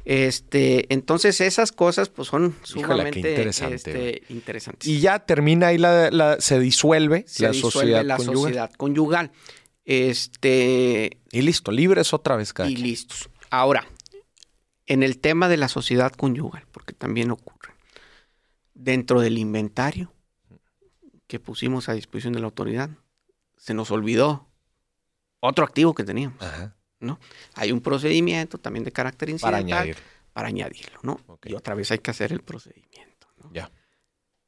[0.10, 4.88] Este, entonces esas cosas pues son sumamente este, interesantes.
[4.88, 8.38] Y ya termina ahí la, se disuelve la, sociedad, la conyugal.
[8.38, 9.32] sociedad conyugal.
[9.84, 13.30] Este y listo, libres otra vez cada Y listos.
[13.50, 13.86] Ahora,
[14.86, 17.74] en el tema de la sociedad conyugal, porque también ocurre
[18.74, 20.14] dentro del inventario
[21.28, 22.90] que pusimos a disposición de la autoridad,
[23.58, 24.48] se nos olvidó
[25.40, 26.42] otro activo que teníamos.
[26.42, 26.78] Ajá.
[27.00, 27.20] ¿no?
[27.56, 29.64] Hay un procedimiento también de carácter incidental.
[29.64, 29.98] Para añadir.
[30.34, 31.20] Para añadirlo, ¿no?
[31.46, 32.87] Y otra vez hay que hacer el procedimiento.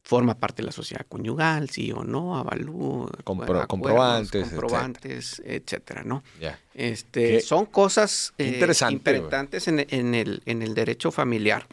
[0.09, 3.11] Forma parte de la sociedad conyugal, sí o no, avalúo.
[3.23, 4.49] comprobantes.
[4.49, 6.23] Comprobantes, etcétera, ¿no?
[6.41, 6.59] Ya.
[6.73, 8.59] Este, son cosas eh,
[8.89, 9.79] importantes en,
[10.15, 11.67] el, en el derecho familiar.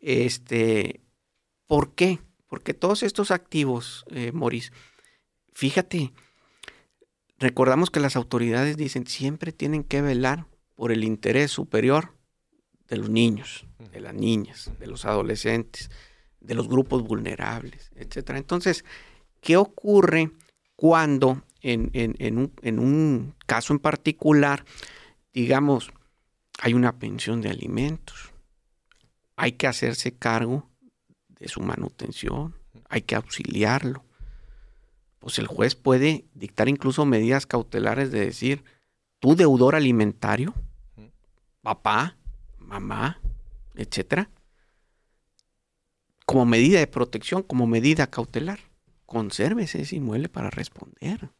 [0.00, 1.00] Este,
[1.66, 2.20] ¿Por qué?
[2.46, 4.70] Porque todos estos activos, eh, Maurice,
[5.52, 6.12] fíjate,
[7.38, 10.46] Recordamos que las autoridades dicen siempre tienen que velar
[10.76, 12.14] por el interés superior
[12.88, 15.90] de los niños, de las niñas, de los adolescentes,
[16.44, 18.30] de los grupos vulnerables, etc.
[18.34, 18.84] Entonces,
[19.40, 20.30] ¿qué ocurre
[20.76, 21.90] cuando en,
[22.38, 24.64] un, en un caso en particular,
[25.32, 25.90] digamos,
[26.60, 28.32] hay una pensión de alimentos?
[29.36, 30.68] Hay que hacerse cargo
[31.40, 32.54] de su manutención,
[32.88, 34.04] hay que auxiliarlo.
[35.18, 38.62] Pues el juez puede dictar incluso medidas cautelares de decir,
[39.18, 40.54] tu deudor alimentario,
[41.62, 42.16] papá,
[42.58, 43.18] mamá,
[43.74, 44.28] etcétera,
[46.24, 48.60] como medida de protección, como medida cautelar,
[49.06, 51.30] consérvese ese inmueble para responder.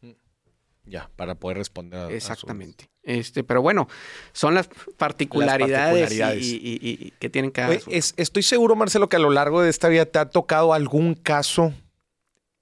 [0.85, 2.89] Ya, para poder responder a Exactamente.
[3.01, 3.87] este, pero bueno,
[4.33, 9.69] son las particularidades, Y, que tienen que Estoy seguro, Marcelo, que a lo largo de
[9.69, 11.73] esta vida te ha tocado algún caso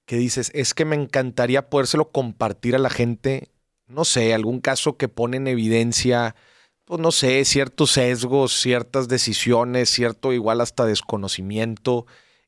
[0.06, 3.50] que dices, es que me encantaría podérselo compartir a la gente,
[3.88, 6.36] no sé, algún caso que pone en evidencia,
[6.86, 12.06] pues no sé, ciertos sesgos, ciertas decisiones, cierto igual hasta desconocimiento,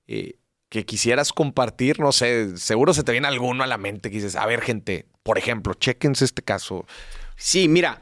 [0.08, 0.40] eh,
[0.70, 4.36] que quisieras compartir, no sé, seguro se te viene alguno a la mente que dices,
[4.36, 6.86] a ver gente, por ejemplo, chequense este caso.
[7.38, 8.02] Sí, mira,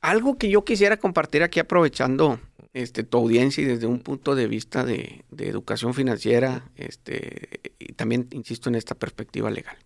[0.00, 2.38] algo que yo quisiera compartir aquí aprovechando
[2.72, 8.28] este, tu audiencia y desde un punto de vista de, educación financiera, este, y también
[8.30, 9.76] insisto en esta perspectiva legal.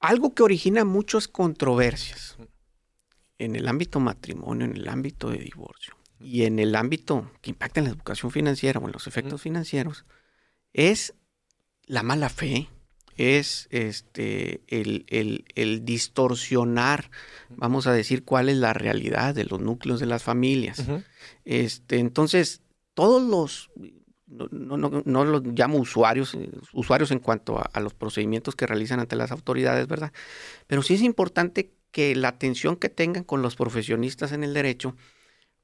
[0.00, 2.35] Algo que origina muchas controversias
[3.38, 7.80] en el ámbito matrimonio, en el ámbito de divorcio y en el ámbito que impacta
[7.80, 10.04] en la educación financiera o en los efectos financieros,
[10.72, 11.14] es
[11.86, 12.68] la mala fe,
[13.16, 17.10] es este, el, distorsionar,
[17.50, 20.82] vamos a decir, cuál es la realidad de los núcleos de las familias.
[21.44, 22.62] este, entonces,
[22.94, 23.70] todos los,
[24.26, 29.16] no, no, los llamo usuarios, eh, usuarios en cuanto a, los procedimientos que realizan ante
[29.16, 30.12] las autoridades, ¿verdad?
[30.66, 34.94] Pero sí es importante que la atención que tengan con los profesionistas en el derecho,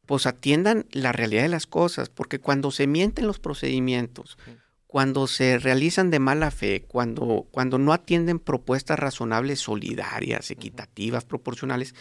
[0.07, 4.39] pues atiendan la realidad de las cosas, porque cuando se mienten los procedimientos,
[4.87, 11.95] cuando se realizan de mala fe, cuando, cuando no atienden propuestas razonables, solidarias, equitativas, proporcionales,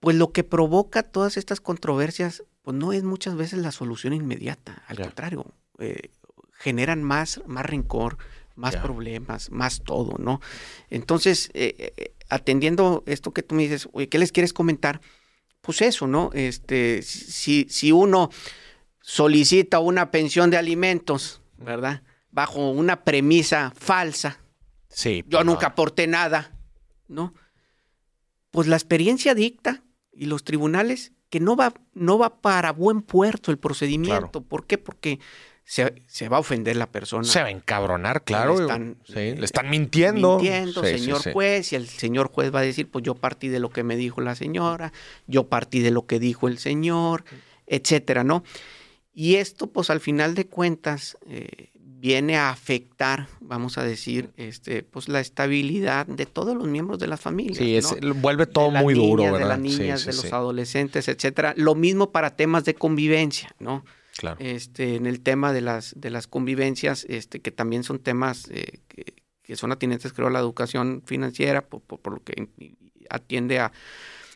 [0.00, 4.82] pues lo que provoca todas estas controversias, pues no es muchas veces la solución inmediata,
[4.86, 5.46] al contrario,
[5.78, 6.10] eh,
[6.52, 8.18] generan más, más rencor,
[8.54, 10.40] más problemas, más todo, ¿no?
[10.90, 15.00] Entonces, eh, eh, atendiendo esto que tú me dices, oye, ¿qué les quieres comentar?
[15.60, 16.30] Pues eso, ¿no?
[16.34, 18.30] Este, si, si uno
[19.00, 22.02] solicita una pensión de alimentos, ¿verdad?
[22.30, 24.40] Bajo una premisa falsa.
[24.88, 25.24] Sí.
[25.26, 26.52] Yo nunca aporté nada,
[27.08, 27.34] ¿no?
[28.50, 29.82] Pues la experiencia dicta
[30.12, 34.42] y los tribunales que no va, no va para buen puerto el procedimiento.
[34.42, 34.78] ¿Por qué?
[34.78, 35.18] Porque
[35.64, 37.24] se, va a ofender la persona.
[37.24, 38.56] Se va a encabronar, claro.
[38.56, 40.36] Le están, le están mintiendo.
[40.36, 43.70] Mintiendo, señor juez, y el señor juez va a decir, pues yo partí de lo
[43.70, 44.92] que me dijo la señora,
[45.26, 47.24] yo partí de lo que dijo el señor,
[47.66, 48.44] etcétera, ¿no?
[49.14, 51.70] Y esto, pues al final de cuentas, eh,
[52.04, 57.06] viene a afectar, vamos a decir, este, pues la estabilidad de todos los miembros de
[57.06, 57.56] las familias.
[57.56, 57.80] Sí,
[58.16, 59.38] vuelve todo muy duro, ¿verdad?
[59.38, 61.54] De las niñas, de los adolescentes, etcétera.
[61.56, 63.84] Lo mismo para temas de convivencia, ¿no?
[64.16, 64.36] Claro.
[64.40, 68.80] Este, en el tema de las, de las convivencias, este, que también son temas eh,
[69.42, 72.48] que, son atinentes, creo, a la educación financiera, por lo que
[73.10, 73.72] atiende a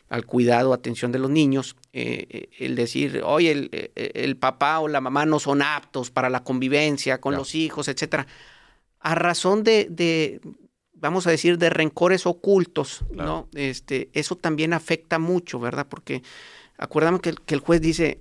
[0.09, 4.87] al cuidado, atención de los niños, eh, eh, el decir, oye, eh, el, papá o
[4.87, 8.25] la mamá no son aptos para la convivencia con los hijos, etcétera,
[8.99, 10.41] a razón de,
[10.93, 13.47] vamos a decir, de rencores ocultos, ¿no?
[13.53, 15.87] Este, eso también afecta mucho, ¿verdad?
[15.87, 16.23] Porque
[16.77, 18.19] acuérdame que, el juez dice,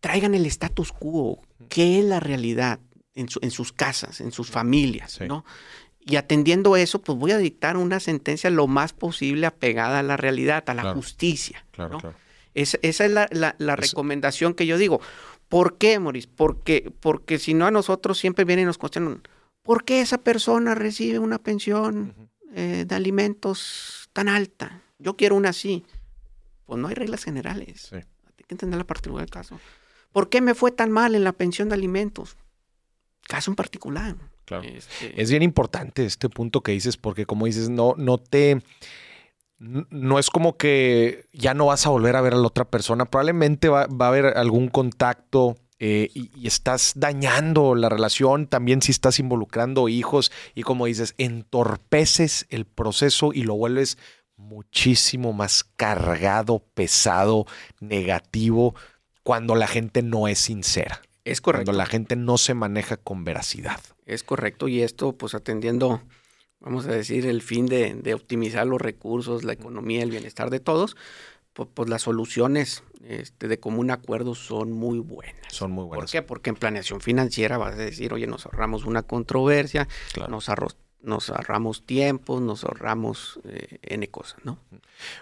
[0.00, 2.80] traigan el status quo, ¿qué es la realidad
[3.14, 5.44] en, en sus casas, en sus familias, ¿no?
[6.00, 10.16] Y atendiendo eso, pues voy a dictar una sentencia lo más posible apegada a la
[10.16, 11.64] realidad, a la justicia.
[11.72, 12.16] Claro, claro.
[12.54, 15.00] esa es la, recomendación que yo digo.
[15.48, 16.26] ¿Por qué, Moris?
[16.26, 19.22] Porque, porque si no a nosotros siempre vienen y nos cuestionan,
[19.62, 24.82] ¿por qué esa persona recibe una pensión eh, de alimentos tan alta?
[24.98, 25.84] Yo quiero una así.
[26.64, 27.92] Pues no hay reglas generales.
[27.92, 28.04] Hay
[28.46, 29.60] que entender la particularidad del caso.
[30.12, 32.36] ¿Por qué me fue tan mal en la pensión de alimentos?
[33.22, 34.16] Caso en particular.
[34.58, 38.62] Este es bien importante este punto que dices, porque como dices, no, no te.
[39.58, 43.04] No es como que ya no vas a volver a ver a la otra persona.
[43.04, 49.18] Probablemente va, a haber algún contacto eh, y, estás dañando la relación, también si estás
[49.18, 53.98] involucrando hijos y como dices, entorpeces el proceso y lo vuelves
[54.36, 57.44] muchísimo más cargado, pesado,
[57.80, 58.74] negativo,
[59.30, 61.02] cuando la gente no es sincera.
[61.24, 61.66] Es correcto.
[61.66, 63.80] Cuando la gente no se maneja con veracidad.
[64.04, 64.66] Es correcto.
[64.66, 66.02] Y esto, pues atendiendo,
[66.58, 70.96] vamos a decir, el fin de, optimizar los recursos, la economía, el bienestar de todos,
[71.52, 75.52] pues, pues, las soluciones este, de común acuerdo son muy buenas.
[75.52, 76.06] Son muy buenas.
[76.06, 76.22] ¿Por qué?
[76.22, 79.86] Porque en planeación financiera vas a decir, oye, nos ahorramos una controversia,
[80.28, 80.48] nos,
[81.02, 84.58] nos ahorramos tiempo, nos ahorramos eh, N cosas, ¿no?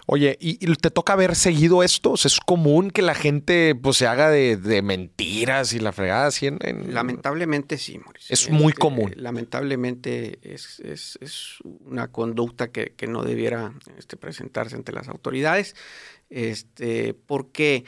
[0.07, 2.15] Oye, ¿y, te toca haber seguido esto?
[2.15, 6.59] ¿Es común que la gente pues, se haga de, mentiras y la fregada así en,
[6.93, 8.33] Lamentablemente sí, Mauricio.
[8.33, 9.13] Es muy este, común.
[9.17, 10.81] Lamentablemente es,
[11.85, 15.77] una conducta que, no debiera este, presentarse ante las autoridades,
[16.29, 17.85] este, porque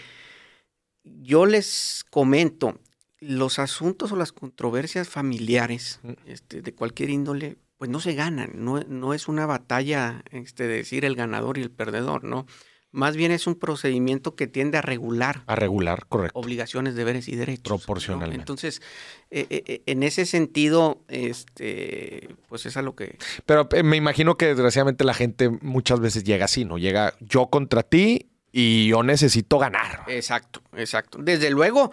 [1.05, 2.79] yo les comento,
[3.19, 8.79] los asuntos o las controversias familiares este, de cualquier índole pues no se ganan, no,
[8.89, 12.45] no es una batalla este, de decir el ganador y el perdedor, ¿no?
[12.93, 15.45] Más bien es un procedimiento que tiende a regular.
[15.47, 16.39] A regular, correcto.
[16.39, 17.63] Obligaciones, deberes y derechos.
[17.65, 18.43] Proporcionalmente.
[18.43, 18.83] Entonces,
[19.31, 23.17] eh, eh, eh, en ese sentido, este, pues es a lo que...
[23.47, 26.77] Pero me imagino que desgraciadamente la gente muchas veces llega así, ¿no?
[26.77, 30.05] Llega yo contra ti y yo necesito ganar.
[30.07, 31.17] Exacto, exacto.
[31.23, 31.93] Desde luego,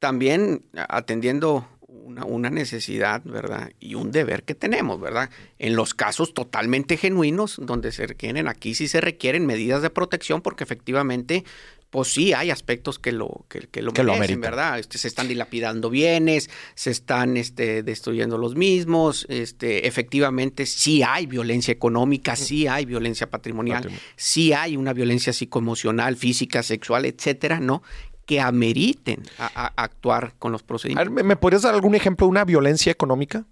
[0.00, 3.72] también atendiendo una, necesidad, ¿verdad?
[3.80, 5.30] Y un deber que tenemos, ¿verdad?
[5.58, 10.42] En los casos totalmente genuinos, donde se requieren, aquí sí se requieren medidas de protección,
[10.42, 11.44] porque efectivamente,
[11.90, 14.78] pues sí hay aspectos que lo, que, lo merecen, ¿verdad?
[14.78, 21.26] Este, se están dilapidando bienes, se están este, destruyendo los mismos, este, efectivamente sí hay
[21.26, 27.82] violencia económica, sí hay violencia patrimonial, sí hay una violencia psicoemocional, física, sexual, etcétera, ¿no?
[28.28, 31.24] Que ameriten a, actuar con los procedimientos.
[31.24, 33.46] ¿me, podrías dar algún ejemplo de una violencia económica?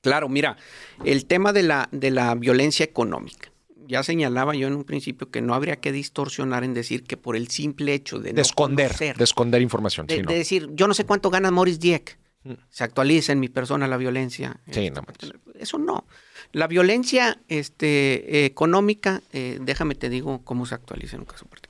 [0.00, 0.56] Claro, mira,
[1.04, 3.52] el tema de la, de la violencia económica.
[3.86, 7.36] Ya señalaba yo en un principio que no habría que distorsionar en decir que por
[7.36, 10.06] el simple hecho de, De esconder, conocer, de esconder información.
[10.06, 10.30] de, sí, no.
[10.30, 12.52] de decir, yo no sé cuánto gana Morris Dieck, Mm.
[12.70, 14.60] se actualiza en mi persona la violencia.
[14.70, 15.32] Sí, Este, no manches.
[15.58, 16.06] Eso no.
[16.52, 21.46] La violencia este, eh, económica, eh, déjame te digo cómo se actualiza en un caso
[21.46, 21.65] particular.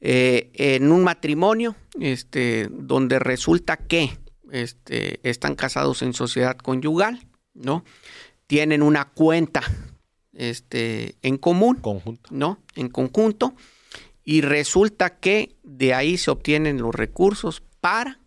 [0.00, 4.18] Eh, en un matrimonio este, donde resulta que
[4.50, 7.84] este, están casados en sociedad conyugal, ¿no?
[8.46, 9.62] Tienen una cuenta
[10.36, 12.28] este, en común, Conjunto.
[12.30, 12.60] ¿no?
[12.74, 13.54] En conjunto.
[14.22, 18.20] Y resulta que de ahí se obtienen los recursos para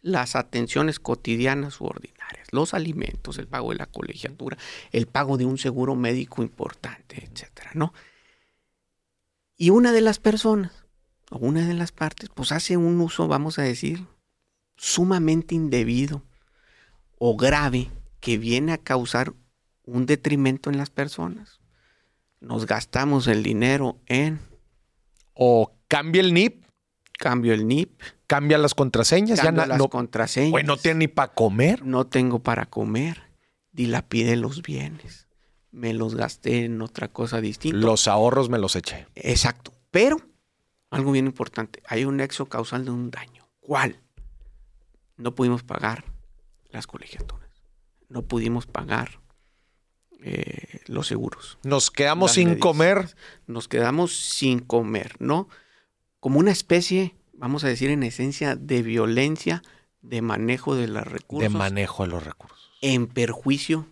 [0.00, 4.58] las atenciones cotidianas u ordinarias, los alimentos, el pago de la colegiatura,
[4.90, 7.94] el pago de un seguro médico importante, etcétera, ¿no?
[9.56, 10.81] Y una de las personas,
[11.38, 14.06] una de las partes, pues hace un uso, vamos a decir,
[14.76, 16.22] sumamente indebido
[17.18, 17.90] o grave
[18.20, 19.32] que viene a causar
[19.84, 21.60] un detrimento en las personas.
[22.40, 24.40] Nos gastamos el dinero en
[25.34, 26.64] O cambia el NIP,
[27.18, 30.50] cambio el NIP, cambia las contraseñas, ya na- las no, contraseñas.
[30.50, 31.84] güey, no tiene ni para comer.
[31.86, 33.22] no tengo para comer,
[33.72, 35.28] dilapidé los bienes,
[35.70, 37.78] me los gasté en otra cosa distinta.
[37.78, 39.06] Los ahorros me los eché.
[39.14, 39.72] Exacto.
[39.90, 40.18] Pero,
[40.92, 43.48] algo bien importante, hay un nexo causal de un daño.
[43.60, 44.00] ¿Cuál?
[45.16, 46.04] No pudimos pagar
[46.70, 47.48] las colegiaturas.
[48.08, 49.20] No pudimos pagar
[50.22, 51.58] eh, los seguros.
[51.64, 53.14] Nos quedamos Las sin comer.
[53.46, 55.48] Nos quedamos sin comer, ¿no?
[56.20, 59.62] Como una especie, vamos a decir en esencia, de violencia
[60.02, 63.88] de manejo de los recursos de manejo de los recursos en perjuicio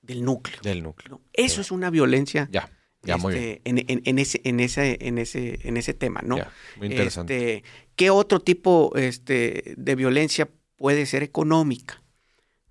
[0.00, 0.60] del núcleo.
[0.62, 1.16] del núcleo.
[1.16, 1.20] ¿no?
[1.32, 2.70] Eso es una violencia Ya,
[3.06, 6.36] ya este, en, en- en ese, en, ese, en, ese, en ese tema, ¿no?
[6.38, 7.56] Ya, muy interesante.
[7.56, 7.64] Este,
[7.96, 12.02] ¿Qué otro tipo este, de violencia puede ser económica?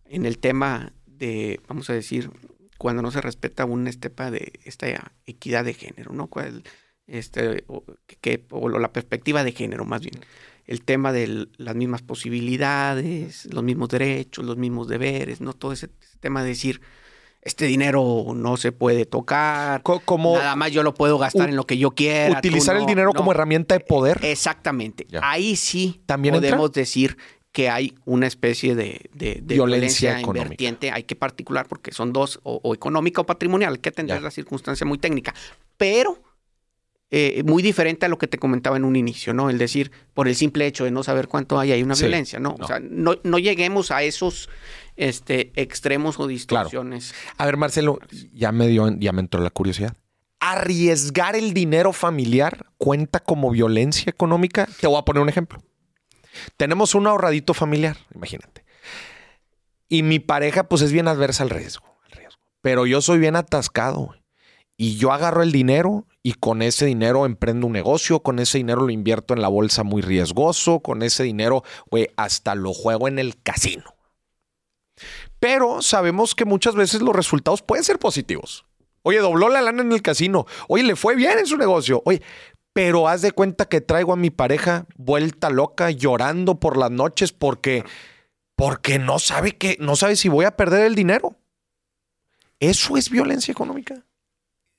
[0.06, 2.30] En el tema de, vamos a decir,
[2.78, 6.28] cuando no se respeta una estepa de esta equidad de género, ¿no?
[6.28, 6.64] Cuál,
[7.08, 7.84] este, o,
[8.22, 10.16] que, o la perspectiva de género, más bien.
[10.68, 15.54] El tema de las mismas posibilidades, los mismos derechos, los mismos deberes, ¿no?
[15.54, 16.82] Todo ese, ese tema de decir,
[17.46, 21.56] este dinero no se puede tocar, Co- como nada más yo lo puedo gastar en
[21.56, 22.40] lo que yo quiera.
[22.40, 23.14] utilizar el dinero no.
[23.14, 24.20] como herramienta de poder.
[24.24, 25.06] Exactamente.
[25.10, 25.22] Ya.
[25.24, 26.50] Ahí sí ¿También entra?
[26.50, 27.18] podemos decir
[27.52, 30.44] que hay una especie de, de- de Violencia violencia, económica.
[30.46, 30.92] invertiente.
[30.92, 33.74] Hay que particular porque son dos, o, o económica o patrimonial.
[33.74, 34.22] Hay que atender Ya.
[34.24, 35.34] la circunstancia muy técnica.
[35.78, 36.20] Pero
[37.12, 39.50] eh, muy diferente a lo que te comentaba en un inicio, ¿no?
[39.50, 42.40] El decir, por el simple hecho de no saber cuánto hay, hay una Sí, violencia,
[42.40, 42.56] ¿no?
[42.58, 42.66] no.
[42.66, 44.50] O sea, no, no lleguemos a esos
[44.96, 47.14] este, extremos o distorsiones.
[47.38, 48.00] A ver, Marcelo,
[48.34, 49.96] ya me dio, ya me entró la curiosidad.
[50.40, 54.68] ¿Arriesgar el dinero familiar cuenta como violencia económica?
[54.80, 55.60] Te voy a poner un ejemplo.
[56.58, 58.66] Tenemos un ahorradito familiar, imagínate.
[59.88, 62.42] Y mi pareja, pues es bien adversa al riesgo, al riesgo.
[62.62, 64.16] Pero yo soy bien atascado.
[64.78, 68.82] Y yo agarro el dinero y con ese dinero emprendo un negocio, con ese dinero
[68.82, 73.20] lo invierto en la bolsa muy riesgoso, con ese dinero, güey, hasta lo juego en
[73.20, 73.96] el casino.
[75.40, 78.66] Pero sabemos que muchas veces los resultados pueden ser positivos.
[79.04, 80.46] Oye, dobló la lana en el casino.
[80.68, 82.02] Oye, le fue bien en su negocio.
[82.06, 82.22] Oye,
[82.74, 87.32] pero haz de cuenta que traigo a mi pareja vuelta loca, llorando por las noches
[87.32, 87.86] porque,
[88.56, 91.36] porque no sabe que, no sabe si voy a perder el dinero.
[92.60, 94.04] ¿Eso es violencia económica?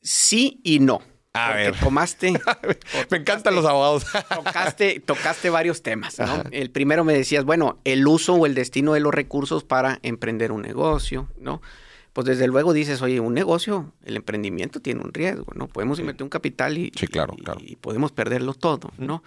[0.06, 1.00] Sí y no.
[1.32, 1.78] A ver.
[1.78, 2.32] tomaste,
[3.10, 4.06] Me encantan los abogados.
[4.34, 6.18] tocaste, tocaste varios temas.
[6.18, 6.44] ¿no?
[6.50, 10.50] El primero me decías, bueno, el uso o el destino de los recursos para emprender
[10.52, 11.60] un negocio, ¿no?
[12.14, 15.66] Pues desde luego dices, oye, un negocio, el emprendimiento tiene un riesgo, ¿no?
[15.66, 17.60] Podemos invertir un capital y, Sí, claro, y- claro.
[17.62, 19.22] y podemos perderlo todo, ¿no?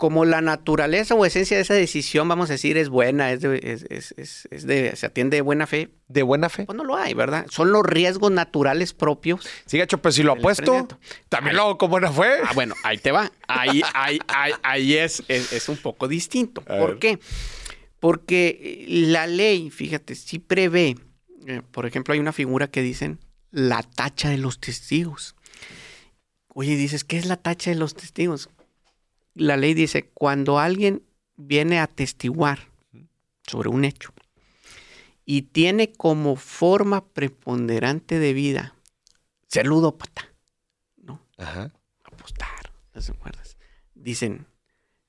[0.00, 3.60] Como la naturaleza o esencia de esa decisión, vamos a decir, es buena, es de,
[3.62, 6.64] es- es- es- es de- se atiende de buena fe, De buena fe.
[6.64, 7.44] pues no lo hay, ¿verdad?
[7.50, 10.88] Son los riesgos naturales propios Sí, gacho, pero si lo apuesto,
[11.28, 12.30] también lo hago con buena fe.
[12.46, 13.30] Ah, bueno, ahí te va.
[13.46, 16.62] Ahí, ahí, ahí, ahí es, es, un poco distinto.
[16.62, 16.98] A ¿Por ver.
[16.98, 17.18] qué?
[18.00, 20.96] Porque eh, la ley, fíjate, sí prevé,
[21.46, 23.18] eh, por ejemplo, hay una figura que dicen
[23.50, 25.36] la tacha de los testigos.
[26.48, 28.48] Oye, dices, ¿qué es la tacha de los testigos?
[29.40, 31.02] La ley dice, cuando alguien
[31.36, 32.68] viene a testiguar
[33.46, 34.12] sobre un hecho
[35.24, 38.74] y tiene como forma preponderante de vida
[39.48, 40.28] ser ludópata,
[40.98, 41.26] ¿no?
[41.38, 41.72] Ajá.
[42.04, 43.56] apostar, ¿no se acuerdas?
[43.94, 44.46] Dicen,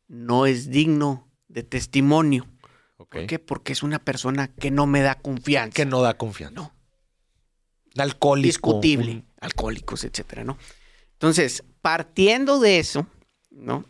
[0.07, 2.47] no es digno de testimonio.
[2.95, 3.37] ¿Por qué?
[3.37, 5.75] Porque es una persona que no me da confianza.
[5.75, 6.55] Que no da confianza.
[6.61, 6.73] No,
[7.97, 8.47] Alcohólico.
[8.47, 10.57] discutible, un- alcohólicos, etcétera, ¿no?
[11.13, 13.05] Entonces, partiendo de eso,
[13.49, 13.83] ¿no?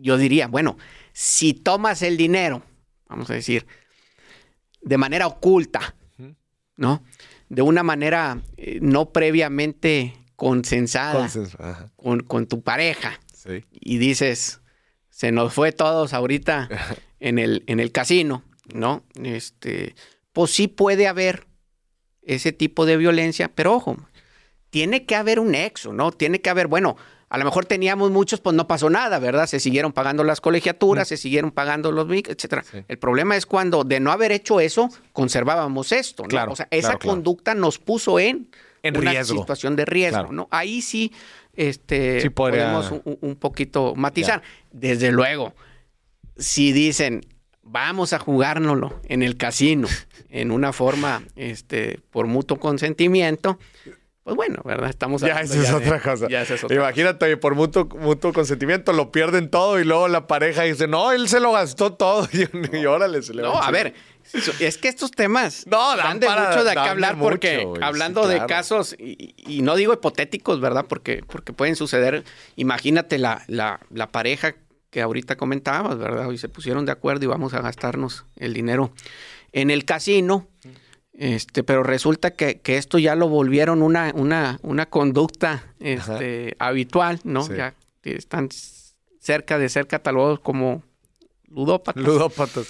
[0.00, 0.76] Yo diría, bueno,
[1.12, 2.62] si tomas el dinero,
[3.08, 3.66] vamos a decir,
[4.80, 5.94] de manera oculta,
[6.76, 7.02] ¿no?
[7.48, 11.28] De una manera eh, no previamente consensada
[11.96, 13.20] con, con, tu pareja.
[13.72, 14.60] Y dices,
[15.10, 16.68] se nos fue todos ahorita
[17.20, 19.04] en el, en el casino, ¿no?
[19.22, 19.94] Este,
[20.32, 21.46] pues sí puede haber
[22.22, 23.96] ese tipo de violencia, pero ojo,
[24.70, 26.12] tiene que haber un nexo, ¿no?
[26.12, 26.96] Tiene que haber, bueno,
[27.30, 29.46] a lo mejor teníamos muchos, pues no pasó nada, ¿verdad?
[29.46, 32.64] Se siguieron pagando las colegiaturas, se siguieron pagando los MIC, etcétera.
[32.88, 36.28] El problema es cuando de no haber hecho eso, conservábamos esto, ¿no?
[36.28, 38.50] Claro, o sea, esa conducta nos puso en,
[38.82, 40.48] en una situación de riesgo, ¿no?
[40.50, 41.12] Ahí sí,
[41.54, 44.42] este, podemos un, poquito matizar.
[44.72, 45.54] Desde luego,
[46.36, 47.20] si dicen,
[47.62, 49.86] vamos a jugárnoslo en el casino,
[50.30, 53.56] en una forma, este, por mutuo consentimiento,
[54.22, 54.90] pues bueno, ¿verdad?
[54.90, 56.26] Estamos Ya, esa es otra cosa.
[56.70, 61.28] Imagínate, por mutuo, mutuo consentimiento lo pierden todo y luego la pareja dice, no, él
[61.28, 62.28] se lo gastó todo
[62.72, 63.94] y, órale, se le No, a ver,
[64.60, 68.94] es que estos temas no, dan, de mucho de qué hablar porque hablando de casos,
[68.98, 70.84] y, no digo hipotéticos, ¿verdad?
[70.86, 72.24] Porque, porque pueden suceder,
[72.56, 74.54] imagínate la, la, la pareja
[74.90, 76.30] que ahorita comentabas, ¿verdad?
[76.30, 78.92] Y se pusieron de acuerdo y vamos a gastarnos el dinero
[79.52, 80.48] en el casino.
[81.20, 87.46] Este, pero resulta que, esto ya lo volvieron una, una, una conducta este, habitual, ¿no?
[87.46, 87.74] Ya
[88.04, 88.48] están
[89.18, 90.82] cerca de ser catalogados como
[91.46, 92.02] ludópatas.
[92.02, 92.68] Ludópatas.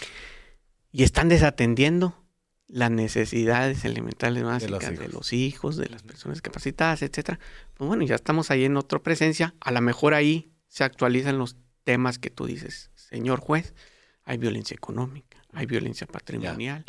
[0.90, 2.16] Y están desatendiendo
[2.66, 7.38] las necesidades elementales básicas de los, hijos, de las personas capacitadas, etcétera.
[7.74, 9.54] Pues bueno, ya estamos ahí en otra presencia.
[9.60, 13.74] A lo mejor ahí se actualizan los temas que tú dices, señor juez.
[14.24, 16.84] Hay violencia económica, hay violencia patrimonial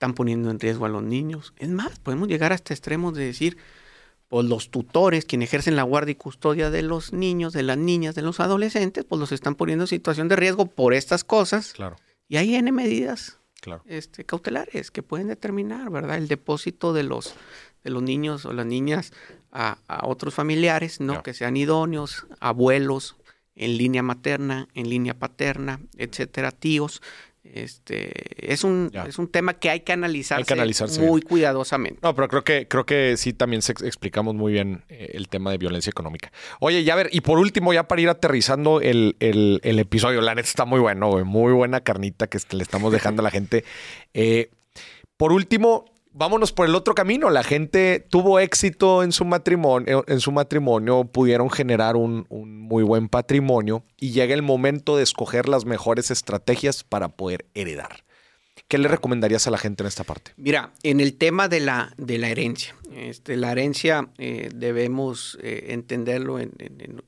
[0.00, 1.52] están poniendo en riesgo a los niños.
[1.58, 3.58] Es más, podemos llegar hasta extremos de decir,
[4.28, 8.14] pues los tutores, quienes ejercen la guardia y custodia de los niños, de las niñas,
[8.14, 11.74] de los adolescentes, pues los están poniendo en situación de riesgo por estas cosas.
[11.74, 11.96] Claro.
[12.28, 13.82] Y ahí hay medidas claro.
[13.84, 16.16] este, cautelares que pueden determinar, ¿verdad?
[16.16, 17.34] El depósito de los,
[17.84, 19.12] de los niños o las niñas
[19.52, 21.22] a, otros familiares, ¿no?
[21.22, 23.16] Que sean idóneos, abuelos,
[23.54, 27.02] en línea materna, en línea paterna, etcétera, tíos,
[27.42, 30.44] este, es un, es un tema que hay que analizar
[31.00, 31.98] muy cuidadosamente.
[32.02, 35.58] No, pero creo que, creo que sí también explicamos muy bien eh, el tema de
[35.58, 36.32] violencia económica.
[36.60, 39.16] Oye, ya ver, y por último, ya para ir aterrizando el,
[39.62, 43.30] episodio, la neta está muy bueno, muy buena carnita que le estamos dejando a la
[43.30, 43.64] gente.
[44.12, 44.50] Eh,
[45.16, 47.30] por último, vámonos por el otro camino.
[47.30, 53.08] La gente tuvo éxito en su matrimonio, en su matrimonio, pudieron generar un, muy buen
[53.08, 58.04] patrimonio y llega el momento de escoger las mejores estrategias para poder heredar.
[58.68, 60.32] ¿Qué le recomendarías a la gente en esta parte?
[60.36, 65.68] Mira, en el tema de la, de la herencia, este, la herencia eh, debemos eh,
[65.70, 66.52] entenderlo en,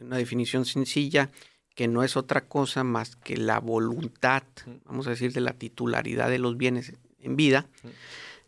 [0.01, 1.31] una definición sencilla,
[1.77, 4.43] que no es otra cosa más que la voluntad,
[4.85, 7.69] vamos a decir, de la titularidad de los bienes en vida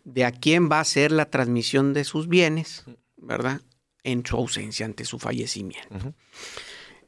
[0.04, 2.84] de a quién va a ser la transmisión de sus bienes,
[3.16, 3.60] ¿verdad?
[4.02, 6.14] En su ausencia ante su fallecimiento.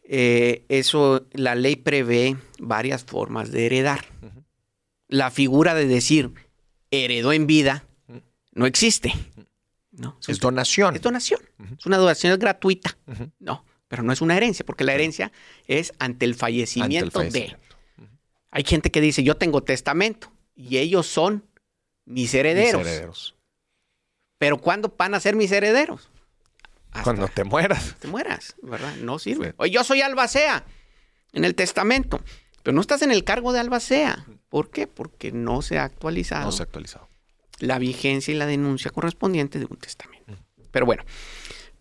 [0.04, 4.06] Eh, eso, la ley prevé varias formas de heredar.
[5.08, 6.32] La figura de decir
[6.90, 7.84] heredó en vida
[8.52, 9.12] no existe.
[9.92, 10.96] No, es, donación.
[10.96, 11.40] Es donación.
[11.78, 12.96] Es una donación gratuita.
[13.38, 15.32] No, pero no es una herencia, porque la herencia
[15.66, 17.56] es ante el fallecimiento, de.
[18.50, 21.44] Hay gente que dice, yo tengo testamento, y ellos son
[22.06, 23.34] mis herederos.
[24.38, 26.10] Pero ¿cuándo van a ser mis herederos?
[27.02, 27.96] Cuando te mueras.
[27.98, 28.96] Te mueras, ¿verdad?
[28.96, 29.54] No sirve.
[29.58, 30.64] Oye, yo soy albacea
[31.32, 32.22] en el testamento,
[32.62, 34.26] pero no estás en el cargo de albacea.
[34.48, 34.86] ¿Por qué?
[34.86, 36.46] Porque no se ha actualizado.
[36.46, 37.08] No se ha actualizado.
[37.58, 40.32] La vigencia y la denuncia correspondiente de un testamento.
[40.70, 41.04] Pero bueno,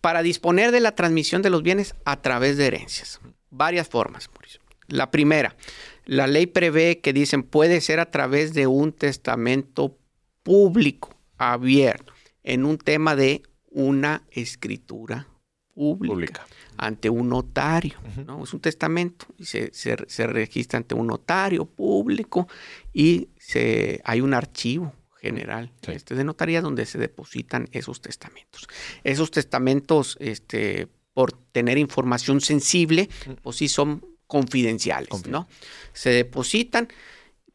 [0.00, 3.20] para disponer de la transmisión de los bienes a través de herencias.
[3.50, 4.60] Varias formas, Mauricio.
[4.88, 5.56] La primera,
[6.04, 9.98] la ley prevé que dicen puede ser a través de un testamento
[10.46, 12.12] público, abierto,
[12.44, 15.26] en un tema de una escritura
[15.74, 16.46] pública,
[16.76, 17.98] ante un notario.
[18.24, 18.44] ¿no?
[18.44, 22.46] Es un testamento y se, registra ante un notario público
[22.92, 28.68] y se, hay un archivo general este, de notaría donde se depositan esos testamentos.
[29.02, 33.08] Esos testamentos, este, por tener información sensible,
[33.42, 35.48] pues sí son confidenciales, ¿no?
[35.92, 36.88] Se depositan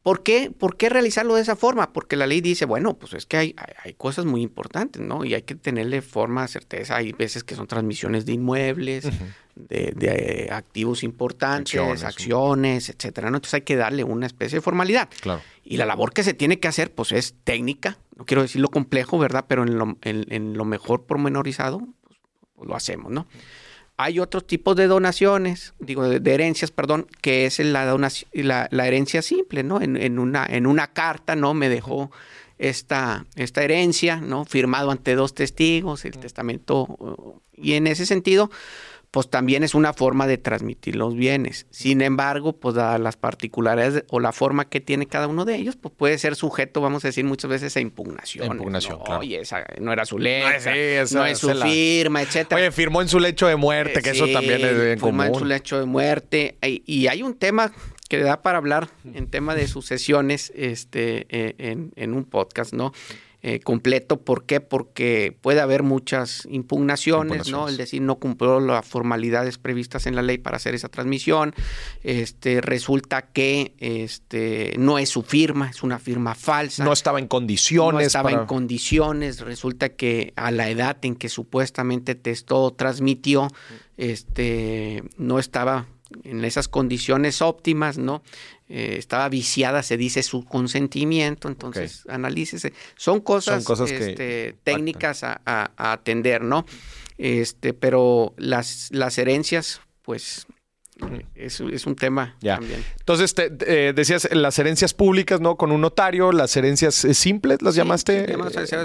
[0.03, 0.49] ¿Por qué?
[0.49, 1.93] ¿Por qué realizarlo de esa forma?
[1.93, 5.23] Porque la ley dice, bueno, pues es que hay, hay, cosas muy importantes, ¿no?
[5.25, 6.95] Y hay que tenerle forma, certeza.
[6.95, 9.07] Hay veces que son transmisiones de inmuebles,
[9.55, 13.37] de, activos importantes, acciones, etcétera, ¿no?
[13.37, 15.07] Entonces hay que darle una especie de formalidad.
[15.21, 15.41] Claro.
[15.63, 17.99] Y la labor que se tiene que hacer, pues es técnica.
[18.15, 19.45] No quiero decir lo complejo, ¿verdad?
[19.47, 22.19] Pero en lo, en, lo mejor pormenorizado, pues,
[22.55, 23.27] pues, lo hacemos, ¿no?
[24.01, 29.21] Hay otros tipos de donaciones, digo, de, herencias, perdón, que es la, donación, la, herencia
[29.21, 29.79] simple, ¿no?
[29.79, 31.53] En, una, en una carta, ¿no?
[31.53, 32.09] Me dejó
[32.57, 34.45] esta, esta herencia, ¿no?
[34.45, 37.41] Firmado ante dos testigos, el testamento.
[37.53, 38.49] Y en ese sentido,
[39.11, 41.67] pues también es una forma de transmitir los bienes.
[41.69, 45.75] Sin embargo, pues dadas las particularidades o la forma que tiene cada uno de ellos,
[45.75, 48.47] pues puede ser sujeto, vamos a decir muchas veces, a impugnación.
[48.47, 49.19] Impugnación, claro.
[49.19, 50.57] Oye, esa no era su letra,
[51.11, 52.61] no, es, su firma, etcétera.
[52.61, 55.25] Oye, firmó en su lecho de muerte, que eso también es bien común.
[55.25, 56.57] en su lecho de muerte.
[56.61, 57.73] Y, hay un tema
[58.07, 62.93] que da para hablar en tema de sucesiones este, eh, en, en un podcast, ¿no?
[63.43, 64.21] Eh, completo.
[64.21, 64.61] ¿Por qué?
[64.61, 67.67] Porque puede haber muchas impugnaciones, ¿no?
[67.67, 71.55] El decir no cumplió las formalidades previstas en la ley para hacer esa transmisión.
[72.03, 76.85] Este, resulta que este, no es su firma, es una firma falsa.
[76.85, 77.93] No estaba en condiciones.
[77.93, 79.39] No estaba en condiciones.
[79.39, 83.47] Resulta que a la edad en que supuestamente testó, transmitió,
[83.97, 85.87] este, no estaba
[86.23, 88.23] en esas condiciones óptimas, ¿no?
[88.69, 92.73] Eh, estaba viciada, se dice, su consentimiento, entonces analícese.
[92.95, 96.65] Son cosas, este, técnicas a, atender, ¿no?
[97.17, 100.47] Este, pero las, las herencias, pues
[101.35, 102.83] es, es, un tema también.
[102.99, 105.55] Entonces, te, eh, decías las herencias públicas, ¿no?
[105.55, 108.27] Con un notario, las herencias eh, simples, ¿las llamaste?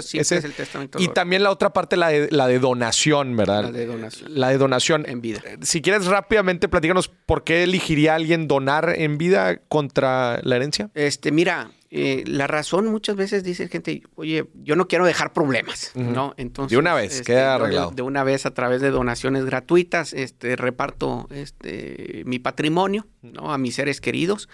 [0.01, 0.99] Sí, simples, el testamento.
[0.99, 3.63] Y también la otra parte, la de, la de donación, ¿verdad?
[3.63, 4.31] La de donación.
[4.33, 5.05] La de donación.
[5.07, 5.41] En vida.
[5.45, 10.89] Eh, si quieres rápidamente, platícanos por qué elegiría alguien donar en vida contra la herencia.
[10.93, 15.91] Este, mira, eh, la razón muchas veces dice gente, oye, yo no quiero dejar problemas,
[15.95, 16.33] ¿no?
[16.35, 17.91] Entonces, de una vez, este, queda arreglado.
[17.91, 23.53] De, una vez a través de donaciones gratuitas, este, reparto este, mi patrimonio, ¿no?
[23.53, 24.49] A mis seres queridos.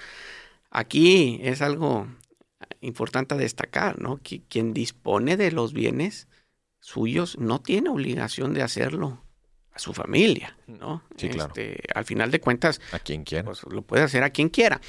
[0.70, 2.08] Aquí es algo
[2.82, 4.18] importante a destacar, ¿no?
[4.22, 6.28] Que quien dispone de los bienes
[6.82, 9.24] suyos no tiene obligación de hacerlo
[9.72, 11.02] a su familia, ¿no?
[11.18, 11.48] Sí, claro.
[11.48, 13.46] Este, al final de cuentas, a quien quiera.
[13.46, 14.80] Pues, lo puede hacer a quien quiera.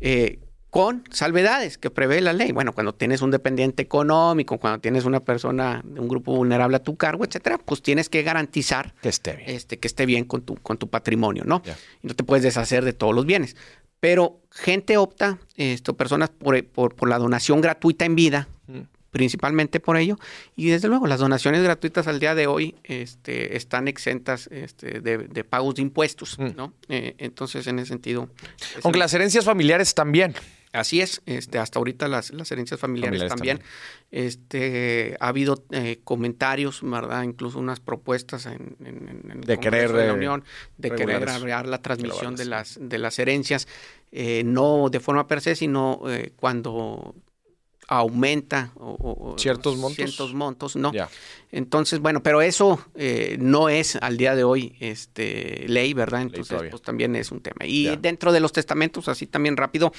[0.00, 0.38] Eh,
[0.72, 2.50] con salvedades que prevé la ley.
[2.50, 6.82] Bueno, cuando tienes un dependiente económico, cuando tienes una persona de un grupo vulnerable a
[6.82, 10.40] tu cargo, etcétera, pues tienes que garantizar que esté bien, este, que esté bien con
[10.40, 11.60] tu, con tu patrimonio, ¿no?
[12.02, 13.54] Y no te puedes deshacer de todos los bienes.
[14.00, 18.80] Pero gente opta, esto, personas por, por, la donación gratuita en vida, mm.
[19.10, 20.16] principalmente por ello.
[20.56, 25.44] Y desde luego, las donaciones gratuitas al día de hoy este, están exentas este, de,
[25.44, 26.56] pagos de impuestos, mm.
[26.56, 26.72] ¿no?
[26.88, 28.30] Eh, entonces, en ese sentido.
[28.84, 30.34] Aunque las herencias familiares también.
[30.72, 33.60] Así es, este, hasta ahorita las, las herencias familiares, también.
[34.10, 37.24] Este, ha habido eh, comentarios, ¿verdad?
[37.24, 40.44] Incluso unas propuestas en, en, de querer, de la Unión
[40.78, 43.68] de querer agregar la transmisión de las, de las herencias,
[44.12, 47.14] eh, no de forma per se, sino eh, cuando
[47.88, 49.96] aumenta o, ciertos montos.
[49.96, 50.90] Ciertos montos, ¿no?
[51.50, 52.82] Entonces, bueno, pero eso
[53.38, 56.22] no es al día de hoy este, ley, ¿verdad?
[56.22, 57.66] Entonces, pues también es un tema.
[57.66, 59.92] Y dentro de los testamentos, así también rápido,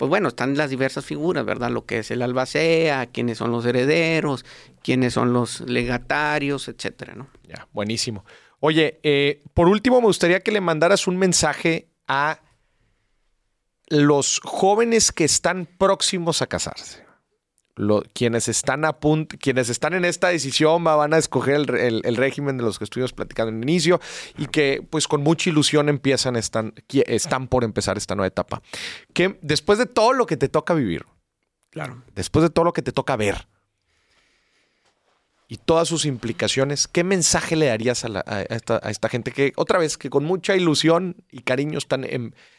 [0.00, 1.70] pues bueno, están las diversas figuras, ¿verdad?
[1.70, 4.46] Lo que es el albacea, quiénes son los herederos,
[4.82, 7.28] quiénes son los legatarios, etcétera, ¿no?
[7.46, 8.24] Ya, buenísimo.
[8.60, 12.40] Oye, eh, por último, me gustaría que le mandaras un mensaje a
[13.88, 17.09] los jóvenes que están próximos a casarse
[18.12, 22.64] quienes están a punto, quienes están en esta decisión van a escoger el, régimen de
[22.64, 24.00] los que estuvimos platicando en el inicio
[24.36, 28.62] y que pues con mucha ilusión empiezan, están, están por empezar esta nueva etapa.
[29.12, 31.06] Que después de todo lo que te toca vivir,
[31.70, 32.02] claro.
[32.14, 33.46] después de todo lo que te toca ver,
[35.50, 40.08] y todas sus implicaciones, ¿qué mensaje le darías a, esta, gente que, otra vez, que
[40.08, 42.04] con mucha ilusión y cariño están,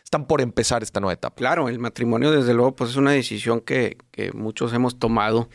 [0.04, 1.38] están por empezar esta nueva etapa?
[1.38, 3.96] Claro, el matrimonio, desde luego, pues es una decisión que,
[4.34, 5.48] muchos hemos tomado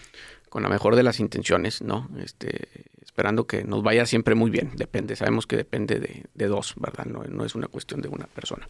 [0.48, 2.08] con la mejor de las intenciones, ¿no?
[2.18, 4.72] Este, esperando que nos vaya siempre muy bien.
[4.74, 7.04] Depende, sabemos que depende de, dos, ¿verdad?
[7.04, 8.66] No, no, es una cuestión de una persona.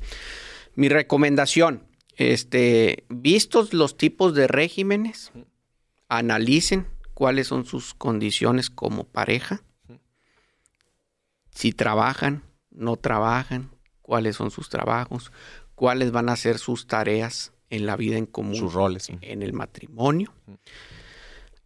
[0.74, 1.84] Mi recomendación,
[2.16, 5.30] este, vistos los tipos de regímenes,
[6.08, 6.86] analicen
[7.16, 9.62] cuáles son sus condiciones como pareja,
[11.50, 13.70] si trabajan, no trabajan,
[14.02, 15.32] cuáles son sus trabajos,
[15.74, 19.54] cuáles van a ser sus tareas en la vida en común, sus roles en el
[19.54, 20.34] matrimonio.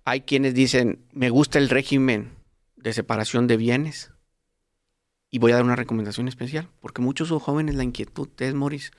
[0.05, 2.31] Hay quienes dicen, me gusta el régimen
[2.77, 4.13] de separación de bienes.
[5.31, 8.93] Y voy a dar una recomendación especial, porque muchos jóvenes la inquietud es, Moris,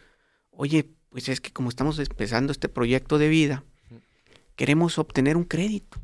[0.50, 3.64] oye, pues es que como estamos empezando este proyecto de vida,
[4.58, 5.98] queremos obtener un crédito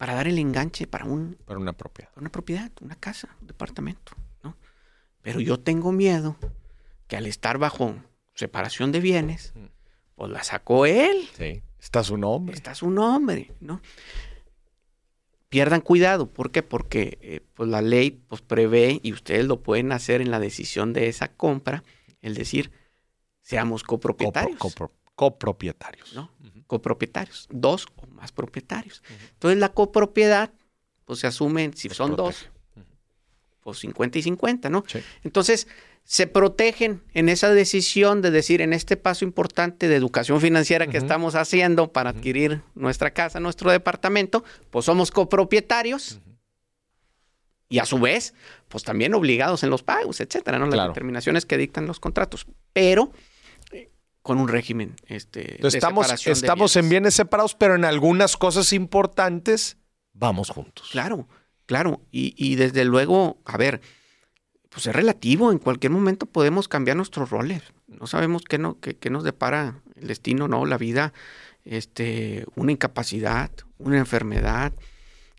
[0.00, 2.10] para dar el enganche para un para una propiedad.
[2.16, 4.12] una propiedad, una casa, un departamento,
[4.42, 4.56] ¿no?
[5.20, 6.38] Pero yo tengo miedo
[7.06, 7.94] que al estar bajo
[8.32, 9.66] separación de bienes, mm.
[10.14, 11.28] pues la sacó él.
[11.36, 12.54] Sí, está su nombre.
[12.54, 13.82] Está su nombre, ¿no?
[15.50, 16.30] pierdan cuidado.
[16.30, 16.62] ¿Por qué?
[16.62, 20.94] Porque eh, pues la ley pues, prevé y ustedes lo pueden hacer en la decisión
[20.94, 21.84] de esa compra,
[22.22, 22.72] el decir,
[23.42, 24.58] seamos copropietarios.
[25.14, 26.14] copropietarios.
[26.14, 26.30] ¿no?
[26.70, 29.02] Copropietarios, dos o más propietarios.
[29.32, 30.52] Entonces la copropiedad,
[31.04, 32.46] pues se asume, si son dos,
[33.64, 34.84] pues 50 y 50, ¿no?
[35.24, 35.66] Entonces
[36.04, 40.96] se protegen en esa decisión de decir, en este paso importante de educación financiera que
[40.96, 46.20] estamos haciendo para adquirir nuestra casa, nuestro departamento, pues somos copropietarios.
[47.68, 48.32] Y a su vez,
[48.68, 50.68] pues también obligados en los pagos, etcétera, ¿no?
[50.68, 52.46] Las determinaciones que dictan los contratos.
[52.72, 53.10] Pero
[54.30, 59.76] con un régimen este, estamos, estamos en bienes separados, pero en algunas cosas importantes
[60.12, 60.90] vamos juntos.
[60.92, 61.26] Claro,
[61.66, 62.00] claro.
[62.12, 63.80] Y, y desde luego, a ver,
[64.68, 65.50] pues es relativo.
[65.50, 67.64] En cualquier momento podemos cambiar nuestros roles.
[67.88, 70.64] No sabemos qué, no, qué, nos depara el destino, ¿no?
[70.64, 71.12] La vida,
[71.64, 74.72] este, una incapacidad, una enfermedad,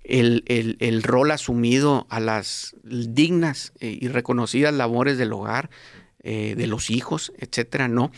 [0.04, 5.70] el, el, rol asumido a las dignas y reconocidas labores del hogar,
[6.24, 8.12] eh, de los hijos, etcétera, ¿no?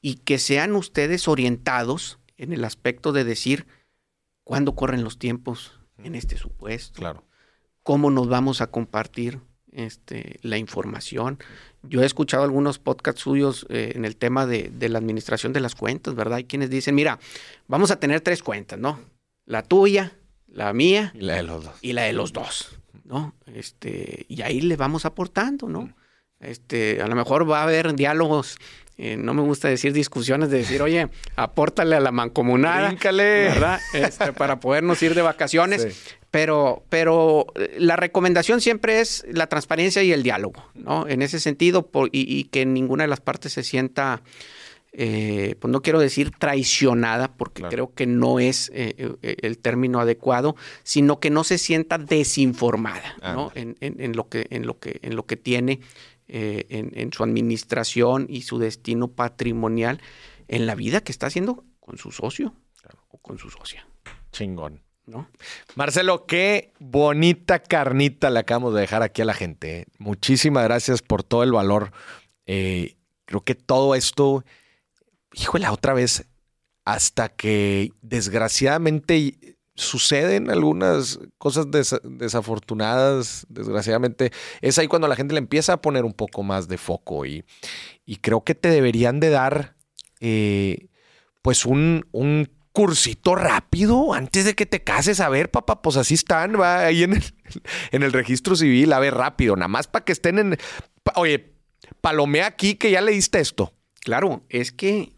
[0.00, 3.66] Y que sean ustedes orientados en el aspecto de decir
[4.44, 7.00] cuándo corren los tiempos en este supuesto.
[7.00, 7.24] Claro.
[7.82, 9.40] Cómo nos vamos a compartir
[9.72, 11.38] este, la información.
[11.82, 15.74] Yo he escuchado algunos podcasts suyos eh, en el tema de, la administración de las
[15.74, 16.38] cuentas, ¿verdad?
[16.38, 17.18] Hay quienes dicen, mira,
[17.66, 19.00] vamos a tener tres cuentas, ¿no?
[19.44, 20.12] La tuya,
[20.46, 21.74] la mía y la de los dos.
[21.80, 23.34] Y la de los dos, ¿no?
[23.46, 25.94] Este, y ahí le vamos aportando, ¿no?
[26.40, 28.58] Este, a lo mejor va a haber diálogos
[29.00, 33.80] eh, no me gusta decir discusiones de decir, oye, apórtale a la mancomunada, ¿verdad?
[33.94, 36.16] Este, para podernos ir de vacaciones.
[36.32, 41.06] Pero, pero eh, la recomendación siempre es la transparencia y el diálogo, ¿no?
[41.06, 44.22] En ese sentido, y, que ninguna de las partes se sienta,
[44.92, 51.20] eh, pues no quiero decir traicionada, porque creo que no es el término adecuado, sino
[51.20, 53.52] que no se sienta desinformada, ¿no?
[53.54, 55.78] En, en, lo que, en, lo que, en lo que tiene
[56.28, 60.00] eh, en, su administración y su destino patrimonial
[60.46, 62.54] en la vida que está haciendo con su socio
[63.08, 63.88] o con su socia.
[64.30, 64.82] Chingón.
[65.06, 65.26] ¿No?
[65.74, 69.80] Marcelo, qué bonita carnita le acabamos de dejar aquí a la gente.
[69.80, 69.86] ¿eh?
[69.98, 71.92] Muchísimas gracias por todo el valor.
[72.44, 74.44] Eh, creo que todo esto,
[75.32, 76.26] híjole, otra vez,
[76.84, 84.32] hasta que desgraciadamente suceden algunas cosas desafortunadas, desgraciadamente.
[84.60, 87.44] Es ahí cuando la gente le empieza a poner un poco más de foco y,
[88.04, 89.76] y creo que te deberían de dar
[90.20, 90.88] eh,
[91.42, 95.18] pues un, un, cursito rápido antes de que te cases.
[95.18, 97.24] A ver, papá, pues así están, va ahí en el,
[97.90, 100.56] en el registro civil, a ver rápido, nada más para que estén en...
[101.16, 101.54] Oye,
[102.00, 103.72] palomea aquí que ya leíste esto.
[104.00, 105.12] Claro, es que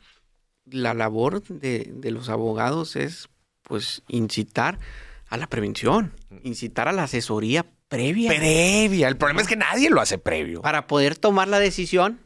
[0.65, 3.29] la labor de, de los abogados es
[3.71, 4.81] pues incitar
[5.29, 8.29] a la prevención, incitar a la asesoría previa.
[8.29, 9.07] Previa.
[9.07, 10.61] El problema es que nadie lo hace previo.
[10.61, 12.19] Para poder tomar la decisión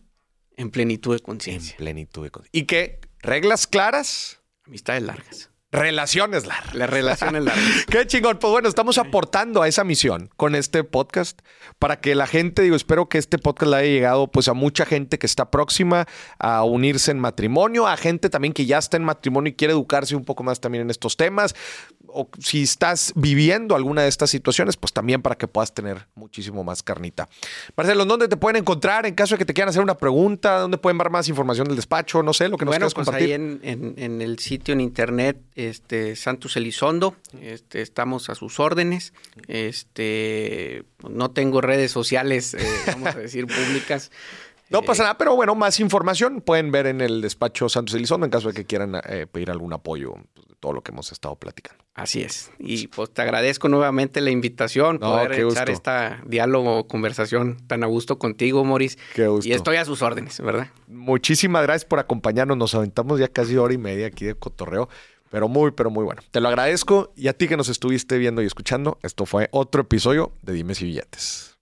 [0.57, 1.73] en plenitud de conciencia.
[1.73, 2.59] En plenitud de conciencia.
[2.59, 2.99] ¿Y qué?
[3.19, 4.41] ¿Reglas claras?
[4.66, 5.51] Amistades largas.
[5.75, 6.73] Relaciones largas.
[6.73, 7.85] Las relaciones largas.
[7.91, 8.39] Qué chingón.
[8.39, 11.41] Pues bueno, estamos aportando a esa misión con este podcast
[11.81, 14.87] para que la gente, digo, espero que este podcast le haya llegado pues a mucha
[14.87, 16.07] gente que está próxima
[16.39, 20.15] a unirse en matrimonio, a gente también que ya está en matrimonio y quiere educarse
[20.15, 21.57] un poco más también en estos temas
[22.15, 26.62] o si estás viviendo alguna de estas situaciones, pues también para que puedas tener muchísimo
[26.62, 27.28] más carnita.
[27.77, 30.61] Marcelo, ¿dónde te pueden encontrar en caso de que te quieran hacer una pregunta?
[30.61, 32.23] ¿Dónde pueden ver más información del despacho?
[32.23, 33.35] No sé, lo que nos bueno, quieras pues compartir.
[33.35, 39.12] Ahí en, el sitio en internet, este, Santos Elizondo, este, estamos a sus órdenes.
[39.49, 44.12] Este, no tengo redes sociales, eh, vamos a decir, públicas.
[44.70, 48.31] No pasa nada, pero bueno, más información pueden ver en el despacho Santos Elizondo en
[48.31, 51.35] caso de que quieran eh, pedir algún apoyo pues, de todo lo que hemos estado
[51.36, 51.84] platicando.
[51.95, 52.51] Así es.
[52.59, 58.19] Y pues te agradezco nuevamente la invitación, poder echar esta diálogo, conversación tan a gusto
[58.19, 58.99] contigo, Moris.
[59.15, 59.49] Qué gusto.
[59.49, 60.69] Y estoy a sus órdenes, ¿verdad?
[60.89, 62.57] Muchísimas gracias por acompañarnos.
[62.57, 64.89] Nos aventamos ya casi hora y media aquí de cotorreo.
[65.31, 66.23] Pero muy, pero muy bueno.
[66.31, 69.83] Te lo agradezco y a ti que nos estuviste viendo y escuchando, esto fue otro
[69.83, 71.53] episodio de Dimes y Billetes.